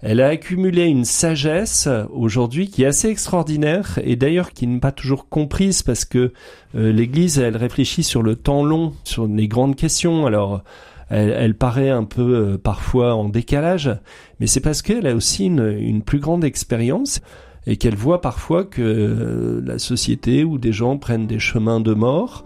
elle, 0.01 0.21
a 0.21 0.27
accumulé 0.27 0.85
une 0.85 1.05
sagesse 1.05 1.87
aujourd'hui 2.11 2.69
qui 2.69 2.83
est 2.83 2.87
assez 2.87 3.09
extraordinaire 3.09 3.99
et 4.03 4.15
d'ailleurs 4.15 4.51
qui 4.51 4.67
n'est 4.67 4.79
pas 4.79 4.91
toujours 4.91 5.29
comprise 5.29 5.83
parce 5.83 6.03
que 6.03 6.33
euh, 6.75 6.91
l'Église, 6.91 7.39
elle 7.39 7.55
réfléchit 7.55 8.03
sur 8.03 8.23
le 8.23 8.35
temps 8.35 8.63
long, 8.63 8.93
sur 9.03 9.27
les 9.27 9.47
grandes 9.47 9.75
questions. 9.75 10.25
Alors 10.25 10.63
elle, 11.09 11.55
paraît 11.55 11.91
un 11.91 12.05
peu 12.05 12.35
euh, 12.35 12.57
parfois 12.57 13.13
en 13.13 13.29
décalage, 13.29 13.91
mais 14.39 14.47
c'est 14.47 14.61
parce 14.61 14.81
qu'elle 14.81 15.05
a 15.05 15.15
aussi 15.15 15.45
une, 15.45 15.77
une 15.79 16.01
plus 16.01 16.19
grande 16.19 16.43
expérience 16.43 17.21
et 17.67 17.77
qu'elle 17.77 17.95
voit 17.95 18.21
parfois 18.21 18.63
que 18.63 18.81
euh, 18.81 19.61
la 19.65 19.79
société 19.79 20.43
ou 20.43 20.57
des 20.57 20.71
gens 20.71 20.97
prennent 20.97 21.27
des 21.27 21.39
chemins 21.39 21.79
de 21.79 21.93
mort 21.93 22.43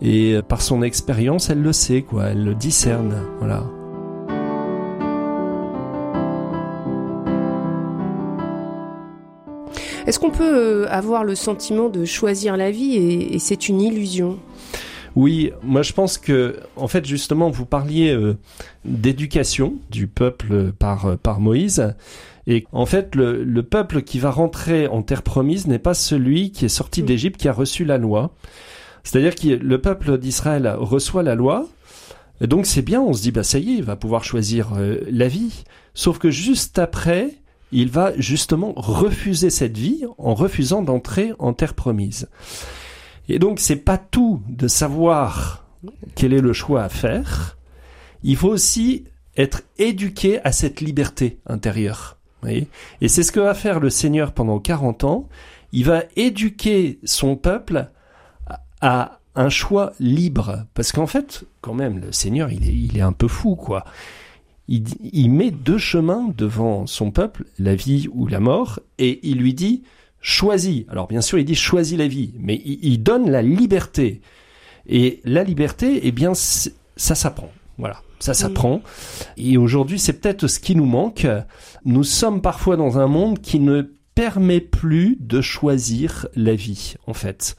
et 0.00 0.34
euh, 0.34 0.42
par 0.42 0.62
son 0.62 0.82
expérience, 0.82 1.50
elle 1.50 1.62
le 1.62 1.72
sait, 1.72 2.02
quoi. 2.02 2.26
Elle 2.26 2.44
le 2.44 2.54
discerne, 2.54 3.22
voilà. 3.38 3.64
Est-ce 10.06 10.18
qu'on 10.18 10.30
peut 10.30 10.84
euh, 10.84 10.88
avoir 10.88 11.24
le 11.24 11.34
sentiment 11.34 11.88
de 11.90 12.04
choisir 12.04 12.56
la 12.56 12.70
vie 12.70 12.96
et, 12.96 13.38
c'est 13.38 13.68
une 13.68 13.80
illusion? 13.80 14.38
Oui, 15.16 15.52
moi 15.62 15.82
je 15.82 15.92
pense 15.92 16.16
que, 16.16 16.60
en 16.76 16.86
fait, 16.86 17.04
justement, 17.04 17.50
vous 17.50 17.66
parliez 17.66 18.12
euh, 18.12 18.38
d'éducation 18.84 19.74
du 19.90 20.06
peuple 20.06 20.72
par, 20.78 21.18
par 21.18 21.40
Moïse. 21.40 21.94
Et 22.50 22.66
en 22.72 22.86
fait, 22.86 23.14
le, 23.14 23.44
le, 23.44 23.62
peuple 23.62 24.02
qui 24.02 24.18
va 24.18 24.30
rentrer 24.30 24.88
en 24.88 25.02
terre 25.02 25.22
promise 25.22 25.66
n'est 25.66 25.78
pas 25.78 25.92
celui 25.92 26.50
qui 26.50 26.64
est 26.64 26.70
sorti 26.70 27.02
mm. 27.02 27.06
d'Égypte, 27.06 27.36
qui 27.36 27.46
a 27.46 27.52
reçu 27.52 27.84
la 27.84 27.98
loi. 27.98 28.34
C'est-à-dire 29.04 29.34
que 29.34 29.48
le 29.48 29.80
peuple 29.80 30.18
d'Israël 30.18 30.74
reçoit 30.78 31.22
la 31.22 31.34
loi, 31.34 31.68
et 32.40 32.46
donc 32.46 32.66
c'est 32.66 32.82
bien, 32.82 33.00
on 33.02 33.12
se 33.12 33.22
dit, 33.22 33.32
bah 33.32 33.42
ça 33.42 33.58
y 33.58 33.70
est, 33.70 33.76
il 33.76 33.84
va 33.84 33.96
pouvoir 33.96 34.24
choisir 34.24 34.72
euh, 34.76 34.98
la 35.10 35.28
vie. 35.28 35.64
Sauf 35.92 36.18
que 36.18 36.30
juste 36.30 36.78
après, 36.78 37.34
il 37.70 37.90
va 37.90 38.12
justement 38.18 38.72
refuser 38.76 39.50
cette 39.50 39.76
vie 39.76 40.04
en 40.16 40.34
refusant 40.34 40.82
d'entrer 40.82 41.32
en 41.38 41.52
terre 41.52 41.74
promise. 41.74 42.28
Et 43.28 43.38
donc 43.38 43.60
c'est 43.60 43.76
pas 43.76 43.98
tout 43.98 44.40
de 44.48 44.68
savoir 44.68 45.66
quel 46.14 46.32
est 46.32 46.40
le 46.40 46.52
choix 46.52 46.82
à 46.82 46.88
faire. 46.88 47.58
Il 48.22 48.36
faut 48.36 48.48
aussi 48.48 49.04
être 49.36 49.62
éduqué 49.78 50.40
à 50.44 50.52
cette 50.52 50.80
liberté 50.80 51.38
intérieure. 51.46 52.17
Et 52.46 53.08
c'est 53.08 53.22
ce 53.22 53.32
que 53.32 53.40
va 53.40 53.54
faire 53.54 53.80
le 53.80 53.90
Seigneur 53.90 54.32
pendant 54.32 54.58
40 54.58 55.04
ans. 55.04 55.28
Il 55.72 55.84
va 55.84 56.04
éduquer 56.16 56.98
son 57.04 57.36
peuple 57.36 57.90
à 58.80 59.18
un 59.34 59.48
choix 59.48 59.92
libre. 60.00 60.66
Parce 60.74 60.92
qu'en 60.92 61.06
fait, 61.06 61.44
quand 61.60 61.74
même, 61.74 61.98
le 61.98 62.12
Seigneur, 62.12 62.50
il 62.50 62.96
est, 62.96 63.00
un 63.00 63.12
peu 63.12 63.28
fou, 63.28 63.56
quoi. 63.56 63.84
Il, 64.66 64.84
il, 65.12 65.30
met 65.30 65.50
deux 65.50 65.78
chemins 65.78 66.28
devant 66.36 66.86
son 66.86 67.10
peuple, 67.10 67.44
la 67.58 67.74
vie 67.74 68.08
ou 68.12 68.26
la 68.26 68.40
mort, 68.40 68.80
et 68.98 69.20
il 69.22 69.38
lui 69.38 69.54
dit, 69.54 69.82
choisis. 70.20 70.84
Alors 70.88 71.06
bien 71.06 71.22
sûr, 71.22 71.38
il 71.38 71.44
dit 71.44 71.54
choisis 71.54 71.96
la 71.96 72.06
vie, 72.06 72.34
mais 72.38 72.60
il, 72.64 72.78
il 72.82 73.02
donne 73.02 73.30
la 73.30 73.40
liberté. 73.40 74.20
Et 74.86 75.20
la 75.24 75.44
liberté, 75.44 76.00
eh 76.02 76.12
bien, 76.12 76.32
ça 76.34 77.14
s'apprend. 77.14 77.50
Voilà. 77.78 78.02
Ça 78.18 78.34
s'apprend. 78.34 78.82
Et 79.36 79.56
aujourd'hui, 79.56 79.98
c'est 79.98 80.14
peut-être 80.14 80.48
ce 80.48 80.58
qui 80.58 80.74
nous 80.74 80.86
manque. 80.86 81.26
Nous 81.84 82.04
sommes 82.04 82.42
parfois 82.42 82.76
dans 82.76 82.98
un 82.98 83.06
monde 83.06 83.40
qui 83.40 83.60
ne 83.60 83.82
permet 84.14 84.60
plus 84.60 85.16
de 85.20 85.40
choisir 85.40 86.26
la 86.34 86.54
vie, 86.54 86.94
en 87.06 87.14
fait. 87.14 87.56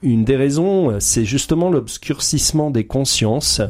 Une 0.00 0.24
des 0.24 0.36
raisons, 0.36 0.98
c'est 1.00 1.26
justement 1.26 1.70
l'obscurcissement 1.70 2.70
des 2.70 2.86
consciences. 2.86 3.60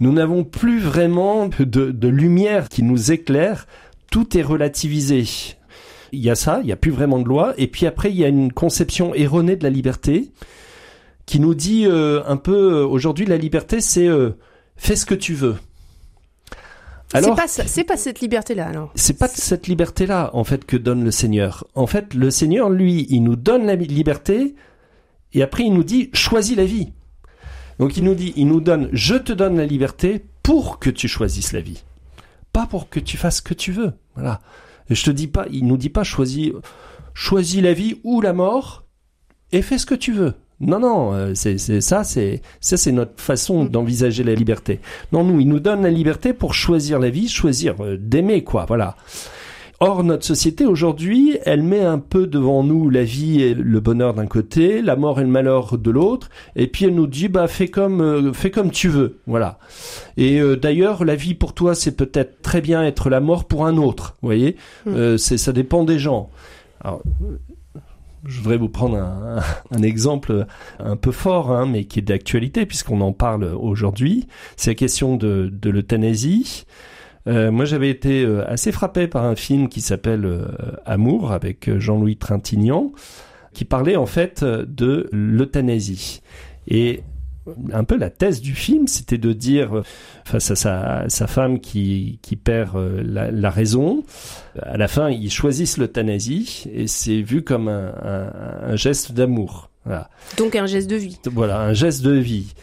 Nous 0.00 0.12
n'avons 0.12 0.44
plus 0.44 0.80
vraiment 0.80 1.48
de, 1.58 2.08
lumière 2.08 2.68
qui 2.68 2.82
nous 2.82 3.12
éclaire. 3.12 3.66
Tout 4.10 4.36
est 4.36 4.42
relativisé. 4.42 5.24
Il 6.12 6.20
y 6.20 6.30
a 6.30 6.34
ça, 6.34 6.58
il 6.60 6.66
n'y 6.66 6.72
a 6.72 6.76
plus 6.76 6.90
vraiment 6.90 7.20
de 7.20 7.28
loi. 7.28 7.54
Et 7.56 7.68
puis 7.68 7.86
après, 7.86 8.10
il 8.10 8.16
y 8.16 8.24
a 8.24 8.28
une 8.28 8.52
conception 8.52 9.14
erronée 9.14 9.56
de 9.56 9.64
la 9.64 9.70
liberté 9.70 10.30
qui 11.26 11.40
nous 11.40 11.54
dit 11.54 11.86
euh, 11.86 12.22
un 12.26 12.36
peu, 12.36 12.74
euh, 12.74 12.86
aujourd'hui, 12.86 13.24
la 13.24 13.38
liberté, 13.38 13.80
c'est 13.80 14.06
euh, 14.06 14.36
fais 14.76 14.96
ce 14.96 15.06
que 15.06 15.14
tu 15.14 15.34
veux. 15.34 15.56
Alors, 17.12 17.38
c'est 17.46 17.84
pas, 17.84 17.96
cette 17.96 18.20
liberté-là, 18.20 18.66
alors. 18.66 18.90
C'est 18.96 19.16
pas 19.16 19.28
cette 19.28 19.68
liberté-là, 19.68 20.30
en 20.32 20.42
fait, 20.42 20.64
que 20.64 20.76
donne 20.76 21.04
le 21.04 21.12
Seigneur. 21.12 21.64
En 21.76 21.86
fait, 21.86 22.12
le 22.12 22.30
Seigneur, 22.30 22.70
lui, 22.70 23.06
il 23.08 23.22
nous 23.22 23.36
donne 23.36 23.66
la 23.66 23.76
liberté, 23.76 24.56
et 25.32 25.42
après, 25.42 25.62
il 25.62 25.72
nous 25.72 25.84
dit, 25.84 26.10
choisis 26.12 26.56
la 26.56 26.64
vie. 26.64 26.92
Donc, 27.78 27.96
il 27.96 28.02
nous 28.02 28.14
dit, 28.16 28.32
il 28.36 28.48
nous 28.48 28.60
donne, 28.60 28.88
je 28.92 29.14
te 29.14 29.32
donne 29.32 29.56
la 29.56 29.66
liberté 29.66 30.24
pour 30.42 30.80
que 30.80 30.90
tu 30.90 31.06
choisisses 31.06 31.52
la 31.52 31.60
vie. 31.60 31.84
Pas 32.52 32.66
pour 32.66 32.88
que 32.88 32.98
tu 32.98 33.16
fasses 33.16 33.36
ce 33.36 33.42
que 33.42 33.54
tu 33.54 33.70
veux. 33.70 33.92
Voilà. 34.14 34.40
Et 34.90 34.96
je 34.96 35.04
te 35.04 35.10
dis 35.10 35.28
pas, 35.28 35.46
il 35.52 35.66
nous 35.66 35.76
dit 35.76 35.90
pas, 35.90 36.02
choisis, 36.02 36.50
choisis 37.12 37.62
la 37.62 37.74
vie 37.74 38.00
ou 38.02 38.22
la 38.22 38.32
mort, 38.32 38.84
et 39.52 39.62
fais 39.62 39.78
ce 39.78 39.86
que 39.86 39.94
tu 39.94 40.12
veux. 40.12 40.34
Non, 40.60 40.78
non, 40.78 41.12
euh, 41.12 41.32
c'est 41.34 41.58
ça, 41.80 42.04
c'est 42.04 42.40
ça, 42.60 42.76
c'est 42.76 42.92
notre 42.92 43.20
façon 43.20 43.64
mm. 43.64 43.68
d'envisager 43.68 44.24
la 44.24 44.34
liberté. 44.34 44.80
Non, 45.12 45.24
nous, 45.24 45.40
il 45.40 45.48
nous 45.48 45.60
donne 45.60 45.82
la 45.82 45.90
liberté 45.90 46.32
pour 46.32 46.54
choisir 46.54 46.98
la 46.98 47.10
vie, 47.10 47.28
choisir 47.28 47.74
euh, 47.80 47.96
d'aimer, 47.96 48.44
quoi. 48.44 48.64
Voilà. 48.66 48.96
Or, 49.80 50.04
notre 50.04 50.24
société 50.24 50.64
aujourd'hui, 50.64 51.36
elle 51.44 51.64
met 51.64 51.80
un 51.80 51.98
peu 51.98 52.28
devant 52.28 52.62
nous 52.62 52.88
la 52.88 53.02
vie 53.02 53.42
et 53.42 53.54
le 53.54 53.80
bonheur 53.80 54.14
d'un 54.14 54.26
côté, 54.26 54.80
la 54.80 54.94
mort 54.94 55.18
et 55.18 55.24
le 55.24 55.28
malheur 55.28 55.76
de 55.76 55.90
l'autre, 55.90 56.30
et 56.54 56.68
puis 56.68 56.84
elle 56.84 56.94
nous 56.94 57.08
dit 57.08 57.26
bah 57.26 57.48
fais 57.48 57.66
comme 57.66 58.00
euh, 58.00 58.32
fais 58.32 58.52
comme 58.52 58.70
tu 58.70 58.88
veux, 58.88 59.18
voilà. 59.26 59.58
Et 60.16 60.40
d'ailleurs, 60.56 61.04
la 61.04 61.16
vie 61.16 61.34
pour 61.34 61.54
toi, 61.54 61.74
c'est 61.74 61.96
peut-être 61.96 62.40
très 62.40 62.60
bien 62.60 62.84
être 62.84 63.10
la 63.10 63.20
mort 63.20 63.46
pour 63.46 63.66
un 63.66 63.76
autre, 63.76 64.16
vous 64.22 64.28
voyez? 64.28 64.56
Mm. 64.86 65.18
c'est 65.18 65.36
ça 65.36 65.52
dépend 65.52 65.82
des 65.82 65.98
gens. 65.98 66.30
Alors, 66.80 67.02
je 68.26 68.38
voudrais 68.38 68.56
vous 68.56 68.68
prendre 68.68 68.96
un, 68.96 69.82
exemple 69.82 70.46
un 70.78 70.96
peu 70.96 71.12
fort, 71.12 71.50
hein, 71.50 71.66
mais 71.66 71.84
qui 71.84 71.98
est 71.98 72.02
d'actualité 72.02 72.66
puisqu'on 72.66 73.00
en 73.00 73.12
parle 73.12 73.44
aujourd'hui. 73.44 74.26
C'est 74.56 74.70
la 74.70 74.74
question 74.74 75.16
de, 75.16 75.52
l'euthanasie. 75.64 76.64
Euh, 77.26 77.50
moi, 77.50 77.64
j'avais 77.64 77.90
été 77.90 78.24
euh, 78.24 78.48
assez 78.48 78.70
frappé 78.70 79.06
par 79.06 79.24
un 79.24 79.34
film 79.34 79.68
qui 79.68 79.80
s'appelle 79.80 80.26
euh, 80.26 80.46
Amour 80.84 81.32
avec 81.32 81.78
Jean-Louis 81.78 82.16
Trintignant, 82.16 82.92
qui 83.54 83.64
parlait 83.64 83.96
en 83.96 84.06
fait 84.06 84.44
de 84.44 85.08
l'euthanasie. 85.12 86.20
Et 86.68 87.02
un 87.72 87.84
peu 87.84 87.96
la 87.96 88.10
thèse 88.10 88.40
du 88.40 88.54
film, 88.54 88.86
c'était 88.86 89.18
de 89.18 89.32
dire 89.32 89.82
face 90.24 90.50
à 90.50 90.56
sa, 90.56 91.04
sa 91.08 91.26
femme 91.26 91.60
qui, 91.60 92.18
qui 92.22 92.36
perd 92.36 92.76
euh, 92.76 93.02
la, 93.04 93.30
la, 93.30 93.50
raison, 93.50 94.02
à 94.60 94.76
la 94.76 94.88
fin 94.88 95.10
ils 95.10 95.30
choisissent 95.30 95.78
l'euthanasie 95.78 96.64
et 96.72 96.86
c'est 96.86 97.20
vu 97.20 97.42
comme 97.42 97.68
un, 97.68 97.94
un, 98.02 98.70
un 98.70 98.76
geste 98.76 99.12
d'amour. 99.12 99.70
Voilà. 99.84 100.08
Donc 100.38 100.56
un 100.56 100.66
geste 100.66 100.88
de 100.88 100.96
vie. 100.96 101.18
Voilà, 101.26 101.60
un 101.60 101.74
geste 101.74 102.02
de 102.02 102.12
vie. 102.12 102.54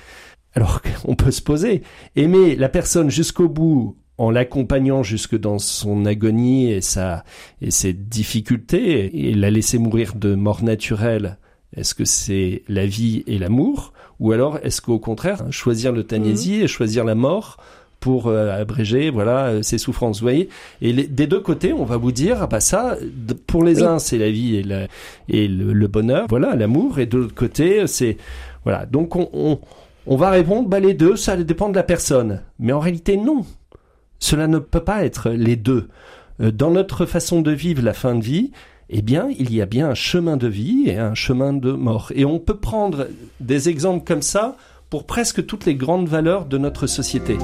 Alors 0.53 0.81
on 1.05 1.15
peut 1.15 1.31
se 1.31 1.41
poser, 1.41 1.83
aimer 2.15 2.55
la 2.55 2.69
personne 2.69 3.09
jusqu'au 3.09 3.47
bout 3.47 3.97
en 4.17 4.29
l'accompagnant 4.29 5.03
jusque 5.03 5.37
dans 5.37 5.57
son 5.57 6.05
agonie 6.05 6.71
et 6.71 6.81
sa 6.81 7.23
et 7.61 7.71
ses 7.71 7.93
difficultés 7.93 9.29
et 9.29 9.33
la 9.33 9.49
laisser 9.49 9.77
mourir 9.77 10.15
de 10.15 10.35
mort 10.35 10.63
naturelle. 10.63 11.37
Est-ce 11.75 11.95
que 11.95 12.05
c'est 12.05 12.63
la 12.67 12.85
vie 12.85 13.23
et 13.27 13.39
l'amour? 13.39 13.93
Ou 14.21 14.31
alors, 14.31 14.59
est-ce 14.61 14.81
qu'au 14.81 14.99
contraire, 14.99 15.43
choisir 15.49 15.91
l'euthanasie 15.91 16.61
et 16.61 16.67
choisir 16.67 17.03
la 17.03 17.15
mort 17.15 17.57
pour 17.99 18.27
euh, 18.27 18.49
abréger 18.49 19.11
voilà 19.11 19.47
euh, 19.47 19.61
ses 19.61 19.77
souffrances 19.77 20.19
vous 20.19 20.25
voyez? 20.25 20.49
Et 20.81 20.91
des 20.91 21.27
deux 21.27 21.39
côtés 21.39 21.71
on 21.71 21.85
va 21.85 21.97
vous 21.97 22.11
dire 22.11 22.37
ah 22.41 22.47
bah 22.47 22.59
ça 22.59 22.97
pour 23.45 23.63
les 23.63 23.83
uns 23.83 23.99
c'est 23.99 24.17
la 24.17 24.31
vie 24.31 24.55
et, 24.55 24.65
et 25.29 25.47
le, 25.47 25.87
bonheur 25.87 26.25
voilà 26.27 26.55
l'amour 26.55 26.97
et 26.97 27.05
de 27.05 27.19
l'autre 27.19 27.35
côté 27.35 27.85
c'est 27.85 28.17
voilà. 28.63 28.85
Donc 28.87 29.15
on, 29.15 29.29
on, 29.33 29.59
on 30.07 30.15
va 30.15 30.29
répondre 30.29 30.67
bah 30.67 30.79
les 30.79 30.93
deux 30.93 31.15
ça 31.15 31.35
dépend 31.37 31.69
de 31.69 31.75
la 31.75 31.83
personne. 31.83 32.41
Mais 32.59 32.73
en 32.73 32.79
réalité 32.79 33.17
non. 33.17 33.45
Cela 34.19 34.47
ne 34.47 34.59
peut 34.59 34.83
pas 34.83 35.03
être 35.03 35.31
les 35.31 35.55
deux. 35.55 35.87
Euh, 36.41 36.51
dans 36.51 36.71
notre 36.71 37.05
façon 37.05 37.41
de 37.41 37.51
vivre 37.51 37.83
la 37.83 37.93
fin 37.93 38.15
de 38.15 38.23
vie 38.23 38.51
eh 38.93 39.01
bien, 39.01 39.29
il 39.39 39.53
y 39.53 39.61
a 39.61 39.65
bien 39.65 39.89
un 39.89 39.95
chemin 39.95 40.37
de 40.37 40.47
vie 40.47 40.83
et 40.87 40.97
un 40.97 41.15
chemin 41.15 41.53
de 41.53 41.71
mort. 41.71 42.11
Et 42.13 42.25
on 42.25 42.39
peut 42.39 42.57
prendre 42.57 43.07
des 43.39 43.69
exemples 43.69 44.05
comme 44.05 44.21
ça 44.21 44.57
pour 44.89 45.05
presque 45.05 45.45
toutes 45.45 45.65
les 45.65 45.75
grandes 45.75 46.09
valeurs 46.09 46.45
de 46.45 46.57
notre 46.57 46.87
société. 46.87 47.37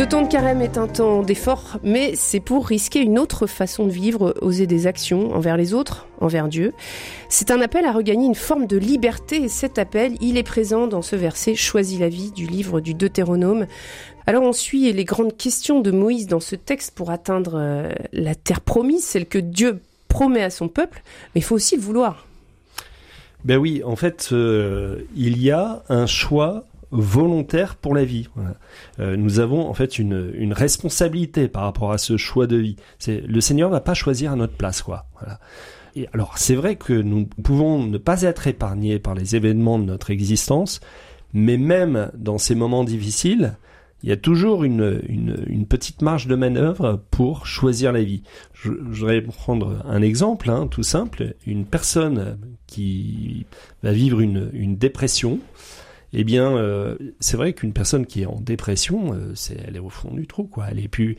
Ce 0.00 0.06
temps 0.06 0.22
de 0.22 0.28
carême 0.28 0.62
est 0.62 0.78
un 0.78 0.86
temps 0.86 1.20
d'effort, 1.20 1.76
mais 1.82 2.12
c'est 2.14 2.40
pour 2.40 2.66
risquer 2.66 3.00
une 3.00 3.18
autre 3.18 3.46
façon 3.46 3.84
de 3.84 3.90
vivre, 3.90 4.34
oser 4.40 4.66
des 4.66 4.86
actions 4.86 5.34
envers 5.34 5.58
les 5.58 5.74
autres, 5.74 6.06
envers 6.22 6.48
Dieu. 6.48 6.72
C'est 7.28 7.50
un 7.50 7.60
appel 7.60 7.84
à 7.84 7.92
regagner 7.92 8.24
une 8.24 8.34
forme 8.34 8.66
de 8.66 8.78
liberté 8.78 9.42
et 9.42 9.48
cet 9.48 9.78
appel, 9.78 10.14
il 10.22 10.38
est 10.38 10.42
présent 10.42 10.86
dans 10.86 11.02
ce 11.02 11.16
verset 11.16 11.54
Choisis 11.54 12.00
la 12.00 12.08
vie 12.08 12.30
du 12.30 12.46
livre 12.46 12.80
du 12.80 12.94
Deutéronome. 12.94 13.66
Alors 14.26 14.42
on 14.42 14.54
suit 14.54 14.90
les 14.90 15.04
grandes 15.04 15.36
questions 15.36 15.80
de 15.80 15.90
Moïse 15.90 16.28
dans 16.28 16.40
ce 16.40 16.56
texte 16.56 16.94
pour 16.94 17.10
atteindre 17.10 17.56
euh, 17.56 17.92
la 18.14 18.34
terre 18.34 18.62
promise, 18.62 19.04
celle 19.04 19.26
que 19.26 19.36
Dieu 19.38 19.82
promet 20.08 20.42
à 20.42 20.48
son 20.48 20.68
peuple, 20.68 21.02
mais 21.34 21.42
il 21.42 21.44
faut 21.44 21.56
aussi 21.56 21.76
le 21.76 21.82
vouloir. 21.82 22.26
Ben 23.44 23.58
oui, 23.58 23.82
en 23.84 23.96
fait, 23.96 24.30
euh, 24.32 25.02
il 25.14 25.42
y 25.42 25.50
a 25.50 25.82
un 25.90 26.06
choix 26.06 26.64
volontaire 26.90 27.76
pour 27.76 27.94
la 27.94 28.04
vie. 28.04 28.28
Euh, 28.98 29.16
nous 29.16 29.40
avons 29.40 29.68
en 29.68 29.74
fait 29.74 29.98
une, 29.98 30.32
une, 30.34 30.52
responsabilité 30.52 31.48
par 31.48 31.62
rapport 31.62 31.92
à 31.92 31.98
ce 31.98 32.16
choix 32.16 32.46
de 32.46 32.56
vie. 32.56 32.76
C'est 32.98 33.20
le 33.20 33.40
Seigneur 33.40 33.70
va 33.70 33.80
pas 33.80 33.94
choisir 33.94 34.32
à 34.32 34.36
notre 34.36 34.56
place, 34.56 34.82
quoi. 34.82 35.06
Voilà. 35.20 35.38
Et 35.96 36.08
alors 36.12 36.38
c'est 36.38 36.54
vrai 36.54 36.76
que 36.76 36.92
nous 36.92 37.26
pouvons 37.42 37.84
ne 37.84 37.98
pas 37.98 38.22
être 38.22 38.46
épargnés 38.46 38.98
par 38.98 39.14
les 39.14 39.36
événements 39.36 39.78
de 39.78 39.84
notre 39.84 40.10
existence, 40.10 40.80
mais 41.32 41.56
même 41.56 42.10
dans 42.14 42.38
ces 42.38 42.54
moments 42.54 42.84
difficiles, 42.84 43.56
il 44.02 44.08
y 44.08 44.12
a 44.12 44.16
toujours 44.16 44.64
une, 44.64 45.02
une, 45.08 45.44
une, 45.46 45.66
petite 45.66 46.00
marge 46.00 46.26
de 46.26 46.34
manœuvre 46.34 47.02
pour 47.10 47.46
choisir 47.46 47.92
la 47.92 48.02
vie. 48.02 48.22
Je, 48.54 48.72
je 48.90 49.00
voudrais 49.00 49.20
prendre 49.20 49.84
un 49.86 50.00
exemple 50.00 50.48
hein, 50.48 50.68
tout 50.68 50.82
simple. 50.82 51.34
Une 51.46 51.66
personne 51.66 52.38
qui 52.66 53.44
va 53.82 53.92
vivre 53.92 54.20
une, 54.20 54.48
une 54.54 54.76
dépression, 54.76 55.38
eh 56.12 56.24
bien, 56.24 56.56
euh, 56.56 56.96
c'est 57.20 57.36
vrai 57.36 57.52
qu'une 57.52 57.72
personne 57.72 58.06
qui 58.06 58.22
est 58.22 58.26
en 58.26 58.40
dépression, 58.40 59.14
euh, 59.14 59.32
c'est, 59.34 59.56
elle 59.66 59.76
est 59.76 59.80
au 59.80 59.90
fond 59.90 60.12
du 60.12 60.26
trou, 60.26 60.44
quoi. 60.44 60.66
Elle 60.70 60.80
est 60.80 60.88
plus. 60.88 61.16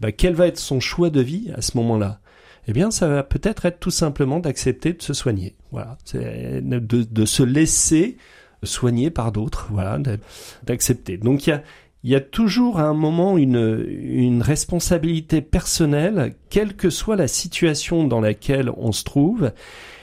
Bah, 0.00 0.12
quel 0.12 0.34
va 0.34 0.46
être 0.46 0.58
son 0.58 0.80
choix 0.80 1.10
de 1.10 1.20
vie 1.20 1.50
à 1.54 1.62
ce 1.62 1.76
moment-là? 1.76 2.20
Eh 2.68 2.72
bien, 2.72 2.90
ça 2.90 3.08
va 3.08 3.22
peut-être 3.22 3.66
être 3.66 3.80
tout 3.80 3.90
simplement 3.90 4.40
d'accepter 4.40 4.92
de 4.92 5.02
se 5.02 5.14
soigner. 5.14 5.54
Voilà, 5.70 5.98
de, 6.14 6.80
de 6.80 7.24
se 7.24 7.42
laisser 7.42 8.16
soigner 8.62 9.10
par 9.10 9.32
d'autres. 9.32 9.68
Voilà, 9.70 9.98
d'accepter. 10.62 11.16
Donc 11.16 11.46
il 11.46 11.50
y 11.50 11.52
a 11.52 11.62
il 12.04 12.10
y 12.10 12.16
a 12.16 12.20
toujours 12.20 12.80
à 12.80 12.84
un 12.84 12.94
moment 12.94 13.38
une, 13.38 13.86
une 13.88 14.42
responsabilité 14.42 15.40
personnelle, 15.40 16.34
quelle 16.50 16.74
que 16.74 16.90
soit 16.90 17.14
la 17.14 17.28
situation 17.28 18.04
dans 18.04 18.20
laquelle 18.20 18.70
on 18.76 18.90
se 18.90 19.04
trouve. 19.04 19.52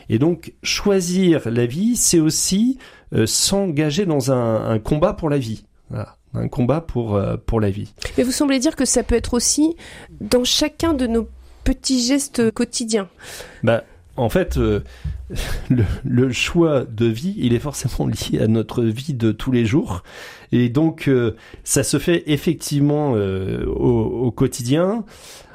Et 0.07 0.17
donc, 0.17 0.53
choisir 0.63 1.49
la 1.49 1.65
vie, 1.65 1.95
c'est 1.97 2.19
aussi 2.19 2.77
s'engager 3.25 4.05
dans 4.05 4.31
un, 4.31 4.69
un, 4.69 4.79
combat 4.79 5.13
pour 5.13 5.29
la 5.29 5.37
vie. 5.37 5.65
Voilà. 5.89 6.15
Un 6.33 6.47
combat 6.47 6.81
pour, 6.81 7.15
euh, 7.15 7.37
pour 7.43 7.59
la 7.59 7.71
vie. 7.71 7.93
Mais 8.17 8.23
vous 8.23 8.31
semblez 8.31 8.59
dire 8.59 8.75
que 8.75 8.85
ça 8.85 9.03
peut 9.03 9.15
être 9.15 9.33
aussi 9.33 9.75
dans 10.21 10.43
chacun 10.43 10.93
de 10.93 11.07
nos 11.07 11.27
petits 11.63 12.03
gestes 12.03 12.51
quotidiens. 12.51 13.09
Bah, 13.63 13.83
en 14.19 14.29
fait, 14.29 14.57
euh, 14.57 14.83
le, 15.69 15.85
le, 16.03 16.31
choix 16.31 16.83
de 16.83 17.05
vie, 17.05 17.35
il 17.37 17.53
est 17.53 17.59
forcément 17.59 18.07
lié 18.31 18.41
à 18.41 18.47
notre 18.47 18.83
vie 18.83 19.13
de 19.13 19.31
tous 19.31 19.51
les 19.51 19.65
jours. 19.65 20.03
Et 20.51 20.69
donc, 20.69 21.07
euh, 21.07 21.35
ça 21.63 21.83
se 21.83 21.99
fait 21.99 22.23
effectivement 22.27 23.13
euh, 23.15 23.65
au, 23.65 24.25
au, 24.25 24.31
quotidien. 24.31 25.05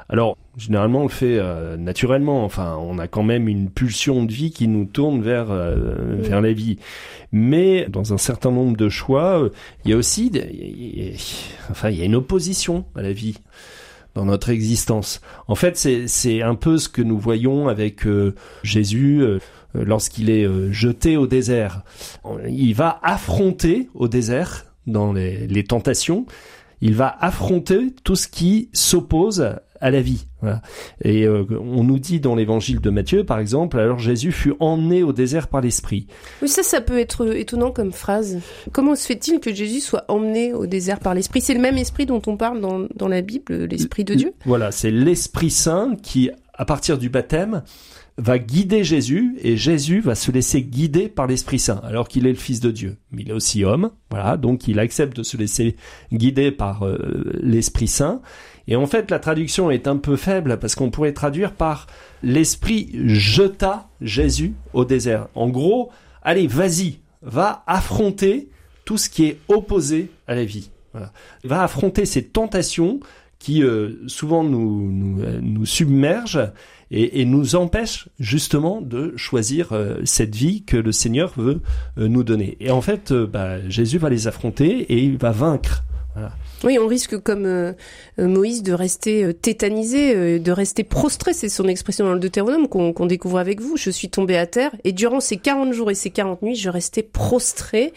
Alors, 0.09 0.37
généralement, 0.57 0.99
on 0.99 1.03
le 1.03 1.09
fait 1.09 1.37
euh, 1.37 1.77
naturellement. 1.77 2.43
Enfin, 2.43 2.77
on 2.79 2.99
a 2.99 3.07
quand 3.07 3.23
même 3.23 3.47
une 3.47 3.69
pulsion 3.69 4.23
de 4.23 4.31
vie 4.31 4.51
qui 4.51 4.67
nous 4.67 4.85
tourne 4.85 5.21
vers 5.21 5.47
mmh. 5.47 6.21
vers 6.21 6.41
la 6.41 6.53
vie. 6.53 6.77
Mais 7.31 7.87
dans 7.89 8.13
un 8.13 8.17
certain 8.17 8.51
nombre 8.51 8.77
de 8.77 8.89
choix, 8.89 9.49
il 9.83 9.91
y 9.91 9.93
a 9.93 9.97
aussi, 9.97 10.27
y 10.27 11.15
enfin, 11.69 11.89
il 11.89 11.97
y 11.97 12.01
a 12.01 12.05
une 12.05 12.15
opposition 12.15 12.85
à 12.95 13.01
la 13.01 13.11
vie 13.11 13.39
dans 14.15 14.25
notre 14.25 14.49
existence. 14.49 15.21
En 15.47 15.55
fait, 15.55 15.77
c'est 16.07 16.41
un 16.41 16.55
peu 16.55 16.77
ce 16.77 16.89
que 16.89 17.01
nous 17.01 17.19
voyons 17.19 17.67
avec 17.67 18.07
euh, 18.07 18.33
Jésus 18.63 19.21
euh, 19.21 19.39
lorsqu'il 19.73 20.29
est 20.29 20.45
euh, 20.45 20.71
jeté 20.71 21.17
au 21.17 21.27
désert. 21.27 21.83
Il 22.47 22.73
va 22.73 22.99
affronter 23.03 23.89
au 23.93 24.07
désert, 24.07 24.65
dans 24.87 25.13
les, 25.13 25.47
les 25.47 25.63
tentations, 25.63 26.25
il 26.81 26.95
va 26.95 27.15
affronter 27.19 27.93
tout 28.03 28.15
ce 28.15 28.27
qui 28.27 28.69
s'oppose 28.73 29.55
à 29.81 29.91
la 29.91 30.01
vie. 30.01 30.27
Voilà. 30.41 30.61
Et 31.03 31.25
euh, 31.25 31.45
on 31.59 31.83
nous 31.83 31.99
dit 31.99 32.19
dans 32.19 32.35
l'évangile 32.35 32.79
de 32.81 32.89
Matthieu, 32.89 33.23
par 33.23 33.39
exemple, 33.39 33.79
alors 33.79 33.99
Jésus 33.99 34.31
fut 34.31 34.53
emmené 34.59 35.03
au 35.03 35.13
désert 35.13 35.47
par 35.47 35.61
l'Esprit. 35.61 36.07
Oui, 36.41 36.47
ça, 36.47 36.63
ça 36.63 36.81
peut 36.81 36.99
être 36.99 37.35
étonnant 37.35 37.71
comme 37.71 37.91
phrase. 37.91 38.39
Comment 38.71 38.95
se 38.95 39.05
fait-il 39.05 39.39
que 39.39 39.53
Jésus 39.53 39.79
soit 39.79 40.05
emmené 40.07 40.53
au 40.53 40.67
désert 40.67 40.99
par 40.99 41.13
l'Esprit? 41.13 41.41
C'est 41.41 41.53
le 41.53 41.61
même 41.61 41.77
Esprit 41.77 42.05
dont 42.05 42.21
on 42.27 42.37
parle 42.37 42.61
dans, 42.61 42.87
dans 42.95 43.07
la 43.07 43.21
Bible, 43.21 43.65
l'Esprit 43.65 44.03
de 44.03 44.13
Dieu? 44.13 44.33
Voilà, 44.45 44.71
c'est 44.71 44.91
l'Esprit 44.91 45.49
Saint 45.49 45.95
qui, 46.01 46.29
à 46.53 46.65
partir 46.65 46.97
du 46.97 47.09
baptême, 47.09 47.63
va 48.17 48.39
guider 48.39 48.83
Jésus 48.83 49.35
et 49.41 49.57
Jésus 49.57 49.99
va 49.99 50.15
se 50.15 50.31
laisser 50.31 50.61
guider 50.61 51.09
par 51.09 51.27
l'Esprit 51.27 51.59
Saint 51.59 51.81
alors 51.83 52.07
qu'il 52.07 52.25
est 52.27 52.31
le 52.31 52.37
Fils 52.37 52.59
de 52.59 52.71
Dieu. 52.71 52.97
Mais 53.11 53.23
il 53.23 53.29
est 53.29 53.33
aussi 53.33 53.65
homme, 53.65 53.91
voilà, 54.09 54.37
donc 54.37 54.67
il 54.67 54.79
accepte 54.79 55.17
de 55.17 55.23
se 55.23 55.35
laisser 55.35 55.75
guider 56.13 56.51
par 56.51 56.83
euh, 56.83 56.97
l'Esprit 57.41 57.87
Saint 57.87 58.21
et 58.67 58.75
en 58.75 58.87
fait, 58.87 59.11
la 59.11 59.19
traduction 59.19 59.69
est 59.69 59.87
un 59.87 59.97
peu 59.97 60.15
faible 60.15 60.57
parce 60.59 60.75
qu'on 60.75 60.89
pourrait 60.89 61.13
traduire 61.13 61.51
par 61.51 61.87
l'Esprit 62.23 62.89
jeta 63.05 63.87
Jésus 64.01 64.53
au 64.73 64.85
désert. 64.85 65.27
En 65.35 65.49
gros, 65.49 65.91
allez, 66.23 66.47
vas-y, 66.47 66.99
va 67.21 67.63
affronter 67.67 68.49
tout 68.83 68.97
ce 68.97 69.09
qui 69.09 69.25
est 69.25 69.39
opposé 69.47 70.09
à 70.27 70.35
la 70.35 70.45
vie. 70.45 70.69
Va 71.43 71.61
affronter 71.61 72.05
ces 72.05 72.23
tentations 72.23 72.99
qui 73.37 73.61
euh, 73.63 74.07
souvent 74.07 74.43
nous, 74.43 74.91
nous, 74.91 75.21
euh, 75.21 75.65
submergent 75.65 76.51
et, 76.89 77.25
nous 77.25 77.55
empêchent 77.55 78.07
justement 78.19 78.79
de 78.79 79.13
choisir 79.17 79.73
euh, 79.73 79.99
cette 80.05 80.33
vie 80.33 80.63
que 80.63 80.77
le 80.77 80.91
Seigneur 80.91 81.33
veut 81.35 81.61
nous 81.97 82.23
donner. 82.23 82.57
Et 82.59 82.71
en 82.71 82.81
fait, 82.81 83.11
bah, 83.11 83.67
Jésus 83.69 83.97
va 83.97 84.09
les 84.09 84.27
affronter 84.27 84.81
et 84.91 85.03
il 85.03 85.17
va 85.17 85.31
vaincre. 85.31 85.83
Voilà. 86.13 86.31
Oui, 86.63 86.77
on 86.79 86.87
risque 86.87 87.17
comme 87.17 87.45
euh, 87.45 87.73
Moïse 88.17 88.63
de 88.63 88.73
rester 88.73 89.23
euh, 89.23 89.33
tétanisé, 89.33 90.15
euh, 90.15 90.39
de 90.39 90.51
rester 90.51 90.83
prostré, 90.83 91.33
c'est 91.33 91.49
son 91.49 91.67
expression 91.67 92.05
dans 92.05 92.13
le 92.13 92.19
Deutéronome 92.19 92.67
qu'on 92.67 92.93
qu 92.93 93.07
découvre 93.07 93.39
avec 93.39 93.61
vous. 93.61 93.77
Je 93.77 93.89
suis 93.89 94.09
tombé 94.09 94.37
à 94.37 94.47
terre 94.47 94.71
et 94.83 94.91
durant 94.91 95.19
ces 95.19 95.37
40 95.37 95.73
jours 95.73 95.91
et 95.91 95.95
ces 95.95 96.09
40 96.09 96.41
nuits, 96.41 96.55
je 96.55 96.69
restais 96.69 97.03
prostré. 97.03 97.93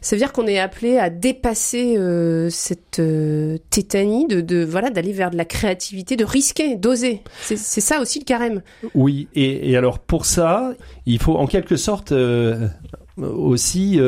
Ça 0.00 0.16
veut 0.16 0.20
dire 0.20 0.32
qu'on 0.32 0.46
est 0.46 0.58
appelé 0.58 0.98
à 0.98 1.10
dépasser 1.10 1.96
euh, 1.96 2.48
cette 2.50 2.98
euh, 2.98 3.58
tétanie, 3.70 4.26
de, 4.26 4.64
voilà, 4.64 4.90
d'aller 4.90 5.12
vers 5.12 5.30
de 5.30 5.36
la 5.36 5.44
créativité, 5.44 6.16
de 6.16 6.24
risquer, 6.24 6.76
d'oser. 6.76 7.22
C'est 7.42 7.56
ça 7.56 8.00
aussi 8.00 8.18
le 8.18 8.24
carême. 8.24 8.62
Oui, 8.94 9.28
et, 9.34 9.76
alors 9.76 9.98
pour 9.98 10.26
ça, 10.26 10.72
il 11.06 11.18
faut 11.18 11.36
en 11.36 11.46
quelque 11.46 11.76
sorte 11.76 12.12
aussi 13.18 14.00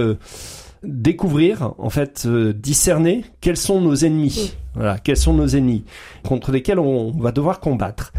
découvrir, 0.87 1.75
en 1.79 1.91
fait, 1.91 2.25
euh, 2.27 2.53
discerner 2.53 3.25
quels 3.41 3.57
sont 3.57 3.81
nos 3.81 3.95
ennemis. 3.95 4.55
Voilà, 4.75 4.99
quels 4.99 5.17
sont 5.17 5.35
nos 5.35 5.47
ennemis 5.47 5.85
contre 6.25 6.51
lesquels 6.51 6.79
on 6.79 7.13
va 7.13 7.33
devoir 7.33 7.61
combattre. 7.61 8.13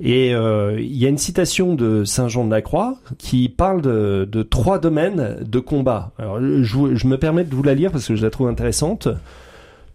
Et 0.00 0.34
euh, 0.34 0.78
il 0.80 0.96
y 0.96 1.06
a 1.06 1.08
une 1.08 1.18
citation 1.18 1.74
de 1.74 2.04
Saint 2.04 2.28
Jean 2.28 2.44
de 2.44 2.50
la 2.50 2.62
Croix 2.62 2.96
qui 3.16 3.48
parle 3.48 3.80
de, 3.80 4.28
de 4.30 4.42
trois 4.42 4.78
domaines 4.78 5.38
de 5.40 5.58
combat. 5.60 6.12
Alors, 6.18 6.40
je, 6.40 6.94
je, 6.94 7.06
me 7.06 7.16
permets 7.16 7.44
de 7.44 7.54
vous 7.54 7.62
la 7.62 7.74
lire 7.74 7.92
parce 7.92 8.08
que 8.08 8.16
je 8.16 8.22
la 8.22 8.30
trouve 8.30 8.48
intéressante. 8.48 9.08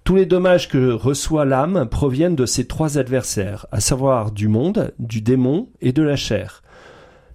Tous 0.05 0.15
les 0.15 0.26
dommages 0.26 0.70
que 0.70 0.91
reçoit 0.91 1.45
l'âme 1.45 1.88
proviennent 1.89 2.36
de 2.36 2.45
ces 2.45 2.65
trois 2.65 2.97
adversaires, 2.97 3.67
à 3.72 3.80
savoir 3.80 4.32
du 4.32 4.47
monde, 4.47 4.93
du 4.97 5.22
démon 5.22 5.67
et 5.82 5.91
de 5.91 6.01
la 6.01 6.15
chair. 6.15 6.63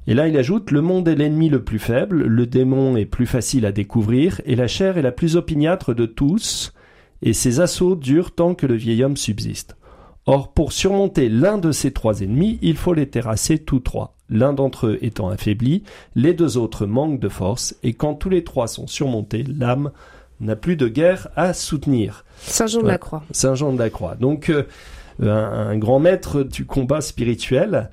Et 0.06 0.14
là, 0.14 0.28
il 0.28 0.36
ajoute, 0.36 0.70
le 0.70 0.82
monde 0.82 1.08
est 1.08 1.14
l'ennemi 1.14 1.48
le 1.48 1.64
plus 1.64 1.78
faible, 1.78 2.24
le 2.24 2.46
démon 2.46 2.96
est 2.96 3.06
plus 3.06 3.26
facile 3.26 3.64
à 3.64 3.72
découvrir, 3.72 4.40
et 4.44 4.54
la 4.54 4.66
chair 4.66 4.98
est 4.98 5.02
la 5.02 5.12
plus 5.12 5.36
opiniâtre 5.36 5.94
de 5.94 6.04
tous, 6.04 6.74
et 7.22 7.32
ses 7.32 7.60
assauts 7.60 7.96
durent 7.96 8.34
tant 8.34 8.54
que 8.54 8.66
le 8.66 8.74
vieil 8.74 9.02
homme 9.02 9.16
subsiste. 9.16 9.76
Or, 10.26 10.52
pour 10.52 10.72
surmonter 10.72 11.28
l'un 11.30 11.56
de 11.56 11.72
ces 11.72 11.90
trois 11.90 12.20
ennemis, 12.20 12.58
il 12.60 12.76
faut 12.76 12.92
les 12.92 13.08
terrasser 13.08 13.58
tous 13.58 13.80
trois, 13.80 14.14
l'un 14.28 14.52
d'entre 14.52 14.88
eux 14.88 14.98
étant 15.00 15.30
affaibli, 15.30 15.84
les 16.14 16.34
deux 16.34 16.58
autres 16.58 16.84
manquent 16.84 17.20
de 17.20 17.30
force, 17.30 17.74
et 17.82 17.94
quand 17.94 18.14
tous 18.14 18.28
les 18.28 18.44
trois 18.44 18.66
sont 18.66 18.86
surmontés, 18.86 19.42
l'âme 19.42 19.90
n'a 20.40 20.56
plus 20.56 20.76
de 20.76 20.88
guerre 20.88 21.28
à 21.34 21.54
soutenir. 21.54 22.26
Saint 22.40 22.66
Jean 22.66 22.82
de 22.82 22.88
la 22.88 22.98
Croix. 22.98 23.22
Saint 23.30 23.54
Jean 23.54 23.72
de 23.72 23.78
la 23.78 23.88
Croix. 23.88 24.16
Donc, 24.16 24.50
euh, 24.50 24.64
un, 25.22 25.28
un 25.30 25.78
grand 25.78 26.00
maître 26.00 26.42
du 26.42 26.66
combat 26.66 27.00
spirituel. 27.00 27.90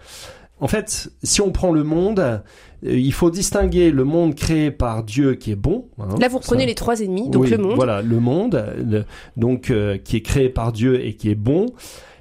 En 0.62 0.68
fait, 0.68 1.12
si 1.24 1.42
on 1.42 1.52
prend 1.52 1.72
le 1.72 1.84
monde, 1.84 2.20
euh, 2.20 2.40
il 2.84 3.14
faut 3.14 3.32
distinguer 3.32 3.92
le 3.92 4.04
monde 4.04 4.36
créé 4.36 4.70
par 4.70 5.04
Dieu 5.04 5.34
qui 5.34 5.52
est 5.52 5.56
bon. 5.56 5.88
Hein, 6.00 6.16
Là, 6.20 6.28
vous 6.28 6.38
reprenez 6.38 6.62
ça. 6.62 6.68
les 6.68 6.76
trois 6.76 7.02
ennemis, 7.02 7.30
donc 7.30 7.44
oui, 7.44 7.50
le 7.50 7.58
monde. 7.58 7.76
Voilà, 7.76 8.02
le 8.04 8.20
monde, 8.20 8.64
le, 8.78 9.04
donc 9.38 9.72
euh, 9.72 9.98
qui 9.98 10.18
est 10.18 10.22
créé 10.22 10.50
par 10.50 10.72
Dieu 10.72 11.04
et 11.04 11.16
qui 11.16 11.30
est 11.30 11.36
bon. 11.36 11.66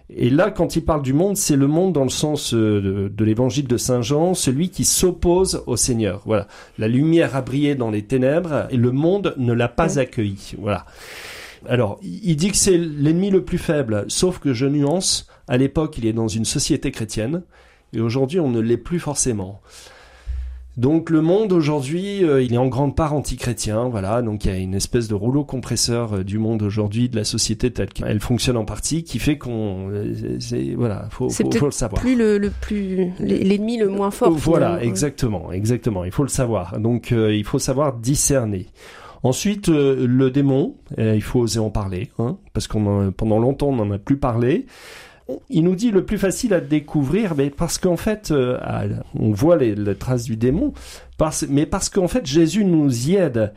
Et 0.08 0.30
là, 0.30 0.50
quand 0.50 0.74
il 0.74 0.84
parle 0.84 1.02
du 1.02 1.12
monde, 1.12 1.36
c'est 1.36 1.54
le 1.54 1.68
monde 1.68 1.92
dans 1.92 2.02
le 2.02 2.10
sens 2.10 2.52
euh, 2.52 3.10
de, 3.14 3.24
l'évangile 3.24 3.68
de 3.68 3.76
Saint 3.76 4.02
Jean, 4.02 4.34
celui 4.34 4.70
qui 4.70 4.84
s'oppose 4.84 5.62
au 5.66 5.76
Seigneur. 5.76 6.22
Voilà. 6.24 6.48
La 6.78 6.88
lumière 6.88 7.36
a 7.36 7.42
brillé 7.42 7.74
dans 7.74 7.90
les 7.90 8.02
ténèbres 8.02 8.66
et 8.70 8.76
le 8.76 8.90
monde 8.90 9.34
ne 9.36 9.52
l'a 9.52 9.68
pas 9.68 9.98
accueilli. 9.98 10.54
Voilà. 10.58 10.86
Alors, 11.68 12.00
il 12.02 12.36
dit 12.36 12.50
que 12.50 12.56
c'est 12.56 12.78
l'ennemi 12.78 13.30
le 13.30 13.44
plus 13.44 13.58
faible, 13.58 14.06
sauf 14.08 14.38
que 14.38 14.54
je 14.54 14.64
nuance, 14.66 15.28
à 15.46 15.58
l'époque, 15.58 15.98
il 15.98 16.06
est 16.06 16.14
dans 16.14 16.26
une 16.26 16.46
société 16.46 16.90
chrétienne, 16.90 17.42
et 17.92 18.00
aujourd'hui, 18.00 18.40
on 18.40 18.50
ne 18.50 18.60
l'est 18.60 18.76
plus 18.76 19.00
forcément. 19.00 19.60
Donc 20.76 21.10
le 21.10 21.20
monde 21.20 21.52
aujourd'hui, 21.52 22.24
euh, 22.24 22.42
il 22.42 22.54
est 22.54 22.58
en 22.58 22.68
grande 22.68 22.94
part 22.94 23.12
antichrétien, 23.12 23.88
voilà. 23.88 24.22
Donc 24.22 24.44
il 24.44 24.50
y 24.50 24.54
a 24.54 24.56
une 24.56 24.74
espèce 24.74 25.08
de 25.08 25.14
rouleau 25.14 25.44
compresseur 25.44 26.14
euh, 26.16 26.24
du 26.24 26.38
monde 26.38 26.62
aujourd'hui, 26.62 27.08
de 27.08 27.16
la 27.16 27.24
société 27.24 27.72
telle 27.72 27.88
qu'elle 27.88 28.20
fonctionne 28.20 28.56
en 28.56 28.64
partie, 28.64 29.02
qui 29.02 29.18
fait 29.18 29.36
qu'on, 29.36 29.90
euh, 29.90 30.38
voilà, 30.76 31.08
faut, 31.10 31.28
faut, 31.28 31.50
faut, 31.50 31.66
le 31.66 31.72
savoir. 31.72 32.00
Plus 32.00 32.16
le, 32.16 32.38
le 32.38 32.50
plus 32.50 33.12
l'ennemi 33.18 33.78
le 33.78 33.88
moins 33.88 34.12
fort. 34.12 34.30
Voilà, 34.30 34.82
exactement, 34.82 35.50
exactement. 35.50 36.04
Il 36.04 36.12
faut 36.12 36.22
le 36.22 36.28
savoir. 36.28 36.78
Donc 36.78 37.10
il 37.10 37.44
faut 37.44 37.58
savoir 37.58 37.94
discerner. 37.94 38.66
Ensuite, 39.22 39.68
le 39.68 40.30
démon, 40.30 40.76
il 40.96 41.20
faut 41.20 41.40
oser 41.40 41.58
en 41.58 41.68
parler, 41.68 42.08
hein, 42.18 42.38
parce 42.54 42.68
qu'on 42.68 43.12
pendant 43.14 43.38
longtemps 43.38 43.68
on 43.68 43.76
n'en 43.76 43.90
a 43.90 43.98
plus 43.98 44.16
parlé 44.16 44.64
il 45.48 45.64
nous 45.64 45.74
dit 45.74 45.90
le 45.90 46.04
plus 46.04 46.18
facile 46.18 46.54
à 46.54 46.60
découvrir, 46.60 47.34
mais 47.34 47.50
parce 47.50 47.78
qu'en 47.78 47.96
fait, 47.96 48.30
euh, 48.30 48.58
on 49.18 49.32
voit 49.32 49.56
les, 49.56 49.94
traces 49.94 50.24
du 50.24 50.36
démon, 50.36 50.72
mais 51.48 51.66
parce 51.66 51.88
qu'en 51.88 52.08
fait 52.08 52.26
Jésus 52.26 52.64
nous 52.64 53.08
y 53.08 53.16
aide. 53.16 53.52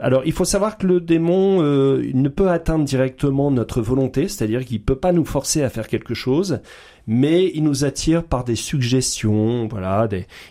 Alors, 0.00 0.22
il 0.24 0.32
faut 0.32 0.44
savoir 0.44 0.78
que 0.78 0.86
le 0.86 1.00
démon 1.00 1.62
euh, 1.62 2.08
ne 2.14 2.28
peut 2.28 2.48
atteindre 2.48 2.84
directement 2.84 3.50
notre 3.50 3.82
volonté, 3.82 4.28
c'est-à-dire 4.28 4.64
qu'il 4.64 4.80
peut 4.82 4.94
pas 4.94 5.12
nous 5.12 5.24
forcer 5.24 5.62
à 5.64 5.68
faire 5.68 5.88
quelque 5.88 6.14
chose, 6.14 6.60
mais 7.08 7.50
il 7.54 7.64
nous 7.64 7.84
attire 7.84 8.22
par 8.22 8.44
des 8.44 8.54
suggestions. 8.54 9.66
Voilà, 9.66 10.08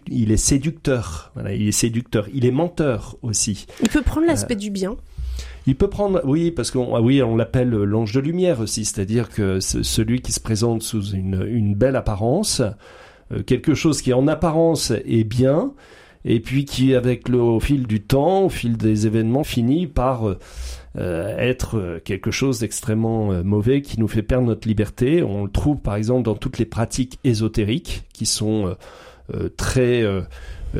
il 0.07 0.31
est 0.31 0.37
séducteur. 0.37 1.31
Voilà, 1.35 1.53
il 1.53 1.67
est 1.67 1.71
séducteur. 1.71 2.27
Il 2.33 2.45
est 2.45 2.51
menteur 2.51 3.15
aussi. 3.21 3.65
Il 3.81 3.87
peut 3.87 4.01
prendre 4.01 4.27
l'aspect 4.27 4.55
euh, 4.55 4.57
du 4.57 4.71
bien. 4.71 4.97
Il 5.69 5.75
peut 5.75 5.87
prendre, 5.87 6.19
oui, 6.25 6.49
parce 6.49 6.71
qu'on, 6.71 6.95
ah 6.95 7.01
oui, 7.01 7.21
on 7.21 7.35
l'appelle 7.35 7.69
l'ange 7.69 8.11
de 8.11 8.19
lumière 8.19 8.59
aussi, 8.59 8.85
c'est-à-dire 8.85 9.29
que 9.29 9.59
celui 9.59 10.19
qui 10.19 10.31
se 10.31 10.39
présente 10.39 10.81
sous 10.81 11.11
une, 11.11 11.75
belle 11.75 11.95
apparence, 11.95 12.63
euh, 13.31 13.43
quelque 13.43 13.75
chose 13.75 14.01
qui 14.01 14.11
en 14.11 14.27
apparence 14.27 14.89
est 14.89 15.23
bien, 15.23 15.73
et 16.25 16.39
puis 16.39 16.65
qui, 16.65 16.95
avec 16.95 17.29
le 17.29 17.39
au 17.39 17.59
fil 17.59 17.85
du 17.85 18.01
temps, 18.01 18.45
au 18.45 18.49
fil 18.49 18.77
des 18.77 19.05
événements, 19.05 19.43
finit 19.43 19.85
par 19.85 20.25
euh, 20.97 21.37
être 21.37 22.01
quelque 22.03 22.31
chose 22.31 22.61
d'extrêmement 22.61 23.31
euh, 23.31 23.43
mauvais 23.43 23.83
qui 23.83 23.99
nous 23.99 24.07
fait 24.07 24.23
perdre 24.23 24.47
notre 24.47 24.67
liberté. 24.67 25.21
On 25.21 25.43
le 25.43 25.51
trouve 25.51 25.77
par 25.77 25.97
exemple 25.97 26.23
dans 26.23 26.35
toutes 26.35 26.57
les 26.57 26.65
pratiques 26.65 27.19
ésotériques 27.23 28.05
qui 28.11 28.25
sont 28.25 28.75
très 29.55 30.03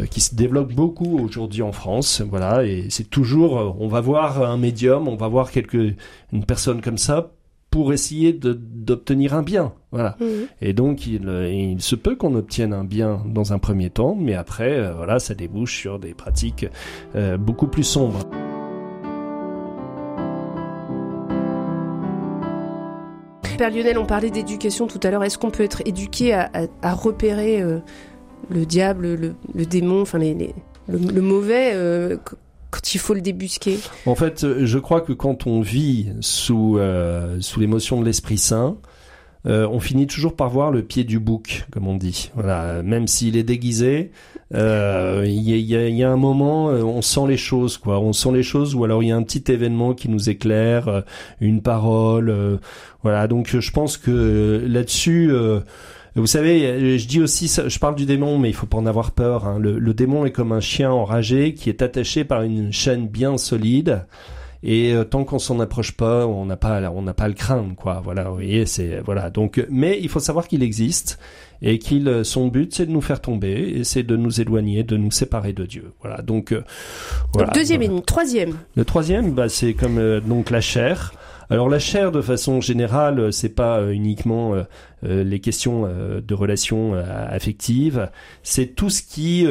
qui 0.09 0.21
se 0.21 0.35
développe 0.35 0.73
beaucoup 0.73 1.19
aujourd'hui 1.19 1.61
en 1.61 1.71
France. 1.71 2.21
Voilà, 2.21 2.63
et 2.63 2.87
c'est 2.89 3.09
toujours, 3.09 3.59
euh, 3.59 3.71
on 3.79 3.87
va 3.87 4.01
voir 4.01 4.43
un 4.43 4.57
médium, 4.57 5.07
on 5.07 5.15
va 5.15 5.27
voir 5.27 5.51
quelque, 5.51 5.93
une 6.31 6.45
personne 6.45 6.81
comme 6.81 6.97
ça 6.97 7.31
pour 7.71 7.93
essayer 7.93 8.33
d'obtenir 8.33 9.35
un 9.35 9.43
bien. 9.43 9.73
Voilà. 9.91 10.17
Mmh. 10.19 10.25
Et 10.61 10.73
donc, 10.73 11.05
il, 11.05 11.27
euh, 11.27 11.51
il, 11.51 11.81
se 11.81 11.95
peut 11.95 12.15
qu'on 12.15 12.33
obtienne 12.35 12.73
un 12.73 12.83
bien 12.83 13.21
dans 13.27 13.53
un 13.53 13.59
premier 13.59 13.91
temps, 13.91 14.15
mais 14.19 14.33
après, 14.33 14.91
voilà, 14.93 15.19
ça 15.19 15.35
débouche 15.35 15.77
sur 15.77 15.99
des 15.99 16.13
pratiques 16.13 16.65
beaucoup 17.39 17.67
plus 17.67 17.83
sombres. 17.83 18.21
Père 23.57 23.71
Lionel, 23.71 23.97
on 23.97 24.05
parlait 24.05 24.31
d'éducation 24.31 24.87
tout 24.87 25.01
à 25.03 25.11
l'heure. 25.11 25.23
Est-ce 25.23 25.37
qu'on 25.37 25.51
peut 25.51 25.63
être 25.63 25.81
éduqué 25.85 26.33
à, 26.33 26.49
à, 26.81 26.93
repérer 26.93 27.61
le 28.49 28.65
diable, 28.65 29.35
le, 29.53 29.65
démon, 29.65 30.01
enfin 30.01 30.17
les, 30.17 30.53
le, 30.87 31.21
mauvais 31.21 31.71
euh, 31.73 32.17
quand 32.71 32.93
il 32.93 32.97
faut 32.97 33.13
le 33.13 33.21
débusquer 33.21 33.77
En 34.05 34.15
fait, 34.15 34.43
euh, 34.43 34.65
je 34.65 34.79
crois 34.79 35.01
que 35.01 35.13
quand 35.13 35.47
on 35.47 35.61
vit 35.61 36.07
sous, 36.21 36.77
euh, 36.77 37.37
sous 37.41 37.59
l'émotion 37.59 37.99
de 37.99 38.05
l'Esprit 38.05 38.37
Saint, 38.37 38.77
on 39.45 39.79
finit 39.79 40.05
toujours 40.05 40.35
par 40.35 40.49
voir 40.49 40.69
le 40.69 40.83
pied 40.83 41.03
du 41.03 41.17
bouc, 41.17 41.65
comme 41.71 41.87
on 41.87 41.95
dit. 41.95 42.29
Voilà, 42.35 42.83
même 42.83 43.07
s'il 43.07 43.35
est 43.35 43.43
déguisé, 43.43 44.11
il 44.53 44.59
y, 45.25 45.59
y, 45.59 46.03
a 46.03 46.11
un 46.11 46.17
moment, 46.17 46.65
on 46.65 47.01
sent 47.01 47.25
les 47.27 47.37
choses, 47.37 47.77
quoi. 47.77 47.99
On 47.99 48.13
sent 48.13 48.31
les 48.31 48.43
choses, 48.43 48.75
ou 48.75 48.83
alors 48.83 49.01
il 49.01 49.07
y 49.07 49.11
a 49.11 49.15
un 49.15 49.23
petit 49.23 49.51
événement 49.51 49.95
qui 49.95 50.07
nous 50.07 50.29
éclaire, 50.29 51.03
une 51.41 51.63
parole, 51.63 52.59
voilà. 53.01 53.27
Donc 53.27 53.57
je 53.57 53.71
pense 53.71 53.97
que 53.97 54.63
là-dessus 54.67 55.31
vous 56.15 56.27
savez, 56.27 56.97
je 56.97 57.07
dis 57.07 57.21
aussi, 57.21 57.47
je 57.47 57.79
parle 57.79 57.95
du 57.95 58.05
démon, 58.05 58.37
mais 58.39 58.49
il 58.49 58.53
faut 58.53 58.65
pas 58.65 58.77
en 58.77 58.85
avoir 58.85 59.11
peur. 59.11 59.45
Hein. 59.45 59.59
Le, 59.59 59.93
démon 59.93 60.25
est 60.25 60.31
comme 60.31 60.51
un 60.51 60.59
chien 60.59 60.91
enragé 60.91 61.53
qui 61.53 61.69
est 61.69 61.81
attaché 61.81 62.23
par 62.23 62.41
une 62.41 62.71
chaîne 62.73 63.07
bien 63.07 63.37
solide. 63.37 64.05
Et 64.61 64.93
euh, 64.93 65.05
tant 65.05 65.23
qu'on 65.23 65.39
s'en 65.39 65.59
approche 65.61 65.93
pas, 65.93 66.27
on 66.27 66.45
n'a 66.45 66.57
pas, 66.57 66.91
on 66.91 67.01
n'a 67.01 67.13
pas 67.13 67.27
le 67.29 67.33
craindre, 67.33 67.75
quoi. 67.75 68.01
Voilà, 68.03 68.25
vous 68.25 68.35
voyez, 68.35 68.65
c'est 68.65 68.99
voilà. 68.99 69.29
Donc, 69.29 69.65
mais 69.69 69.97
il 70.01 70.09
faut 70.09 70.19
savoir 70.19 70.49
qu'il 70.49 70.63
existe 70.63 71.17
et 71.61 71.79
qu'il, 71.79 72.07
euh, 72.09 72.23
son 72.25 72.47
but, 72.47 72.73
c'est 72.73 72.85
de 72.85 72.91
nous 72.91 73.01
faire 73.01 73.21
tomber 73.21 73.53
et 73.77 73.83
c'est 73.85 74.03
de 74.03 74.17
nous 74.17 74.41
éloigner, 74.41 74.83
de 74.83 74.97
nous 74.97 75.11
séparer 75.11 75.53
de 75.53 75.65
Dieu. 75.65 75.93
Voilà. 76.01 76.21
Donc, 76.21 76.51
euh, 76.51 76.63
voilà. 77.33 77.51
deuxième 77.53 77.81
et 77.83 78.01
troisième. 78.01 78.57
Le 78.75 78.83
troisième, 78.83 79.31
bah, 79.31 79.47
c'est 79.47 79.73
comme 79.73 80.19
donc 80.19 80.49
la 80.49 80.61
chair. 80.61 81.13
Alors 81.51 81.67
la 81.67 81.79
chair, 81.79 82.11
de 82.11 82.21
façon 82.21 82.61
générale, 82.61 83.19
euh, 83.19 83.31
c'est 83.31 83.49
pas 83.49 83.79
euh, 83.79 83.89
uniquement 83.89 84.53
euh, 84.53 85.23
les 85.23 85.39
questions 85.39 85.89
de 85.89 86.33
relations 86.33 86.93
affectives, 86.93 88.09
c'est 88.43 88.75
tout 88.75 88.89
ce 88.89 89.01
qui 89.01 89.47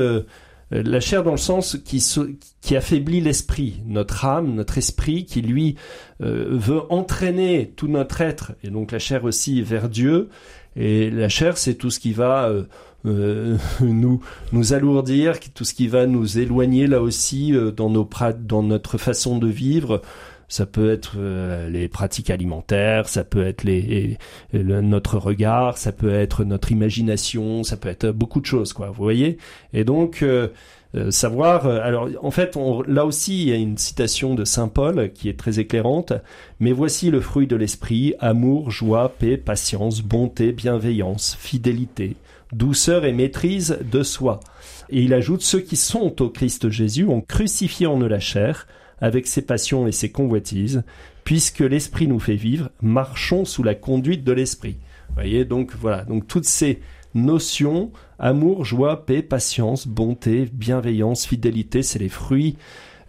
la 0.71 1.01
chair 1.01 1.23
dans 1.23 1.31
le 1.31 1.39
sens 1.39 1.79
qui, 1.83 2.77
affaiblit 2.77 3.23
l'esprit, 3.23 3.81
notre 3.87 4.27
âme, 4.27 4.55
notre 4.55 4.77
esprit, 4.77 5.25
qui 5.25 5.41
lui 5.41 5.77
veut 6.21 6.83
entraîner 6.91 7.73
tout 7.77 7.89
notre 7.89 8.21
être, 8.21 8.53
et 8.63 8.69
donc 8.69 8.93
la 8.93 8.99
chair 8.99 9.25
aussi 9.25 9.63
vers 9.63 9.89
Dieu. 9.89 10.29
Et 10.77 11.11
la 11.11 11.31
chair, 11.31 11.57
c'est 11.57 11.75
tout 11.75 11.91
ce 11.91 11.99
qui 11.99 12.13
va 12.13 12.53
nous 13.05 14.21
nous 14.53 14.73
alourdir, 14.75 15.41
tout 15.55 15.65
ce 15.65 15.73
qui 15.73 15.89
va 15.89 16.05
nous 16.05 16.39
éloigner 16.39 16.87
là 16.87 17.01
aussi 17.01 17.55
dans 17.75 17.89
nos 17.89 18.09
dans 18.39 18.63
notre 18.63 18.99
façon 18.99 19.39
de 19.39 19.49
vivre, 19.49 20.03
ça 20.49 20.65
peut 20.65 20.91
être 20.91 21.17
euh, 21.19 21.69
les 21.69 21.89
pratiques 21.89 22.31
alimentaires, 22.31 23.09
ça 23.09 23.23
peut 23.23 23.47
être 23.47 23.65
les, 23.65 24.17
notre 24.53 25.19
regard, 25.19 25.77
ça 25.77 25.93
peut 25.93 26.13
être 26.13 26.45
notre 26.45 26.73
imagination, 26.73 27.63
ça 27.63 27.77
peut 27.77 27.91
être 27.91 28.09
beaucoup 28.09 28.41
de 28.41 28.47
choses, 28.47 28.73
quoi. 28.73 28.89
Vous 28.89 29.03
voyez? 29.03 29.37
Et 29.75 29.85
donc 29.85 30.23
euh, 30.23 30.49
euh, 30.95 31.11
savoir. 31.11 31.67
alors 31.67 32.09
en 32.23 32.31
fait, 32.31 32.57
on, 32.57 32.81
là 32.83 33.05
aussi, 33.05 33.43
il 33.43 33.49
y 33.51 33.53
a 33.53 33.57
une 33.57 33.77
citation 33.77 34.35
de 34.35 34.45
saint 34.45 34.69
Paul 34.69 35.13
qui 35.13 35.29
est 35.29 35.39
très 35.39 35.61
éclairante. 35.61 36.15
Mais 36.61 36.73
voici 36.73 37.11
le 37.11 37.21
fruit 37.21 37.47
de 37.47 37.57
l'esprit 37.57 38.15
amour, 38.19 38.71
joie, 38.71 39.13
paix, 39.19 39.37
patience, 39.37 40.01
bonté, 40.01 40.53
bienveillance, 40.53 41.37
fidélité, 41.39 42.17
douceur 42.53 43.05
et 43.05 43.13
maîtrise 43.13 43.79
de 43.93 44.03
soi. 44.03 44.41
Et 44.89 45.03
il 45.03 45.13
ajoute 45.13 45.43
ceux 45.43 45.61
qui 45.61 45.77
sont 45.77 46.23
au 46.23 46.31
Christ 46.31 46.71
Jésus 46.71 47.05
ont 47.05 47.21
crucifié 47.21 47.87
en 47.87 48.01
eux 48.01 48.09
la 48.09 48.21
chair 48.21 48.67
avec 49.01 49.27
ses 49.27 49.43
passions 49.43 49.87
et 49.87 49.93
ses 49.93 50.11
convoitises, 50.11 50.83
puisque 51.25 51.61
l'esprit 51.61 52.07
nous 52.07 52.21
fait 52.21 52.37
vivre, 52.37 52.71
marchons 52.81 53.45
sous 53.45 53.63
la 53.63 53.75
conduite 53.75 54.25
de 54.25 54.33
l'esprit. 54.33 54.77
voyez, 55.15 55.45
donc 55.45 55.73
voilà, 55.79 56.05
donc 56.05 56.27
toutes 56.27 56.47
ces 56.47 56.81
notions, 57.15 57.91
amour, 58.19 58.65
joie, 58.65 59.05
paix, 59.05 59.23
patience, 59.23 59.87
bonté, 59.87 60.49
bienveillance, 60.53 61.27
fidélité, 61.27 61.83
c'est 61.83 61.99
les 61.99 62.09
fruits 62.09 62.57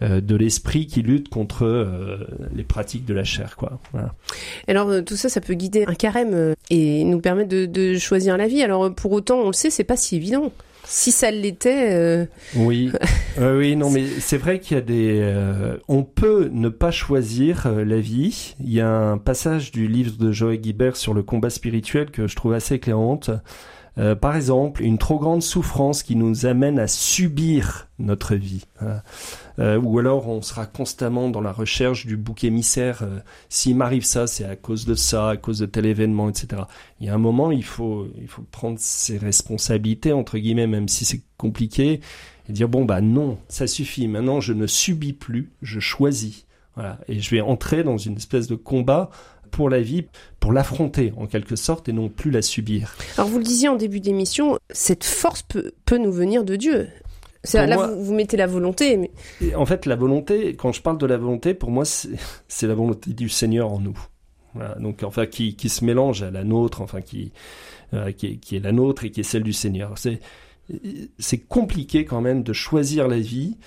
euh, 0.01 0.21
de 0.21 0.35
l'esprit 0.35 0.87
qui 0.87 1.01
lutte 1.01 1.29
contre 1.29 1.65
euh, 1.65 2.25
les 2.55 2.63
pratiques 2.63 3.05
de 3.05 3.13
la 3.13 3.25
chair, 3.25 3.57
quoi. 3.57 3.79
Alors 4.67 4.89
euh, 4.89 5.01
tout 5.01 5.17
ça, 5.17 5.27
ça 5.27 5.41
peut 5.41 5.55
guider 5.55 5.83
un 5.87 5.93
carême 5.93 6.55
et 6.69 7.03
nous 7.03 7.19
permettre 7.19 7.49
de, 7.49 7.65
de 7.65 7.97
choisir 7.97 8.37
la 8.37 8.47
vie. 8.47 8.63
Alors 8.63 8.93
pour 8.93 9.11
autant, 9.11 9.39
on 9.39 9.47
le 9.47 9.53
sait, 9.53 9.69
c'est 9.69 9.83
pas 9.83 9.97
si 9.97 10.15
évident. 10.15 10.53
Si 10.85 11.11
ça 11.11 11.29
l'était. 11.29 11.93
Euh, 11.93 12.25
oui, 12.55 12.91
oui, 13.39 13.75
non, 13.75 13.89
mais 13.89 14.05
c'est 14.19 14.37
vrai 14.37 14.59
qu'il 14.59 14.75
y 14.75 14.79
a 14.79 14.83
des. 14.83 15.19
Euh, 15.21 15.77
on 15.87 16.03
peut 16.03 16.49
ne 16.51 16.69
pas 16.69 16.91
choisir 16.91 17.67
euh, 17.67 17.83
la 17.83 17.99
vie. 17.99 18.55
Il 18.59 18.71
y 18.71 18.81
a 18.81 18.89
un 18.89 19.17
passage 19.17 19.71
du 19.71 19.87
livre 19.87 20.17
de 20.17 20.31
Joël 20.31 20.59
Guibert 20.59 20.95
sur 20.95 21.13
le 21.13 21.23
combat 21.23 21.49
spirituel 21.49 22.11
que 22.11 22.27
je 22.27 22.35
trouve 22.35 22.53
assez 22.53 22.75
éclairante. 22.75 23.29
Euh, 23.99 24.15
par 24.15 24.35
exemple, 24.35 24.81
une 24.81 24.97
trop 24.97 25.19
grande 25.19 25.43
souffrance 25.43 26.03
qui 26.03 26.15
nous 26.15 26.45
amène 26.45 26.79
à 26.79 26.87
subir 26.87 27.89
notre 27.99 28.35
vie. 28.35 28.63
Hein. 28.79 29.01
Euh, 29.59 29.77
ou 29.77 29.99
alors 29.99 30.29
on 30.29 30.41
sera 30.41 30.65
constamment 30.65 31.29
dans 31.29 31.41
la 31.41 31.51
recherche 31.51 32.05
du 32.05 32.15
bouc 32.15 32.45
émissaire. 32.45 32.99
Euh, 33.01 33.19
s'il 33.49 33.75
m'arrive 33.75 34.05
ça, 34.05 34.25
c'est 34.25 34.45
à 34.45 34.55
cause 34.55 34.85
de 34.85 34.95
ça, 34.95 35.29
à 35.29 35.37
cause 35.37 35.59
de 35.59 35.65
tel 35.65 35.85
événement, 35.85 36.29
etc. 36.29 36.63
Il 37.01 37.07
y 37.07 37.09
a 37.09 37.13
un 37.13 37.19
moment, 37.19 37.51
il 37.51 37.65
faut, 37.65 38.07
il 38.17 38.29
faut 38.29 38.43
prendre 38.43 38.77
ses 38.79 39.17
responsabilités, 39.17 40.13
entre 40.13 40.37
guillemets, 40.37 40.67
même 40.67 40.87
si 40.87 41.03
c'est 41.03 41.21
compliqué, 41.37 41.99
et 42.47 42.53
dire, 42.53 42.69
bon, 42.69 42.85
bah 42.85 43.01
non, 43.01 43.37
ça 43.49 43.67
suffit. 43.67 44.07
Maintenant, 44.07 44.39
je 44.39 44.53
ne 44.53 44.65
subis 44.65 45.13
plus, 45.13 45.51
je 45.61 45.79
choisis. 45.81 46.45
Voilà. 46.75 46.97
Et 47.09 47.19
je 47.19 47.29
vais 47.31 47.41
entrer 47.41 47.83
dans 47.83 47.97
une 47.97 48.15
espèce 48.15 48.47
de 48.47 48.55
combat 48.55 49.09
pour 49.51 49.69
la 49.69 49.81
vie, 49.81 50.05
pour 50.39 50.53
l'affronter 50.53 51.13
en 51.17 51.27
quelque 51.27 51.55
sorte 51.55 51.89
et 51.89 51.93
non 51.93 52.09
plus 52.09 52.31
la 52.31 52.41
subir. 52.41 52.95
Alors 53.17 53.29
vous 53.29 53.37
le 53.37 53.43
disiez 53.43 53.67
en 53.69 53.75
début 53.75 53.99
d'émission, 53.99 54.57
cette 54.71 55.03
force 55.03 55.41
peut, 55.43 55.71
peut 55.85 55.97
nous 55.97 56.11
venir 56.11 56.43
de 56.43 56.55
Dieu. 56.55 56.87
Là, 57.53 57.67
moi- 57.75 57.87
vous, 57.87 58.03
vous 58.05 58.13
mettez 58.13 58.35
la 58.37 58.47
volonté, 58.47 58.97
mais 58.97 59.55
en 59.55 59.65
fait, 59.65 59.85
la 59.85 59.95
volonté, 59.95 60.55
quand 60.55 60.73
je 60.73 60.81
parle 60.81 60.97
de 60.97 61.05
la 61.05 61.17
volonté, 61.17 61.53
pour 61.53 61.71
moi, 61.71 61.85
c'est 62.47 62.67
la 62.67 62.73
volonté 62.75 63.13
du 63.13 63.29
Seigneur 63.29 63.71
en 63.71 63.79
nous. 63.79 63.97
Voilà, 64.55 64.75
donc, 64.75 65.03
enfin, 65.03 65.25
qui, 65.25 65.55
qui 65.55 65.69
se 65.69 65.85
mélange 65.85 66.21
à 66.23 66.31
la 66.31 66.43
nôtre, 66.43 66.81
enfin, 66.81 67.01
qui, 67.01 67.31
euh, 67.93 68.11
qui, 68.11 68.25
est, 68.25 68.35
qui 68.37 68.55
est 68.57 68.59
la 68.59 68.71
nôtre 68.73 69.05
et 69.05 69.11
qui 69.11 69.21
est 69.21 69.23
celle 69.23 69.43
du 69.43 69.53
Seigneur. 69.53 69.93
C'est 69.97 70.19
c'est 71.17 71.39
compliqué 71.39 72.05
quand 72.05 72.21
même 72.21 72.43
de 72.43 72.53
choisir 72.53 73.07
la 73.07 73.17
vie 73.17 73.57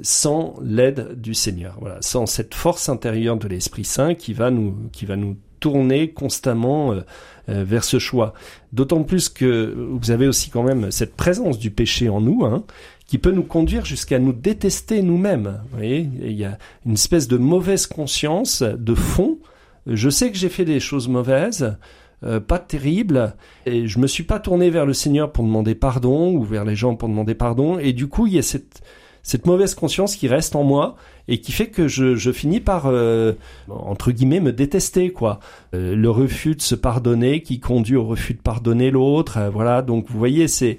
sans 0.00 0.54
l'aide 0.62 1.20
du 1.20 1.34
Seigneur. 1.34 1.76
Voilà, 1.80 1.98
sans 2.00 2.26
cette 2.26 2.54
force 2.54 2.88
intérieure 2.88 3.36
de 3.36 3.48
l'Esprit 3.48 3.84
Saint 3.84 4.14
qui 4.14 4.32
va 4.32 4.50
nous, 4.50 4.74
qui 4.92 5.04
va 5.04 5.16
nous 5.16 5.36
tourner 5.60 6.10
constamment 6.10 6.92
euh, 6.92 7.00
euh, 7.48 7.64
vers 7.64 7.84
ce 7.84 7.98
choix. 7.98 8.34
D'autant 8.72 9.04
plus 9.04 9.28
que 9.28 9.74
vous 9.90 10.10
avez 10.10 10.26
aussi 10.26 10.50
quand 10.50 10.62
même 10.62 10.90
cette 10.90 11.14
présence 11.14 11.58
du 11.58 11.70
péché 11.70 12.08
en 12.08 12.20
nous, 12.20 12.44
hein, 12.44 12.64
qui 13.06 13.18
peut 13.18 13.30
nous 13.30 13.44
conduire 13.44 13.84
jusqu'à 13.84 14.18
nous 14.18 14.32
détester 14.32 15.02
nous-mêmes. 15.02 15.60
Vous 15.70 15.76
voyez, 15.76 16.08
il 16.20 16.32
y 16.32 16.44
a 16.44 16.58
une 16.84 16.94
espèce 16.94 17.28
de 17.28 17.36
mauvaise 17.36 17.86
conscience 17.86 18.62
de 18.62 18.94
fond. 18.94 19.38
Je 19.86 20.08
sais 20.08 20.30
que 20.32 20.38
j'ai 20.38 20.48
fait 20.48 20.64
des 20.64 20.80
choses 20.80 21.08
mauvaises, 21.08 21.76
euh, 22.24 22.40
pas 22.40 22.58
terribles, 22.58 23.34
et 23.66 23.86
je 23.86 23.98
me 23.98 24.06
suis 24.06 24.22
pas 24.22 24.40
tourné 24.40 24.70
vers 24.70 24.86
le 24.86 24.94
Seigneur 24.94 25.30
pour 25.30 25.44
demander 25.44 25.74
pardon 25.74 26.32
ou 26.32 26.42
vers 26.42 26.64
les 26.64 26.76
gens 26.76 26.96
pour 26.96 27.08
demander 27.08 27.34
pardon, 27.34 27.78
et 27.78 27.92
du 27.92 28.08
coup 28.08 28.26
il 28.26 28.34
y 28.34 28.38
a 28.38 28.42
cette 28.42 28.82
cette 29.22 29.46
mauvaise 29.46 29.74
conscience 29.74 30.16
qui 30.16 30.28
reste 30.28 30.56
en 30.56 30.64
moi 30.64 30.96
et 31.28 31.40
qui 31.40 31.52
fait 31.52 31.68
que 31.68 31.86
je, 31.88 32.16
je 32.16 32.32
finis 32.32 32.60
par 32.60 32.86
euh, 32.86 33.32
entre 33.68 34.10
guillemets 34.10 34.40
me 34.40 34.52
détester 34.52 35.10
quoi. 35.12 35.38
Euh, 35.74 35.94
le 35.94 36.10
refus 36.10 36.54
de 36.56 36.62
se 36.62 36.74
pardonner 36.74 37.42
qui 37.42 37.60
conduit 37.60 37.96
au 37.96 38.04
refus 38.04 38.34
de 38.34 38.40
pardonner 38.40 38.90
l'autre, 38.90 39.38
euh, 39.38 39.50
voilà. 39.50 39.82
Donc 39.82 40.06
vous 40.08 40.18
voyez 40.18 40.48
c'est 40.48 40.78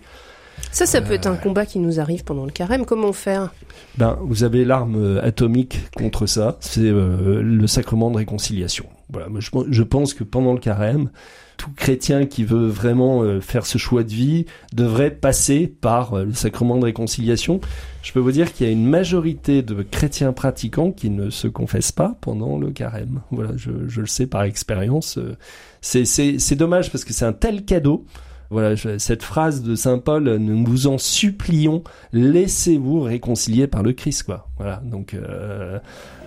ça, 0.72 0.86
ça 0.86 1.02
peut 1.02 1.14
être 1.14 1.28
Euh. 1.28 1.32
un 1.34 1.36
combat 1.36 1.66
qui 1.66 1.80
nous 1.80 2.00
arrive 2.00 2.24
pendant 2.24 2.46
le 2.46 2.52
carême. 2.52 2.86
Comment 2.86 3.14
faire? 3.14 3.54
Ben, 3.98 4.18
vous 4.22 4.44
avez 4.44 4.66
l'arme 4.66 4.96
euh, 4.96 5.24
atomique 5.26 5.80
contre 5.96 6.26
ça, 6.26 6.58
c'est 6.60 6.82
euh, 6.82 7.41
le 7.41 7.68
sacrement 7.68 8.12
de 8.12 8.18
réconciliation. 8.18 8.86
Voilà, 9.14 9.28
je, 9.39 9.84
pense 9.84 10.16
que 10.16 10.24
pendant 10.24 10.53
le 10.53 10.59
carême, 10.59 11.11
tout 11.57 11.70
chrétien 11.76 12.26
qui 12.26 12.43
veut 12.43 12.68
vraiment 12.68 13.22
euh, 13.22 13.41
faire 13.41 13.68
ce 13.68 13.78
choix 13.78 14.03
de 14.03 14.09
vie 14.09 14.47
devrait 14.74 15.11
passer 15.11 15.68
par 15.68 16.16
euh, 16.16 16.26
le 16.26 16.34
sacrement 16.34 16.80
de 16.80 16.86
réconciliation. 16.86 17.61
Je 18.01 18.11
peux 18.11 18.20
vous 18.20 18.32
dire 18.32 18.51
qu'il 18.51 18.66
y 18.66 18.70
a 18.70 18.74
une 18.74 18.88
majorité 18.88 19.61
de 19.61 19.84
chrétiens 19.84 20.34
pratiquants 20.34 20.91
qui 20.91 21.11
ne 21.11 21.30
se 21.30 21.47
confessent 21.47 21.91
pas 21.91 22.18
pendant 22.22 22.57
le 22.57 22.72
carême. 22.72 23.22
Voilà, 23.30 23.51
je, 23.55 23.70
je 23.88 24.01
le 24.01 24.07
sais 24.07 24.26
par 24.26 24.43
expérience. 24.43 25.20
euh, 25.20 25.36
C'est 25.82 26.55
dommage 26.55 26.91
parce 26.91 27.05
que 27.05 27.14
c'est 27.14 27.26
un 27.26 27.34
tel 27.34 27.66
cadeau. 27.66 28.05
Voilà, 28.49 28.76
cette 28.99 29.24
phrase 29.24 29.64
de 29.64 29.74
Saint 29.74 29.97
Paul, 29.97 30.36
nous 30.36 30.64
vous 30.66 30.86
en 30.86 30.99
supplions, 30.99 31.84
laissez-vous 32.11 33.01
réconcilier 33.01 33.66
par 33.66 33.82
le 33.82 33.93
Christ, 33.93 34.24
quoi. 34.24 34.47
Voilà, 34.57 34.80
donc 34.86 35.16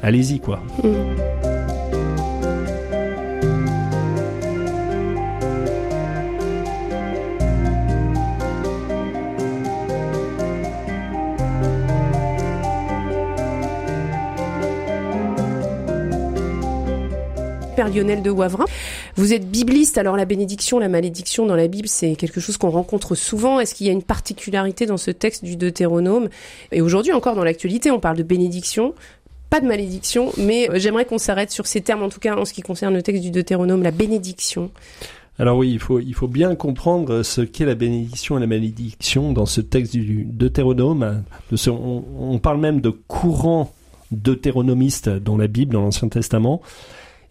allez-y, 0.02 0.40
quoi. 0.40 0.60
Père 17.76 17.90
Lionel 17.90 18.22
de 18.22 18.30
Wavrin, 18.30 18.64
vous 19.16 19.34
êtes 19.34 19.50
bibliste, 19.50 19.98
alors 19.98 20.16
la 20.16 20.24
bénédiction, 20.24 20.78
la 20.78 20.88
malédiction 20.88 21.44
dans 21.44 21.54
la 21.54 21.68
Bible, 21.68 21.88
c'est 21.88 22.16
quelque 22.16 22.40
chose 22.40 22.56
qu'on 22.56 22.70
rencontre 22.70 23.14
souvent. 23.14 23.60
Est-ce 23.60 23.74
qu'il 23.74 23.86
y 23.86 23.90
a 23.90 23.92
une 23.92 24.02
particularité 24.02 24.86
dans 24.86 24.96
ce 24.96 25.10
texte 25.10 25.44
du 25.44 25.56
Deutéronome? 25.56 26.30
Et 26.72 26.80
aujourd'hui 26.80 27.12
encore 27.12 27.36
dans 27.36 27.44
l'actualité, 27.44 27.90
on 27.90 28.00
parle 28.00 28.16
de 28.16 28.22
bénédiction, 28.22 28.94
pas 29.50 29.60
de 29.60 29.66
malédiction, 29.66 30.32
mais 30.38 30.70
euh, 30.70 30.78
j'aimerais 30.78 31.04
qu'on 31.04 31.18
s'arrête 31.18 31.50
sur 31.50 31.66
ces 31.66 31.82
termes, 31.82 32.02
en 32.02 32.08
tout 32.08 32.18
cas 32.18 32.34
en 32.34 32.46
ce 32.46 32.54
qui 32.54 32.62
concerne 32.62 32.94
le 32.94 33.02
texte 33.02 33.22
du 33.22 33.30
Deutéronome, 33.30 33.82
la 33.82 33.90
bénédiction. 33.90 34.70
Alors 35.38 35.58
oui, 35.58 35.70
il 35.70 35.78
faut, 35.78 36.00
il 36.00 36.14
faut 36.14 36.28
bien 36.28 36.54
comprendre 36.54 37.22
ce 37.22 37.42
qu'est 37.42 37.66
la 37.66 37.74
bénédiction 37.74 38.38
et 38.38 38.40
la 38.40 38.46
malédiction 38.46 39.34
dans 39.34 39.44
ce 39.44 39.60
texte 39.60 39.92
du 39.92 40.24
Deutéronome. 40.24 41.24
On, 41.68 42.04
on 42.18 42.38
parle 42.38 42.58
même 42.58 42.80
de 42.80 42.88
courant 42.88 43.70
deutéronomiste 44.12 45.10
dans 45.10 45.36
la 45.36 45.46
Bible, 45.46 45.74
dans 45.74 45.82
l'Ancien 45.82 46.08
Testament. 46.08 46.62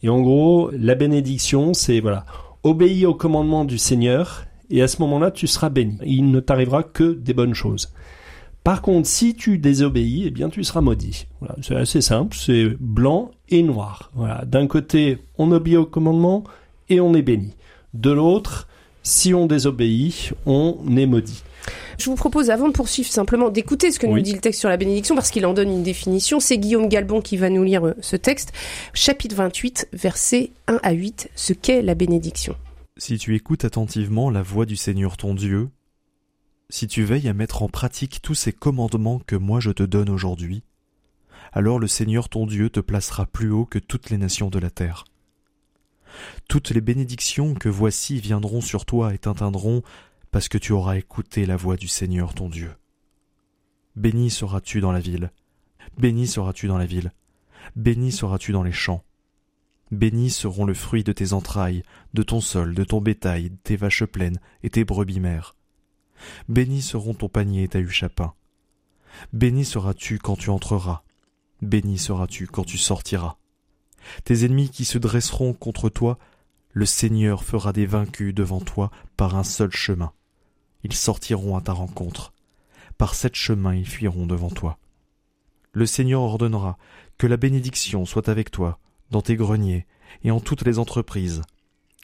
Et 0.06 0.10
en 0.10 0.22
gros, 0.22 0.70
la 0.72 0.94
bénédiction, 0.94 1.74
c'est 1.74 2.00
voilà, 2.00 2.28
obéis 2.62 3.08
au 3.08 3.16
commandement 3.16 3.66
du 3.66 3.80
Seigneur, 3.80 4.46
et 4.70 4.84
à 4.84 4.88
ce 4.88 5.02
moment-là, 5.02 5.32
tu 5.32 5.48
seras 5.48 5.70
béni. 5.70 5.98
Il 6.06 6.30
ne 6.30 6.40
t'arrivera 6.40 6.84
que 6.84 7.14
des 7.14 7.34
bonnes 7.34 7.56
choses. 7.56 7.92
Par 8.64 8.84
contre, 8.84 9.08
si 9.08 9.34
tu 9.34 9.58
désobéis, 9.58 10.26
eh 10.28 10.30
bien, 10.30 10.50
tu 10.50 10.64
seras 10.64 10.82
maudit. 10.82 11.26
Voilà, 11.40 11.56
c'est 11.64 11.76
assez 11.76 12.02
simple, 12.02 12.38
c'est 12.40 12.68
blanc 12.80 13.32
et 13.50 13.64
noir. 13.64 14.12
Voilà, 14.14 14.46
d'un 14.46 14.68
côté, 14.68 15.18
on 15.40 15.52
obéit 15.52 15.78
au 15.78 15.88
commandement 15.88 16.44
et 16.88 17.00
on 17.00 17.16
est 17.16 17.24
béni. 17.24 17.56
De 17.96 18.12
l'autre, 18.12 18.68
si 19.02 19.34
on 19.34 19.48
désobéit, 19.48 20.34
on 20.46 20.78
est 20.96 21.08
maudit. 21.08 21.42
Je 21.98 22.10
vous 22.10 22.16
propose, 22.16 22.50
avant 22.50 22.68
de 22.68 22.74
poursuivre, 22.74 23.10
simplement 23.10 23.50
d'écouter 23.50 23.92
ce 23.92 24.00
que 24.00 24.08
nous 24.08 24.20
dit 24.20 24.34
le 24.34 24.40
texte 24.40 24.60
sur 24.60 24.70
la 24.70 24.78
bénédiction, 24.78 25.16
parce 25.16 25.32
qu'il 25.32 25.46
en 25.46 25.54
donne 25.54 25.70
une 25.70 25.84
définition. 25.84 26.40
C'est 26.40 26.58
Guillaume 26.58 26.90
Galbon 26.90 27.22
qui 27.22 27.38
va 27.38 27.50
nous 27.50 27.64
lire 27.64 27.86
euh, 27.86 27.94
ce 28.02 28.16
texte. 28.16 28.54
Chapitre 28.94 29.36
28, 29.36 29.90
versets 29.94 30.52
1 30.68 30.80
à 30.84 30.92
8, 30.92 31.30
ce 31.36 31.54
qu'est 31.54 31.82
la 31.82 31.96
bénédiction. 31.96 32.56
Si 32.98 33.18
tu 33.18 33.36
écoutes 33.36 33.66
attentivement 33.66 34.30
la 34.30 34.42
voix 34.42 34.66
du 34.66 34.76
Seigneur 34.76 35.18
ton 35.18 35.36
Dieu, 35.36 35.70
si 36.70 36.88
tu 36.88 37.04
veilles 37.04 37.28
à 37.28 37.34
mettre 37.34 37.62
en 37.62 37.70
pratique 37.70 38.22
tous 38.22 38.36
ces 38.36 38.54
commandements 38.54 39.20
que 39.26 39.36
moi 39.36 39.60
je 39.60 39.72
te 39.72 39.84
donne 39.84 40.10
aujourd'hui, 40.10 40.64
alors 41.52 41.80
le 41.80 41.88
Seigneur 41.88 42.30
ton 42.30 42.46
Dieu 42.46 42.70
te 42.70 42.80
placera 42.80 43.26
plus 43.26 43.52
haut 43.52 43.66
que 43.66 43.80
toutes 43.80 44.10
les 44.10 44.18
nations 44.18 44.50
de 44.50 44.60
la 44.60 44.70
terre. 44.70 45.06
Toutes 46.48 46.70
les 46.70 46.82
bénédictions 46.82 47.54
que 47.54 47.70
voici 47.70 48.20
viendront 48.20 48.62
sur 48.62 48.86
toi 48.86 49.14
et 49.14 49.18
t'atteindront 49.18 49.84
parce 50.36 50.50
que 50.50 50.58
tu 50.58 50.74
auras 50.74 50.98
écouté 50.98 51.46
la 51.46 51.56
voix 51.56 51.78
du 51.78 51.88
Seigneur 51.88 52.34
ton 52.34 52.50
Dieu. 52.50 52.76
Béni 53.96 54.30
seras-tu 54.30 54.82
dans 54.82 54.92
la 54.92 55.00
ville, 55.00 55.32
béni 55.98 56.28
seras-tu 56.28 56.68
dans 56.68 56.78
la 56.78 56.86
ville, 56.86 57.14
béni 57.78 58.12
seras-tu 58.12 58.52
dans 58.52 58.62
les 58.62 58.74
champs. 58.74 59.02
Bénis 59.92 60.32
seront 60.32 60.66
le 60.66 60.74
fruit 60.74 61.06
de 61.06 61.14
tes 61.14 61.32
entrailles, 61.32 61.84
de 62.14 62.22
ton 62.22 62.42
sol, 62.42 62.76
de 62.76 62.84
ton 62.84 63.00
bétail, 63.00 63.50
tes 63.64 63.78
vaches 63.78 64.04
pleines 64.04 64.42
et 64.62 64.70
tes 64.70 64.84
brebis 64.84 65.22
mères. 65.22 65.56
Bénis 66.50 66.82
seront 66.82 67.14
ton 67.14 67.30
panier 67.30 67.64
et 67.64 67.70
ta 67.70 67.80
huche. 67.80 68.04
Béni 69.32 69.64
seras-tu 69.64 70.20
quand 70.20 70.36
tu 70.36 70.50
entreras. 70.50 71.04
Béni 71.62 71.98
seras-tu 71.98 72.48
quand 72.48 72.66
tu 72.66 72.78
sortiras. 72.78 73.38
Tes 74.26 74.44
ennemis 74.44 74.70
qui 74.70 74.84
se 74.84 74.98
dresseront 74.98 75.54
contre 75.54 75.88
toi, 75.88 76.20
le 76.74 76.86
Seigneur 76.86 77.46
fera 77.46 77.72
des 77.72 77.86
vaincus 77.86 78.36
devant 78.36 78.60
toi 78.60 78.92
par 79.16 79.38
un 79.38 79.46
seul 79.46 79.72
chemin. 79.72 80.12
Ils 80.86 80.94
sortiront 80.94 81.58
à 81.58 81.62
ta 81.62 81.74
rencontre. 81.74 82.32
Par 83.00 83.16
sept 83.16 83.34
chemins 83.34 83.74
ils 83.74 83.88
fuiront 83.88 84.28
devant 84.28 84.52
toi. 84.52 84.78
Le 85.74 85.88
Seigneur 85.88 86.22
ordonnera 86.22 86.78
que 87.18 87.26
la 87.26 87.38
bénédiction 87.38 88.06
soit 88.06 88.30
avec 88.30 88.52
toi 88.52 88.78
dans 89.10 89.24
tes 89.24 89.36
greniers 89.36 89.88
et 90.24 90.30
en 90.30 90.40
toutes 90.40 90.64
les 90.64 90.78
entreprises, 90.78 91.42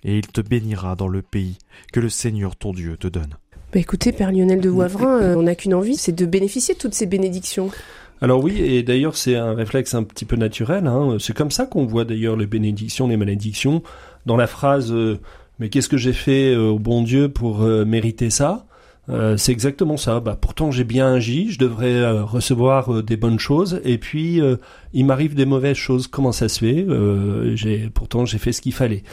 et 0.04 0.18
il 0.18 0.26
te 0.26 0.42
bénira 0.42 0.96
dans 0.96 1.08
le 1.08 1.22
pays 1.22 1.60
que 1.94 2.00
le 2.00 2.10
Seigneur 2.10 2.56
ton 2.56 2.74
Dieu 2.74 2.98
te 2.98 3.08
donne. 3.08 3.36
Bah 3.72 3.80
écoutez, 3.80 4.12
Père 4.12 4.32
Lionel 4.32 4.62
de 4.62 4.70
Wavrin, 4.70 5.22
euh, 5.22 5.36
on 5.36 5.44
n'a 5.44 5.54
qu'une 5.54 5.76
envie, 5.76 5.96
c'est 5.96 6.12
de 6.12 6.26
bénéficier 6.26 6.74
de 6.74 6.80
toutes 6.80 6.96
ces 6.96 7.06
bénédictions. 7.06 7.70
Alors 8.20 8.44
oui, 8.44 8.60
et 8.60 8.82
d'ailleurs 8.82 9.16
c'est 9.16 9.36
un 9.36 9.54
réflexe 9.54 9.94
un 9.94 10.04
petit 10.04 10.26
peu 10.26 10.38
naturel. 10.38 10.88
Hein. 10.88 11.18
C'est 11.20 11.36
comme 11.36 11.52
ça 11.52 11.68
qu'on 11.68 11.86
voit 11.86 12.04
d'ailleurs 12.04 12.36
les 12.36 12.48
bénédictions, 12.48 13.08
les 13.08 13.18
malédictions. 13.18 13.84
Dans 14.26 14.38
la 14.38 14.48
phrase 14.48 14.92
euh, 14.92 15.20
Mais 15.60 15.70
qu'est-ce 15.70 15.90
que 15.90 15.98
j'ai 15.98 16.14
fait 16.14 16.54
euh, 16.54 16.70
au 16.70 16.80
bon 16.80 17.04
Dieu 17.04 17.30
pour 17.30 17.62
euh, 17.62 17.86
mériter 17.86 18.32
ça? 18.32 18.66
Euh, 19.12 19.38
C'est 19.38 19.52
exactement 19.52 19.98
ça. 19.98 20.20
Bah, 20.20 20.38
pourtant 20.40 20.72
j'ai 20.72 20.84
bien 20.84 21.14
agi, 21.14 21.52
je 21.52 21.60
devrais 21.60 21.94
euh, 21.94 22.24
recevoir 22.24 22.94
euh, 22.94 23.04
des 23.04 23.18
bonnes 23.18 23.40
choses, 23.40 23.82
et 23.84 23.98
puis 23.98 24.42
il 24.94 25.06
m'arrive 25.06 25.36
des 25.36 25.46
mauvaises 25.46 25.78
choses. 25.78 26.08
Comment 26.08 26.32
ça 26.32 26.50
se 26.50 26.60
fait? 26.60 26.86
J'ai, 27.56 27.90
Pourtant 27.94 28.26
j'ai 28.26 28.38
fait 28.38 28.52
ce 28.52 28.62
qu'il 28.62 28.74
fallait. 28.74 29.04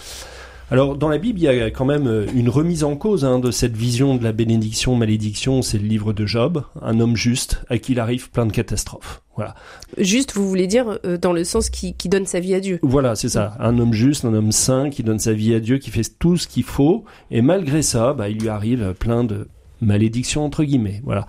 Alors 0.71 0.97
dans 0.97 1.09
la 1.09 1.17
Bible, 1.19 1.39
il 1.39 1.45
y 1.45 1.49
a 1.49 1.71
quand 1.71 1.87
même 1.87 2.27
une 2.35 2.51
remise 2.51 2.85
en 2.85 2.95
cause 2.95 3.25
hein, 3.25 3.39
de 3.39 3.51
cette 3.51 3.77
vision 3.77 4.17
de 4.17 4.25
la 4.25 4.33
bénédiction, 4.33 4.97
malédiction. 4.97 5.63
C'est 5.63 5.79
le 5.79 5.87
livre 5.87 6.13
de 6.13 6.27
Job, 6.27 6.63
un 6.83 7.01
homme 7.01 7.17
juste 7.17 7.63
à 7.71 7.79
qui 7.79 7.93
il 7.93 8.01
arrive 8.01 8.31
plein 8.31 8.45
de 8.45 8.53
catastrophes. 8.53 9.23
Voilà. 9.37 9.55
Juste, 9.97 10.35
vous 10.35 10.49
voulez 10.49 10.67
dire, 10.67 10.99
euh, 11.05 11.17
dans 11.17 11.33
le 11.33 11.45
sens 11.45 11.71
qui, 11.71 11.95
qui 11.95 12.09
donne 12.09 12.27
sa 12.27 12.41
vie 12.41 12.55
à 12.55 12.61
Dieu. 12.61 12.81
Voilà, 12.83 13.15
c'est 13.15 13.29
ça. 13.29 13.57
Un 13.61 13.79
homme 13.79 13.93
juste, 13.93 14.25
un 14.25 14.35
homme 14.35 14.51
saint 14.51 14.91
qui 14.91 15.05
donne 15.05 15.21
sa 15.21 15.33
vie 15.33 15.55
à 15.55 15.61
Dieu, 15.61 15.79
qui 15.79 15.91
fait 15.91 16.03
tout 16.19 16.37
ce 16.37 16.49
qu'il 16.49 16.65
faut, 16.65 17.05
et 17.31 17.41
malgré 17.41 17.83
ça, 17.83 18.13
bah, 18.15 18.29
il 18.29 18.39
lui 18.39 18.49
arrive 18.49 18.95
plein 18.99 19.23
de 19.23 19.47
malédiction 19.81 20.45
entre 20.45 20.65
guillemets. 20.65 21.01
Voilà. 21.05 21.27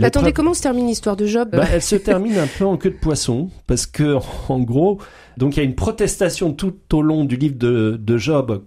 Attendez, 0.00 0.32
comment 0.32 0.54
se 0.54 0.62
termine 0.62 0.86
l'histoire 0.86 1.16
de 1.16 1.26
Job? 1.26 1.48
Bah, 1.52 1.64
elle 1.72 1.82
se 1.82 1.96
termine 1.96 2.38
un 2.38 2.46
peu 2.46 2.64
en 2.64 2.76
queue 2.76 2.90
de 2.90 2.96
poisson 2.96 3.50
parce 3.66 3.86
que 3.86 4.16
en 4.48 4.60
gros, 4.60 4.98
donc 5.36 5.56
il 5.56 5.60
y 5.60 5.62
a 5.62 5.64
une 5.64 5.74
protestation 5.74 6.52
tout 6.52 6.74
au 6.92 7.02
long 7.02 7.24
du 7.24 7.36
livre 7.36 7.56
de, 7.58 7.98
de 8.00 8.16
Job. 8.18 8.62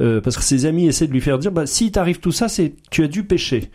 euh, 0.00 0.20
parce 0.20 0.36
que 0.36 0.42
ses 0.44 0.64
amis 0.66 0.86
essaient 0.86 1.06
de 1.08 1.12
lui 1.12 1.20
faire 1.20 1.38
dire, 1.38 1.50
bah, 1.50 1.66
si 1.66 1.90
t'arrive 1.90 2.20
tout 2.20 2.30
ça, 2.32 2.48
c'est 2.48 2.74
tu 2.90 3.02
as 3.02 3.08
dû 3.08 3.24
pécher. 3.24 3.70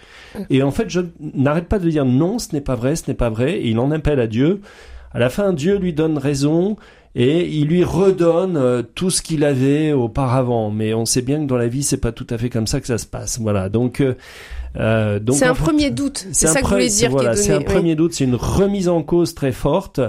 Et 0.50 0.64
en 0.64 0.72
fait, 0.72 0.90
je 0.90 1.02
n'arrête 1.20 1.68
pas 1.68 1.80
de 1.80 1.90
dire 1.90 2.06
non, 2.06 2.40
ce 2.40 2.54
n'est 2.54 2.62
pas 2.62 2.76
vrai, 2.76 2.96
ce 2.96 3.04
n'est 3.10 3.14
pas 3.16 3.30
vrai. 3.30 3.60
Et 3.60 3.70
il 3.70 3.80
en 3.80 3.92
appelle 3.92 4.20
à 4.22 4.28
Dieu. 4.28 4.62
À 5.12 5.20
la 5.20 5.30
fin, 5.30 5.54
Dieu 5.54 5.78
lui 5.78 5.94
donne 5.94 6.18
raison 6.18 6.78
et 7.16 7.48
il 7.48 7.68
lui 7.68 7.84
redonne 7.84 8.58
euh, 8.58 8.82
tout 8.96 9.10
ce 9.10 9.22
qu'il 9.22 9.44
avait 9.44 9.92
auparavant. 9.94 10.72
Mais 10.72 10.94
on 10.94 11.06
sait 11.06 11.22
bien 11.22 11.40
que 11.42 11.46
dans 11.46 11.58
la 11.58 11.68
vie, 11.68 11.84
c'est 11.84 11.98
pas 11.98 12.12
tout 12.12 12.28
à 12.30 12.38
fait 12.38 12.50
comme 12.50 12.68
ça 12.68 12.80
que 12.82 12.88
ça 12.88 12.98
se 12.98 13.06
passe. 13.06 13.40
Voilà. 13.40 13.70
Donc, 13.70 14.02
euh, 14.02 14.16
euh, 14.78 15.20
donc 15.20 15.36
C'est 15.36 15.46
un 15.46 15.54
fait- 15.54 15.64
premier 15.64 15.92
doute. 15.92 16.28
C'est 16.32 16.48
un 16.48 16.54
ça 16.54 16.62
que 16.62 16.66
vous 16.66 16.72
voulez 16.72 16.90
dire 16.90 17.12
voilà, 17.12 17.36
c'est 17.36 17.54
un 17.54 17.60
oui. 17.60 17.64
premier 17.66 17.96
doute, 17.96 18.14
c'est 18.14 18.24
une 18.24 18.36
remise 18.36 18.90
en 18.90 19.04
cause 19.04 19.36
très 19.36 19.52
forte. 19.52 20.00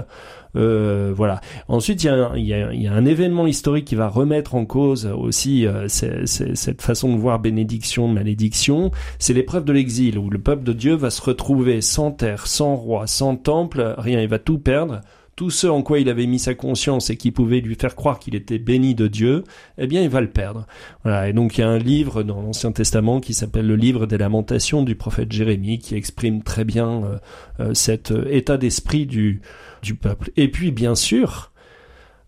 Euh, 0.57 1.11
voilà. 1.13 1.41
Ensuite, 1.67 2.03
il 2.03 2.07
y, 2.07 2.09
a 2.09 2.13
un, 2.15 2.37
il, 2.37 2.45
y 2.45 2.53
a, 2.53 2.71
il 2.73 2.81
y 2.81 2.87
a 2.87 2.93
un 2.93 3.05
événement 3.05 3.45
historique 3.45 3.83
qui 3.85 3.95
va 3.95 4.07
remettre 4.07 4.55
en 4.55 4.65
cause 4.65 5.05
aussi 5.05 5.67
euh, 5.67 5.87
cette 5.89 6.81
façon 6.81 7.13
de 7.13 7.19
voir 7.19 7.39
bénédiction, 7.39 8.07
malédiction. 8.07 8.89
C'est 9.19 9.33
l'épreuve 9.33 9.65
de 9.65 9.73
l'exil 9.73 10.17
où 10.17 10.29
le 10.29 10.39
peuple 10.39 10.63
de 10.63 10.71
Dieu 10.73 10.95
va 10.95 11.09
se 11.09 11.21
retrouver 11.21 11.81
sans 11.81 12.11
terre, 12.11 12.47
sans 12.47 12.75
roi, 12.75 13.05
sans 13.05 13.35
temple, 13.35 13.95
rien. 13.97 14.21
Il 14.21 14.29
va 14.29 14.39
tout 14.39 14.57
perdre. 14.57 15.01
Tout 15.35 15.49
ce 15.49 15.67
en 15.67 15.81
quoi 15.81 15.99
il 15.99 16.09
avait 16.09 16.27
mis 16.27 16.39
sa 16.39 16.53
conscience 16.53 17.09
et 17.09 17.17
qui 17.17 17.31
pouvait 17.31 17.59
lui 17.59 17.75
faire 17.75 17.95
croire 17.95 18.19
qu'il 18.19 18.35
était 18.35 18.57
béni 18.57 18.95
de 18.95 19.07
Dieu, 19.07 19.43
eh 19.77 19.85
bien, 19.87 20.01
il 20.01 20.09
va 20.09 20.21
le 20.21 20.29
perdre. 20.29 20.65
Voilà. 21.03 21.27
Et 21.27 21.33
donc, 21.33 21.57
il 21.57 21.61
y 21.61 21.63
a 21.63 21.69
un 21.69 21.77
livre 21.77 22.23
dans 22.23 22.41
l'Ancien 22.41 22.71
Testament 22.71 23.19
qui 23.19 23.33
s'appelle 23.33 23.67
le 23.67 23.75
livre 23.75 24.05
des 24.05 24.17
lamentations 24.17 24.83
du 24.83 24.95
prophète 24.95 25.31
Jérémie 25.31 25.79
qui 25.79 25.95
exprime 25.95 26.41
très 26.41 26.63
bien 26.63 27.03
euh, 27.03 27.17
euh, 27.59 27.73
cet 27.73 28.11
euh, 28.11 28.25
état 28.29 28.57
d'esprit 28.57 29.05
du, 29.05 29.41
du 29.81 29.95
peuple. 29.95 30.31
Et 30.37 30.49
puis, 30.49 30.71
bien 30.71 30.95
sûr, 30.95 31.51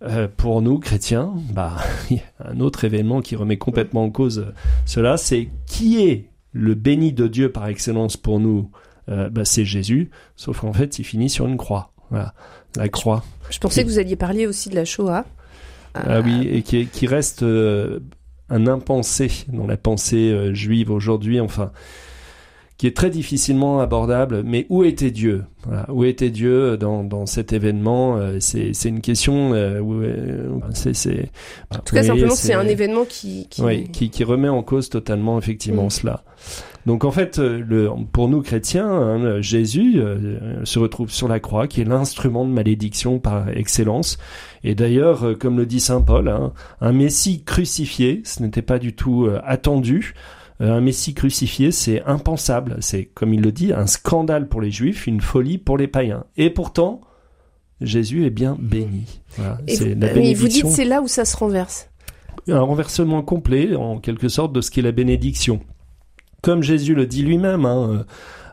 euh, 0.04 0.28
pour 0.36 0.62
nous, 0.62 0.78
chrétiens, 0.78 1.34
bah, 1.54 1.78
y 2.12 2.20
a 2.40 2.50
un 2.52 2.60
autre 2.60 2.84
événement 2.84 3.22
qui 3.22 3.36
remet 3.36 3.58
complètement 3.58 4.04
en 4.04 4.12
cause 4.12 4.40
euh, 4.40 4.54
cela, 4.86 5.18
c'est 5.18 5.50
qui 5.66 6.02
est 6.02 6.30
le 6.52 6.76
béni 6.76 7.14
de 7.14 7.28
Dieu 7.28 7.52
par 7.52 7.68
excellence 7.68 8.16
pour 8.18 8.40
nous? 8.40 8.70
Euh, 9.10 9.30
bah, 9.30 9.46
C'est 9.46 9.66
Jésus, 9.66 10.12
sauf 10.36 10.62
qu'en 10.62 10.74
fait, 10.74 11.00
il 11.00 11.04
finit 11.04 11.30
sur 11.30 11.48
une 11.48 11.58
croix. 11.58 11.94
Voilà, 12.10 12.34
la 12.76 12.90
croix. 12.90 13.24
Je 13.50 13.60
pensais 13.60 13.84
que 13.84 13.90
vous 13.90 14.00
alliez 14.00 14.16
parler 14.16 14.46
aussi 14.48 14.70
de 14.70 14.76
la 14.76 14.86
Shoah. 14.86 15.26
Ah 15.94 16.20
oui, 16.22 16.48
et 16.52 16.62
qui, 16.62 16.78
est- 16.82 16.86
qui 16.86 17.08
reste 17.08 17.42
euh, 17.44 18.00
un 18.50 18.68
impensé 18.68 19.32
dans 19.48 19.66
la 19.66 19.78
pensée 19.78 20.30
euh, 20.32 20.54
juive 20.54 20.92
aujourd'hui, 20.92 21.40
enfin, 21.40 21.72
qui 22.78 22.86
est 22.86 22.96
très 22.96 23.10
difficilement 23.10 23.80
abordable. 23.80 24.44
Mais 24.46 24.68
où 24.70 24.84
était 24.84 25.10
Dieu? 25.10 25.46
Voilà, 25.66 25.88
Où 25.92 26.04
était 26.04 26.30
Dieu 26.30 26.78
dans, 26.78 27.04
dans 27.04 27.26
cet 27.26 27.52
événement 27.52 28.18
Euh, 28.18 28.38
C'est 28.40 28.74
c'est 28.74 28.90
une 28.90 29.02
question. 29.02 29.54
euh, 29.54 29.80
où, 29.80 30.02
euh, 30.04 30.60
c'est 30.76 30.94
c'est- 30.94 31.32
En 31.72 31.80
tout 31.80 31.96
cas, 31.96 32.02
oui, 32.02 32.08
simplement, 32.08 32.36
c'est 32.36 32.54
un 32.54 32.68
événement 32.68 33.06
qui. 33.06 33.48
qui... 33.50 33.64
oui, 33.64 33.88
qui, 33.92 34.12
qui 34.12 34.24
remet 34.24 34.50
en 34.50 34.62
cause 34.62 34.90
totalement 34.90 35.40
effectivement 35.40 35.88
Mm. 35.88 35.90
cela. 35.92 36.24
Donc 36.88 37.04
en 37.04 37.12
fait, 37.12 37.38
euh, 37.38 37.62
le, 37.68 37.92
pour 38.14 38.30
nous 38.30 38.42
chrétiens, 38.42 38.90
hein, 38.90 39.42
Jésus 39.42 39.96
euh, 39.98 40.64
se 40.64 40.80
retrouve 40.80 41.12
sur 41.12 41.28
la 41.28 41.42
croix, 41.42 41.68
qui 41.68 41.82
est 41.82 41.84
l'instrument 41.84 42.46
de 42.46 42.50
malédiction 42.50 43.20
par 43.20 43.50
excellence. 43.50 44.18
Et 44.64 44.74
d'ailleurs, 44.74 45.26
euh, 45.26 45.36
comme 45.36 45.58
le 45.58 45.66
dit 45.66 45.82
saint 45.82 46.00
Paul, 46.00 46.30
hein, 46.30 46.54
un 46.80 46.94
Messie 46.94 47.44
crucifié, 47.44 48.22
ce 48.24 48.42
n'était 48.42 48.62
pas 48.62 48.80
du 48.80 48.96
tout 48.96 49.26
euh, 49.26 49.42
attendu. 49.44 50.14
Euh, 50.62 50.78
un 50.78 50.80
Messie 50.80 51.14
crucifié, 51.14 51.74
c'est 51.74 52.04
impensable. 52.04 52.78
C'est, 52.80 53.04
comme 53.04 53.34
il 53.34 53.42
le 53.42 53.52
dit, 53.52 53.74
un 53.74 53.86
scandale 53.86 54.48
pour 54.48 54.62
les 54.62 54.72
Juifs, 54.72 55.08
une 55.08 55.20
folie 55.20 55.58
pour 55.58 55.78
les 55.78 55.90
païens. 55.90 56.24
Et 56.38 56.50
pourtant, 56.50 57.02
Jésus 57.82 58.26
est 58.26 58.30
bien 58.30 58.56
béni. 58.62 59.20
Voilà, 59.36 59.58
Et 59.68 59.76
c'est 59.76 59.94
vous, 59.94 60.00
la 60.00 60.14
oui, 60.14 60.34
vous 60.34 60.48
dites 60.48 60.68
c'est 60.68 60.86
là 60.86 61.02
où 61.02 61.10
ça 61.10 61.26
se 61.26 61.36
renverse. 61.36 61.90
un 62.48 62.62
renversement 62.62 63.24
complet, 63.24 63.76
en 63.76 64.00
quelque 64.00 64.30
sorte, 64.30 64.54
de 64.54 64.62
ce 64.62 64.72
qu'est 64.72 64.82
la 64.82 64.94
bénédiction. 64.94 65.60
Comme 66.42 66.64
Jésus 66.64 66.96
le 66.96 67.06
dit 67.06 67.24
lui-même, 67.24 67.66
hein, 67.66 67.90
euh, 67.90 68.04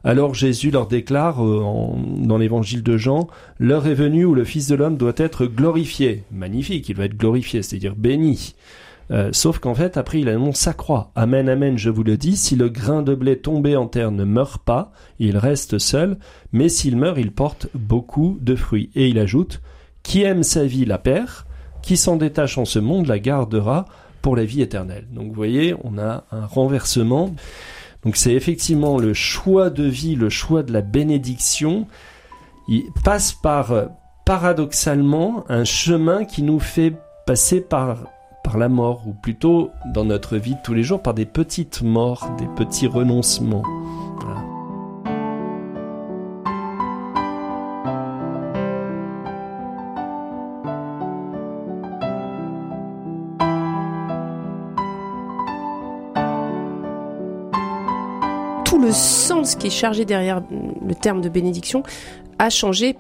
alors 0.05 0.35
Jésus 0.35 0.71
leur 0.71 0.87
déclare 0.87 1.45
euh, 1.45 1.95
dans 2.19 2.39
l'évangile 2.39 2.83
de 2.83 2.97
Jean, 2.97 3.27
l'heure 3.59 3.87
est 3.87 3.95
venue 3.95 4.25
où 4.25 4.35
le 4.35 4.45
Fils 4.45 4.69
de 4.69 4.75
l'homme 4.75 4.97
doit 4.97 5.15
être 5.17 5.47
glorifié. 5.47 6.25
Magnifique, 6.31 6.89
il 6.89 6.97
va 6.97 7.07
être 7.07 7.17
glorifié, 7.17 7.63
c'est-à-dire 7.63 7.95
béni. 7.97 8.55
Euh, 9.11 9.31
sauf 9.33 9.59
qu'en 9.59 9.75
fait, 9.75 9.97
après, 9.97 10.21
il 10.21 10.29
annonce 10.29 10.57
sa 10.57 10.73
croix. 10.73 11.11
Amen, 11.15 11.49
amen, 11.49 11.77
je 11.77 11.91
vous 11.91 12.03
le 12.03 12.17
dis, 12.17 12.37
si 12.37 12.57
le 12.57 12.69
grain 12.69 13.03
de 13.03 13.15
blé 13.15 13.39
tombé 13.39 13.77
en 13.77 13.87
terre 13.87 14.11
ne 14.11 14.25
meurt 14.25 14.63
pas, 14.63 14.93
il 15.19 15.37
reste 15.37 15.79
seul, 15.79 16.19
mais 16.53 16.69
s'il 16.69 16.97
meurt, 16.97 17.19
il 17.19 17.33
porte 17.33 17.69
beaucoup 17.75 18.39
de 18.41 18.57
fruits. 18.57 18.91
Et 18.95 19.09
il 19.09 19.19
ajoute, 19.19 19.61
qui 20.03 20.23
aime 20.23 20.43
sa 20.43 20.65
vie 20.65 20.85
la 20.85 20.99
perd, 20.99 21.45
qui 21.83 21.97
s'en 21.97 22.17
détache 22.17 22.57
en 22.57 22.65
ce 22.65 22.79
monde 22.79 23.07
la 23.07 23.19
gardera 23.19 23.85
pour 24.25 24.37
la 24.37 24.47
vie 24.47 24.63
éternelle. 24.63 25.07
Donc 25.13 25.29
vous 25.29 25.35
voyez, 25.35 25.75
on 25.85 25.99
a 25.99 26.25
un 26.33 26.47
renversement. 26.47 27.35
Donc 28.05 28.17
c'est 28.17 28.33
effectivement 28.33 28.97
le 28.97 29.13
choix 29.13 29.69
de 29.69 29.85
vie, 29.85 30.17
le 30.17 30.31
choix 30.31 30.63
de 30.63 30.73
la 30.73 30.81
bénédiction. 30.81 31.87
Il 32.67 32.85
passe 33.05 33.35
par, 33.35 33.73
euh, 33.73 33.85
paradoxalement, 34.25 35.45
un 35.51 35.65
chemin 35.65 36.25
qui 36.25 36.43
nous 36.43 36.59
fait 36.59 36.95
passer 37.27 37.61
par, 37.61 37.99
par 38.43 38.57
la 38.57 38.71
mort, 38.71 39.03
ou 39.07 39.13
plutôt 39.13 39.69
dans 39.93 40.07
notre 40.07 40.39
vie 40.39 40.55
de 40.55 40.61
tous 40.65 40.73
les 40.73 40.85
jours, 40.85 41.03
par 41.03 41.13
des 41.13 41.27
petites 41.27 41.83
morts, 41.83 42.27
des 42.39 42.49
petits 42.57 42.87
renoncements. 42.87 43.63
Voilà. 44.23 44.54
Sens 58.95 59.55
qui 59.57 59.67
est 59.67 59.71
chargé 59.71 60.05
derrière 60.05 60.43
le 60.51 60.95
terme 60.95 61.21
de 61.21 61.29
bénédiction 61.29 61.83
a 62.39 62.51
changé 62.51 62.97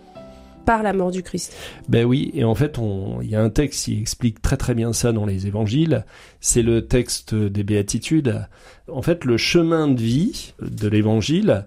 par 0.64 0.82
la 0.82 0.92
mort 0.92 1.10
du 1.10 1.22
Christ. 1.22 1.54
Ben 1.88 2.04
oui, 2.04 2.30
et 2.34 2.44
en 2.44 2.54
fait, 2.54 2.78
on- 2.78 3.20
il 3.22 3.30
y 3.30 3.36
a 3.36 3.42
un 3.42 3.50
texte 3.50 3.84
qui 3.84 4.00
explique 4.00 4.40
très 4.42 4.56
très 4.56 4.74
bien 4.74 4.92
ça 4.92 5.12
dans 5.12 5.26
les 5.26 5.46
évangiles. 5.46 6.04
C'est 6.40 6.62
le 6.62 6.86
texte 6.86 7.34
des 7.34 7.62
béatitudes. 7.64 8.46
En 8.92 9.00
fait, 9.02 9.24
le 9.24 9.36
chemin 9.36 9.88
de 9.88 10.00
vie 10.00 10.52
de 10.60 10.88
l'évangile, 10.88 11.66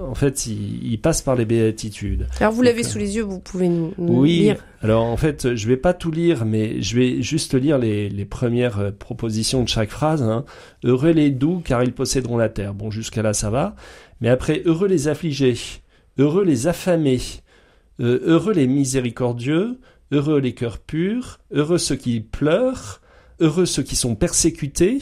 en 0.00 0.14
fait, 0.14 0.46
il, 0.46 0.92
il 0.92 0.98
passe 1.00 1.20
par 1.20 1.36
les 1.36 1.44
béatitudes. 1.44 2.26
Alors 2.40 2.52
vous 2.52 2.62
l'avez 2.62 2.82
sous 2.82 2.98
les 2.98 3.16
yeux, 3.16 3.22
vous 3.22 3.38
pouvez 3.40 3.68
nous, 3.68 3.92
nous 3.98 4.20
Oui. 4.22 4.38
lire. 4.40 4.64
Alors 4.82 5.04
en 5.04 5.16
fait, 5.16 5.54
je 5.54 5.68
vais 5.68 5.76
pas 5.76 5.92
tout 5.92 6.10
lire, 6.10 6.44
mais 6.46 6.80
je 6.80 6.96
vais 6.96 7.20
juste 7.22 7.54
lire 7.54 7.76
les, 7.78 8.08
les 8.08 8.24
premières 8.24 8.78
euh, 8.78 8.90
propositions 8.90 9.62
de 9.62 9.68
chaque 9.68 9.90
phrase. 9.90 10.22
hein. 10.22 10.44
Heureux 10.84 11.10
les 11.10 11.30
doux, 11.30 11.60
car 11.64 11.82
ils 11.82 11.92
posséderont 11.92 12.38
la 12.38 12.48
terre. 12.48 12.72
Bon, 12.74 12.90
jusqu'à 12.90 13.22
là, 13.22 13.32
ça 13.34 13.50
va. 13.50 13.74
Mais 14.20 14.28
après, 14.30 14.62
heureux 14.64 14.88
les 14.88 15.06
affligés, 15.08 15.56
heureux 16.18 16.44
les 16.44 16.66
affamés, 16.66 17.20
euh, 18.00 18.20
heureux 18.24 18.52
les 18.52 18.66
miséricordieux, 18.66 19.78
heureux 20.12 20.40
les 20.40 20.54
cœurs 20.54 20.78
purs, 20.78 21.40
heureux 21.50 21.78
ceux 21.78 21.96
qui 21.96 22.20
pleurent, 22.20 23.00
heureux 23.40 23.66
ceux 23.66 23.82
qui 23.82 23.96
sont 23.96 24.14
persécutés. 24.14 24.98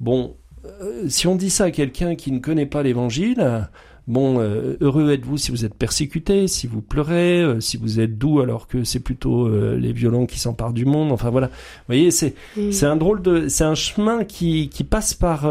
Bon, 0.00 0.36
euh, 0.64 1.08
si 1.08 1.26
on 1.26 1.36
dit 1.36 1.50
ça 1.50 1.64
à 1.64 1.70
quelqu'un 1.70 2.14
qui 2.14 2.32
ne 2.32 2.38
connaît 2.38 2.66
pas 2.66 2.82
l'Évangile, 2.82 3.68
bon, 4.06 4.40
euh, 4.40 4.76
heureux 4.80 5.10
êtes-vous 5.12 5.36
si 5.36 5.50
vous 5.50 5.64
êtes 5.64 5.74
persécuté, 5.74 6.48
si 6.48 6.66
vous 6.66 6.82
pleurez, 6.82 7.42
euh, 7.42 7.60
si 7.60 7.76
vous 7.76 8.00
êtes 8.00 8.18
doux 8.18 8.40
alors 8.40 8.66
que 8.66 8.84
c'est 8.84 9.00
plutôt 9.00 9.46
euh, 9.46 9.76
les 9.76 9.92
violents 9.92 10.26
qui 10.26 10.38
s'emparent 10.38 10.72
du 10.72 10.84
monde. 10.84 11.12
Enfin 11.12 11.30
voilà, 11.30 11.46
vous 11.46 11.86
voyez, 11.86 12.10
c'est 12.10 12.34
c'est 12.72 12.86
un 12.86 12.96
drôle 12.96 13.22
de, 13.22 13.48
c'est 13.48 13.64
un 13.64 13.74
chemin 13.74 14.24
qui 14.24 14.68
qui 14.68 14.84
passe 14.84 15.14
par 15.14 15.50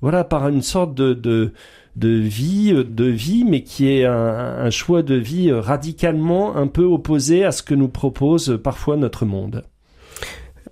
voilà 0.00 0.24
par 0.24 0.48
une 0.48 0.62
sorte 0.62 0.94
de 0.94 1.12
de 1.12 1.52
de 1.96 2.08
vie, 2.08 2.72
euh, 2.72 2.84
de 2.84 3.04
vie, 3.04 3.44
mais 3.44 3.62
qui 3.62 3.90
est 3.90 4.04
un, 4.04 4.14
un 4.14 4.70
choix 4.70 5.02
de 5.02 5.14
vie 5.14 5.52
radicalement 5.52 6.56
un 6.56 6.66
peu 6.66 6.84
opposé 6.84 7.44
à 7.44 7.52
ce 7.52 7.62
que 7.62 7.74
nous 7.74 7.88
propose 7.88 8.58
parfois 8.62 8.96
notre 8.96 9.26
monde. 9.26 9.64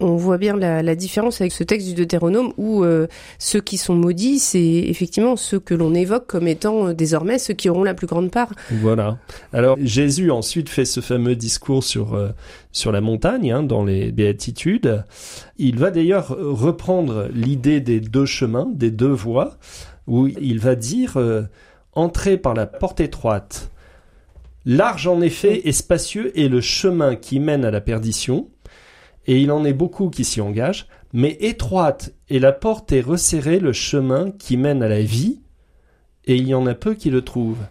On 0.03 0.16
voit 0.16 0.39
bien 0.39 0.57
la, 0.57 0.83
la 0.83 0.95
différence 0.95 1.43
avec 1.43 1.53
ce 1.53 1.62
texte 1.62 1.87
du 1.87 1.95
Deutéronome 1.95 2.55
où 2.57 2.85
euh, 2.85 3.07
ceux 3.39 3.61
qui 3.61 3.77
sont 3.77 3.95
maudits, 3.95 4.39
c'est 4.39 4.64
effectivement 4.64 5.37
ceux 5.37 5.61
que 5.61 5.75
l'on 5.75 5.93
évoque 5.93 6.27
comme 6.27 6.49
étant 6.49 6.89
euh, 6.89 6.95
désormais 6.95 7.39
ceux 7.39 7.53
qui 7.53 7.68
auront 7.68 7.85
la 7.85 7.93
plus 7.93 8.07
grande 8.07 8.31
part. 8.31 8.49
Voilà. 8.71 9.18
Alors 9.53 9.77
Jésus 9.83 10.31
ensuite 10.31 10.71
fait 10.71 10.87
ce 10.87 11.01
fameux 11.01 11.37
discours 11.37 11.85
sur 11.85 12.14
euh, 12.14 12.31
sur 12.73 12.93
la 12.93 13.03
montagne 13.03 13.53
hein, 13.53 13.62
dans 13.62 13.85
les 13.85 14.11
béatitudes. 14.11 15.05
Il 15.59 15.79
va 15.79 15.91
d'ailleurs 15.91 16.29
reprendre 16.29 17.29
l'idée 17.35 17.81
des 17.81 18.01
deux 18.01 18.27
chemins, 18.27 18.71
des 18.73 18.91
deux 18.91 19.12
voies, 19.12 19.59
où 20.11 20.27
il 20.27 20.59
va 20.59 20.75
dire 20.75 21.17
euh, 21.17 21.43
entrez 21.95 22.37
par 22.37 22.53
la 22.53 22.67
porte 22.67 23.01
étroite. 23.01 23.71
Large 24.67 25.07
en 25.07 25.21
effet 25.23 25.63
et 25.65 25.73
spacieux 25.73 26.39
est 26.39 26.49
le 26.49 26.61
chemin 26.61 27.15
qui 27.15 27.39
mène 27.39 27.65
à 27.65 27.71
la 27.71 27.81
perdition, 27.81 28.49
et 29.27 29.41
il 29.41 29.53
en 29.53 29.65
est 29.65 29.73
beaucoup 29.73 30.11
qui 30.11 30.25
s'y 30.25 30.41
engagent, 30.41 30.89
mais 31.13 31.39
étroite 31.41 32.13
et 32.29 32.41
la 32.41 32.53
porte 32.53 32.93
est 32.93 33.01
resserrée 33.01 33.61
le 33.61 33.73
chemin 33.73 34.33
qui 34.33 34.57
mène 34.57 34.83
à 34.83 34.89
la 34.89 35.01
vie, 35.01 35.41
et 36.27 36.37
il 36.37 36.47
y 36.47 36.55
en 36.55 36.66
a 36.66 36.75
peu 36.75 36.95
qui 36.95 37.11
le 37.11 37.23
trouvent. 37.23 37.64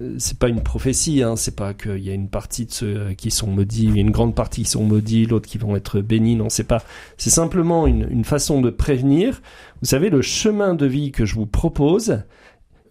Euh, 0.00 0.14
c'est 0.18 0.38
pas 0.38 0.48
une 0.48 0.62
prophétie, 0.62 1.22
hein, 1.22 1.36
c'est 1.36 1.56
pas 1.56 1.74
qu'il 1.74 1.98
y 1.98 2.10
a 2.10 2.14
une 2.14 2.28
partie 2.28 2.66
de 2.66 2.72
ceux 2.72 2.96
euh, 2.96 3.14
qui 3.14 3.30
sont 3.30 3.48
maudits, 3.48 3.92
une 3.94 4.10
grande 4.10 4.34
partie 4.34 4.62
qui 4.62 4.70
sont 4.70 4.84
maudits, 4.84 5.26
l'autre 5.26 5.48
qui 5.48 5.58
vont 5.58 5.76
être 5.76 6.00
bénis, 6.00 6.36
non, 6.36 6.48
c'est 6.48 6.64
pas. 6.64 6.82
C'est 7.16 7.30
simplement 7.30 7.86
une, 7.86 8.06
une, 8.10 8.24
façon 8.24 8.60
de 8.60 8.70
prévenir. 8.70 9.42
Vous 9.80 9.88
savez, 9.88 10.10
le 10.10 10.22
chemin 10.22 10.74
de 10.74 10.86
vie 10.86 11.10
que 11.10 11.24
je 11.24 11.34
vous 11.34 11.46
propose, 11.46 12.22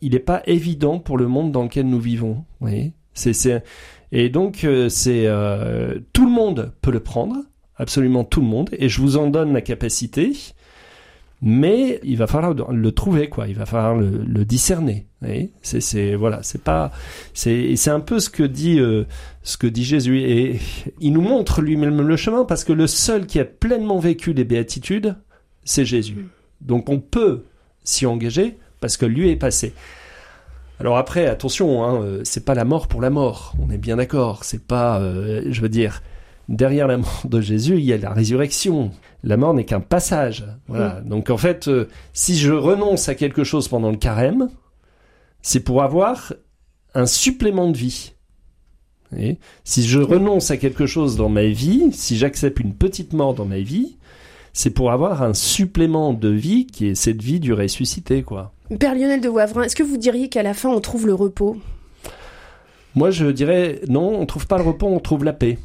il 0.02 0.12
n'est 0.12 0.20
pas 0.20 0.44
évident 0.46 1.00
pour 1.00 1.18
le 1.18 1.28
monde 1.28 1.52
dans 1.52 1.64
lequel 1.64 1.88
nous 1.88 2.00
vivons. 2.00 2.46
Vous 2.60 2.68
voyez 2.68 2.94
c'est, 3.16 3.64
et 4.12 4.30
donc, 4.30 4.64
euh, 4.64 4.90
c'est 4.90 5.24
euh, 5.26 6.00
tout 6.14 6.26
le 6.26 6.32
monde 6.32 6.74
peut 6.82 6.92
le 6.92 7.00
prendre, 7.00 7.36
absolument 7.76 8.24
tout 8.24 8.42
le 8.42 8.48
monde, 8.48 8.70
et 8.74 8.90
je 8.90 9.02
vous 9.02 9.18
en 9.18 9.28
donne 9.28 9.54
la 9.54 9.62
capacité 9.62 10.34
mais 11.46 12.00
il 12.04 12.18
va 12.18 12.26
falloir 12.26 12.72
le 12.74 12.92
trouver 12.92 13.30
quoi. 13.30 13.48
Il 13.48 13.56
va 13.56 13.68
falloir 13.68 13.96
le, 13.96 14.24
le 14.26 14.46
discerner. 14.46 15.06
C'est 15.62 15.80
c'est 15.80 16.16
voilà 16.16 16.42
c'est 16.44 16.62
pas 16.62 16.92
c'est 17.34 17.76
c'est 17.76 17.90
un 17.90 18.00
peu 18.00 18.20
ce 18.20 18.30
que 18.30 18.44
dit 18.44 18.80
euh, 18.80 19.06
ce 19.44 19.58
que 19.58 19.68
dit 19.68 19.84
Jésus. 19.84 20.20
Et 20.22 20.60
il 21.00 21.14
nous 21.14 21.22
montre 21.22 21.62
lui-même 21.62 22.02
le 22.02 22.18
chemin 22.18 22.46
parce 22.46 22.64
que 22.64 22.74
le 22.74 22.88
seul 22.88 23.26
qui 23.26 23.40
a 23.40 23.46
pleinement 23.46 24.00
vécu 24.00 24.34
les 24.34 24.44
béatitudes 24.44 25.16
c'est 25.64 25.86
Jésus. 25.86 26.16
Mm. 26.16 26.28
donc 26.62 26.90
on 26.90 27.00
peut 27.00 27.46
s'y 27.84 28.06
engager 28.06 28.58
parce 28.82 28.98
que 28.98 29.06
lui 29.06 29.30
est 29.30 29.36
passé. 29.36 29.74
Alors 30.80 30.98
après 30.98 31.28
attention 31.28 31.84
hein, 31.84 32.02
euh, 32.02 32.22
c'est 32.24 32.46
pas 32.46 32.56
la 32.56 32.66
mort 32.66 32.88
pour 32.88 33.02
la 33.02 33.10
mort. 33.10 33.54
On 33.60 33.72
est 33.72 33.78
bien 33.78 33.98
d'accord. 33.98 34.44
C'est 34.44 34.66
pas 34.66 35.00
euh, 35.00 35.44
je 35.50 35.62
veux 35.62 35.70
dire 35.70 36.02
derrière 36.50 36.88
la 36.88 36.98
mort 36.98 37.24
de 37.26 37.42
Jésus, 37.42 37.78
il 37.78 37.86
y 37.86 37.94
a 37.94 37.98
la 37.98 38.12
résurrection. 38.12 38.92
La 39.24 39.38
mort 39.38 39.54
n'est 39.54 39.66
qu'un 39.66 39.80
passage. 39.80 40.46
Voilà. 40.68 41.02
Mm. 41.02 41.10
Donc 41.10 41.30
en 41.30 41.38
fait, 41.38 41.68
euh, 41.68 41.88
si 42.14 42.38
je 42.38 42.52
renonce 42.52 43.10
à 43.10 43.16
quelque 43.16 43.44
chose 43.44 43.68
pendant 43.68 43.92
le 43.92 43.98
carême, 43.98 44.50
c'est 45.42 45.60
pour 45.60 45.84
avoir 45.84 46.34
un 46.94 47.06
supplément 47.06 47.70
de 47.70 47.78
vie. 47.78 48.14
Et 49.18 49.38
si 49.64 49.84
je 49.84 50.00
renonce 50.00 50.52
à 50.52 50.58
quelque 50.58 50.86
chose 50.86 51.16
dans 51.16 51.30
ma 51.30 51.46
vie, 51.46 51.92
si 51.94 52.18
j'accepte 52.18 52.60
une 52.60 52.74
petite 52.74 53.14
mort 53.14 53.34
dans 53.34 53.46
ma 53.46 53.60
vie, 53.60 53.98
c'est 54.54 54.72
pour 54.72 54.92
avoir 54.92 55.22
un 55.22 55.34
supplément 55.34 56.14
de 56.14 56.30
vie 56.30 56.66
qui 56.66 56.88
est 56.88 56.96
cette 56.96 57.22
vie 57.22 57.40
du 57.40 57.54
ressuscité, 57.54 58.24
quoi. 58.24 58.54
Père 58.80 58.96
Lionel 58.96 59.22
de 59.22 59.30
Wavrin, 59.30 59.64
est-ce 59.64 59.76
que 59.76 59.84
vous 59.84 59.98
diriez 59.98 60.30
qu'à 60.30 60.44
la 60.44 60.54
fin 60.54 60.70
on 60.70 60.80
trouve 60.80 61.06
le 61.06 61.14
repos? 61.14 61.58
Moi, 62.96 63.12
je 63.12 63.26
dirais 63.28 63.82
non, 63.90 64.20
on 64.20 64.26
trouve 64.26 64.48
pas 64.48 64.58
le 64.58 64.64
repos, 64.64 64.88
on 64.88 65.00
trouve 65.00 65.26
la 65.26 65.34
paix. 65.34 65.60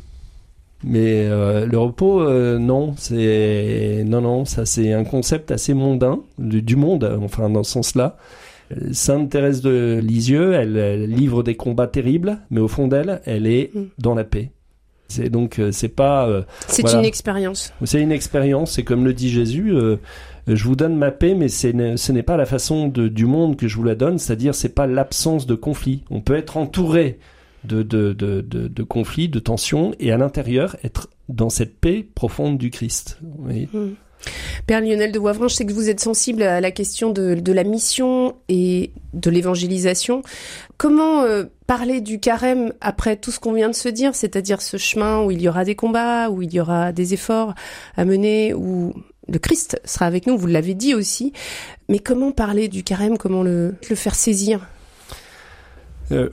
Mais 0.83 1.27
euh, 1.27 1.67
le 1.67 1.79
repos, 1.79 2.23
euh, 2.23 2.59
non, 2.59 2.95
c'est 2.97 4.03
non, 4.07 4.23
non, 4.23 4.45
ça 4.45 4.65
c'est 4.65 4.93
un 4.93 5.05
concept 5.05 5.51
assez 5.51 5.75
mondain 5.75 6.21
du, 6.39 6.77
monde, 6.77 7.19
enfin 7.23 7.51
dans 7.51 7.63
ce 7.63 7.73
sens-là. 7.73 8.17
Sainte 8.93 9.31
Thérèse 9.31 9.61
de 9.61 10.01
Lisieux, 10.03 10.55
elle, 10.55 11.05
livre 11.05 11.43
des 11.43 11.57
combats 11.57 11.89
terribles, 11.89 12.39
mais 12.51 12.61
au 12.61 12.69
fond 12.69 12.87
d'elle, 12.87 13.21
elle 13.27 13.47
est 13.47 13.75
mm. 13.75 13.83
dans 13.99 14.15
la 14.15 14.25
paix. 14.25 14.53
C'est 15.09 15.29
donc 15.29 15.59
euh, 15.59 15.73
c'est 15.73 15.89
pas. 15.89 16.45
c'est 16.67 16.95
une 16.95 17.05
expérience. 17.05 17.75
C'est 17.85 18.01
une 18.01 18.13
expérience. 18.13 18.73
C'est 18.73 18.85
comme 18.85 19.05
le 19.05 19.13
dit 19.13 19.29
Jésus. 19.29 19.75
je 20.47 20.65
vous 20.65 20.77
donne 20.77 20.97
ma 20.97 21.11
paix, 21.11 21.35
mais 21.35 21.49
ce 21.49 22.13
n'est 22.13 22.23
pas 22.23 22.39
la 22.39 22.47
façon 22.47 22.89
de, 22.89 23.09
du 23.09 23.27
monde 23.27 23.57
que 23.57 23.69
je 23.69 23.77
vous 23.77 23.85
la 23.85 23.97
donne. 23.97 24.19
C'est-à-dire, 24.19 24.55
c'est 24.55 24.75
pas 24.75 24.87
l'absence 24.87 25.47
de 25.47 25.57
conflit. 25.57 26.05
On 26.11 26.23
peut 26.23 26.37
être 26.37 26.57
entouré 26.57 27.19
de, 27.65 27.83
de, 27.83 28.13
de, 28.13 28.41
de, 28.41 28.83
conflits, 28.83 29.29
de 29.29 29.39
tensions, 29.39 29.93
et 29.99 30.13
à 30.13 30.17
l'intérieur, 30.17 30.77
être 30.85 31.09
dans 31.29 31.51
cette 31.51 31.79
paix 31.79 32.07
profonde 32.15 32.59
du 32.59 32.71
Christ. 32.71 33.19
Hmm. 33.23 33.91
Père 34.67 34.81
Lionel 34.83 35.13
de 35.13 35.19
Wavrin, 35.19 35.49
je 35.49 35.55
sais 35.55 35.65
que 35.65 35.73
vous 35.73 35.89
êtes 35.89 36.01
sensible 36.01 36.43
à 36.43 36.61
la 36.61 36.71
question 36.71 37.11
de, 37.11 37.35
de 37.35 37.53
la 37.53 37.65
mission 37.65 38.37
et 38.49 38.93
de 39.15 39.31
l'évangélisation. 39.31 40.23
Comment 40.77 41.23
euh, 41.23 41.45
parler 41.67 42.01
du 42.01 42.21
carême 42.21 42.73
après 42.81 43.17
tout 43.17 43.31
ce 43.31 43.41
qu'on 43.41 43.55
vient 43.55 43.71
de 43.71 43.75
se 43.75 43.89
dire, 43.89 44.15
c'est-à-dire 44.15 44.61
ce 44.61 44.77
chemin 44.77 45.23
où 45.23 45.31
il 45.31 45.41
y 45.41 45.49
aura 45.49 45.65
des 45.65 45.75
combats, 45.75 46.29
où 46.31 46.43
il 46.43 46.53
y 46.53 46.61
aura 46.61 46.93
des 46.93 47.15
efforts 47.15 47.55
à 47.97 48.05
mener, 48.05 48.53
où 48.53 48.93
le 49.29 49.39
Christ 49.39 49.81
sera 49.85 50.07
avec 50.07 50.27
nous, 50.27 50.37
vous 50.37 50.47
l'avez 50.47 50.75
dit 50.75 50.95
aussi. 50.95 51.33
Mais 51.89 51.99
comment 51.99 52.33
parler 52.33 52.69
du 52.69 52.83
carême, 52.83 53.17
comment 53.17 53.43
le, 53.43 53.75
le 53.89 53.97
faire 53.97 54.15
saisir? 54.15 54.67
Euh, 56.13 56.31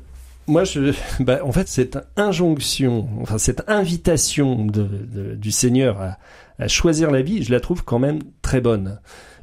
moi, 0.47 0.63
je, 0.63 0.93
bah, 1.19 1.39
en 1.43 1.51
fait, 1.51 1.67
cette 1.67 1.97
injonction, 2.15 3.07
enfin 3.21 3.37
cette 3.37 3.63
invitation 3.67 4.65
du 4.65 5.51
Seigneur 5.51 6.01
à, 6.01 6.17
à, 6.59 6.67
choisir 6.67 7.11
la 7.11 7.21
vie, 7.21 7.43
je 7.43 7.51
la 7.51 7.59
trouve 7.59 7.83
quand 7.83 7.99
même 7.99 8.19
très 8.41 8.61
bonne, 8.61 8.99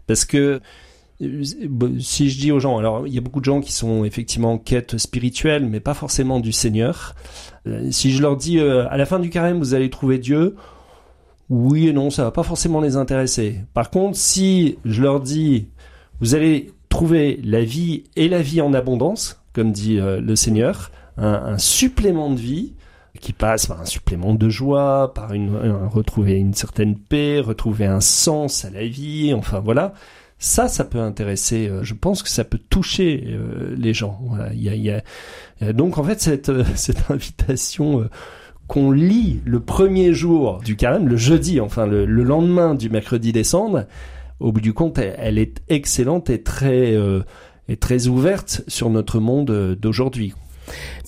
parce 0.06 0.24
que 0.24 0.60
euh, 1.22 1.42
si 2.00 2.30
je 2.30 2.40
dis 2.40 2.52
aux 2.52 2.60
gens, 2.60 2.78
alors 2.78 3.06
il 3.06 3.14
y 3.14 3.18
a 3.18 3.20
beaucoup 3.20 3.40
de 3.40 3.44
gens 3.44 3.60
qui 3.60 3.72
sont 3.72 4.04
effectivement 4.04 4.52
en 4.52 4.58
quête 4.58 4.98
spirituelle, 4.98 5.66
mais 5.66 5.80
pas 5.80 5.94
forcément 5.94 6.40
du 6.40 6.52
Seigneur. 6.52 7.14
Euh, 7.66 7.90
si 7.90 8.12
je 8.12 8.20
leur 8.20 8.36
dis 8.36 8.58
euh, 8.58 8.88
à 8.90 8.96
la 8.96 9.06
fin 9.06 9.20
du 9.20 9.30
carême, 9.30 9.58
vous 9.58 9.74
allez 9.74 9.90
trouver 9.90 10.18
Dieu, 10.18 10.56
oui 11.50 11.88
et 11.88 11.92
non, 11.92 12.10
ça 12.10 12.24
va 12.24 12.30
pas 12.30 12.42
forcément 12.42 12.80
les 12.80 12.96
intéresser. 12.96 13.60
Par 13.74 13.90
contre, 13.90 14.16
si 14.16 14.78
je 14.84 15.02
leur 15.02 15.20
dis, 15.20 15.68
vous 16.20 16.34
allez 16.34 16.72
trouver 16.88 17.40
la 17.44 17.62
vie 17.62 18.04
et 18.16 18.28
la 18.28 18.42
vie 18.42 18.60
en 18.60 18.72
abondance, 18.74 19.43
comme 19.54 19.72
dit 19.72 19.98
euh, 19.98 20.20
le 20.20 20.36
Seigneur, 20.36 20.90
un, 21.16 21.56
supplément 21.58 22.30
de 22.30 22.38
vie 22.38 22.74
qui 23.20 23.32
passe 23.32 23.66
par 23.66 23.80
un 23.80 23.84
supplément 23.84 24.34
de 24.34 24.48
joie, 24.48 25.14
par 25.14 25.32
une, 25.32 25.56
retrouver 25.86 26.34
une 26.34 26.54
certaine 26.54 26.98
paix, 26.98 27.38
retrouver 27.38 27.86
un 27.86 28.00
sens 28.00 28.64
à 28.64 28.70
la 28.70 28.84
vie, 28.84 29.32
enfin 29.32 29.60
voilà. 29.60 29.94
Ça, 30.38 30.66
ça 30.66 30.84
peut 30.84 30.98
intéresser. 30.98 31.68
Euh, 31.68 31.84
je 31.84 31.94
pense 31.94 32.22
que 32.22 32.28
ça 32.28 32.42
peut 32.42 32.58
toucher 32.58 33.24
euh, 33.28 33.74
les 33.78 33.94
gens. 33.94 34.20
donc 35.72 35.96
en 35.96 36.04
fait 36.04 36.20
cette, 36.20 36.50
cette 36.74 37.10
invitation 37.10 38.08
qu'on 38.66 38.90
lit 38.90 39.40
le 39.44 39.60
premier 39.60 40.12
jour 40.12 40.60
du 40.64 40.74
carême, 40.74 41.06
le 41.06 41.16
jeudi, 41.16 41.60
enfin 41.60 41.86
le, 41.86 42.04
lendemain 42.06 42.74
du 42.74 42.90
mercredi 42.90 43.32
décembre, 43.32 43.84
au 44.40 44.50
bout 44.50 44.60
du 44.60 44.72
compte, 44.72 44.98
elle, 44.98 45.38
est 45.38 45.62
excellente 45.68 46.28
et 46.28 46.42
très 46.42 46.96
est 47.68 47.80
très 47.80 48.06
ouverte 48.06 48.62
sur 48.68 48.90
notre 48.90 49.20
monde 49.20 49.50
euh, 49.50 49.74
d'aujourd'hui. 49.74 50.34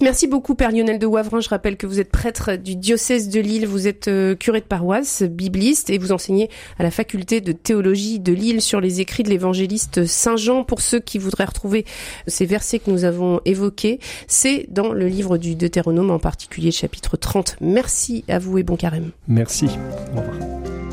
Merci 0.01 0.27
beaucoup 0.27 0.55
Père 0.55 0.71
Lionel 0.71 0.99
de 0.99 1.07
Wavrin. 1.07 1.41
Je 1.41 1.49
rappelle 1.49 1.77
que 1.77 1.87
vous 1.87 2.01
êtes 2.01 2.11
prêtre 2.11 2.57
du 2.57 2.77
diocèse 2.77 3.29
de 3.29 3.41
Lille, 3.41 3.67
vous 3.67 3.89
êtes 3.89 4.09
euh, 4.09 4.35
curé 4.35 4.61
de 4.61 4.67
paroisse, 4.67 5.23
bibliste 5.23 5.89
et 5.91 5.99
vous 5.99 6.13
enseignez 6.13 6.51
à 6.79 6.83
la 6.83 6.91
faculté 6.91 7.41
de 7.41 7.53
théologie 7.53 8.21
de 8.21 8.33
Lille 8.33 8.61
sur 8.61 8.81
les 8.81 9.01
écrits 9.01 9.23
de 9.23 9.31
l'évangéliste 9.31 10.05
Saint 10.05 10.37
Jean. 10.37 10.65
Pour 10.65 10.81
ceux 10.81 11.01
qui 11.01 11.19
voudraient 11.19 11.47
retrouver 11.47 11.85
ces 12.27 12.45
versets 12.45 12.79
que 12.79 12.91
nous 12.91 13.05
avons 13.05 13.41
évoqués, 13.45 13.99
c'est 14.27 14.67
dans 14.69 14.93
le 14.93 15.07
livre 15.07 15.39
du 15.39 15.57
Deutéronome 15.57 16.11
en 16.11 16.19
particulier 16.19 16.71
chapitre 16.71 17.17
30. 17.17 17.57
Merci 17.61 18.25
à 18.29 18.39
vous 18.39 18.59
et 18.59 18.63
bon 18.63 18.77
carême. 18.77 19.13
Merci. 19.29 19.69
Au 20.15 20.21
revoir. 20.21 20.86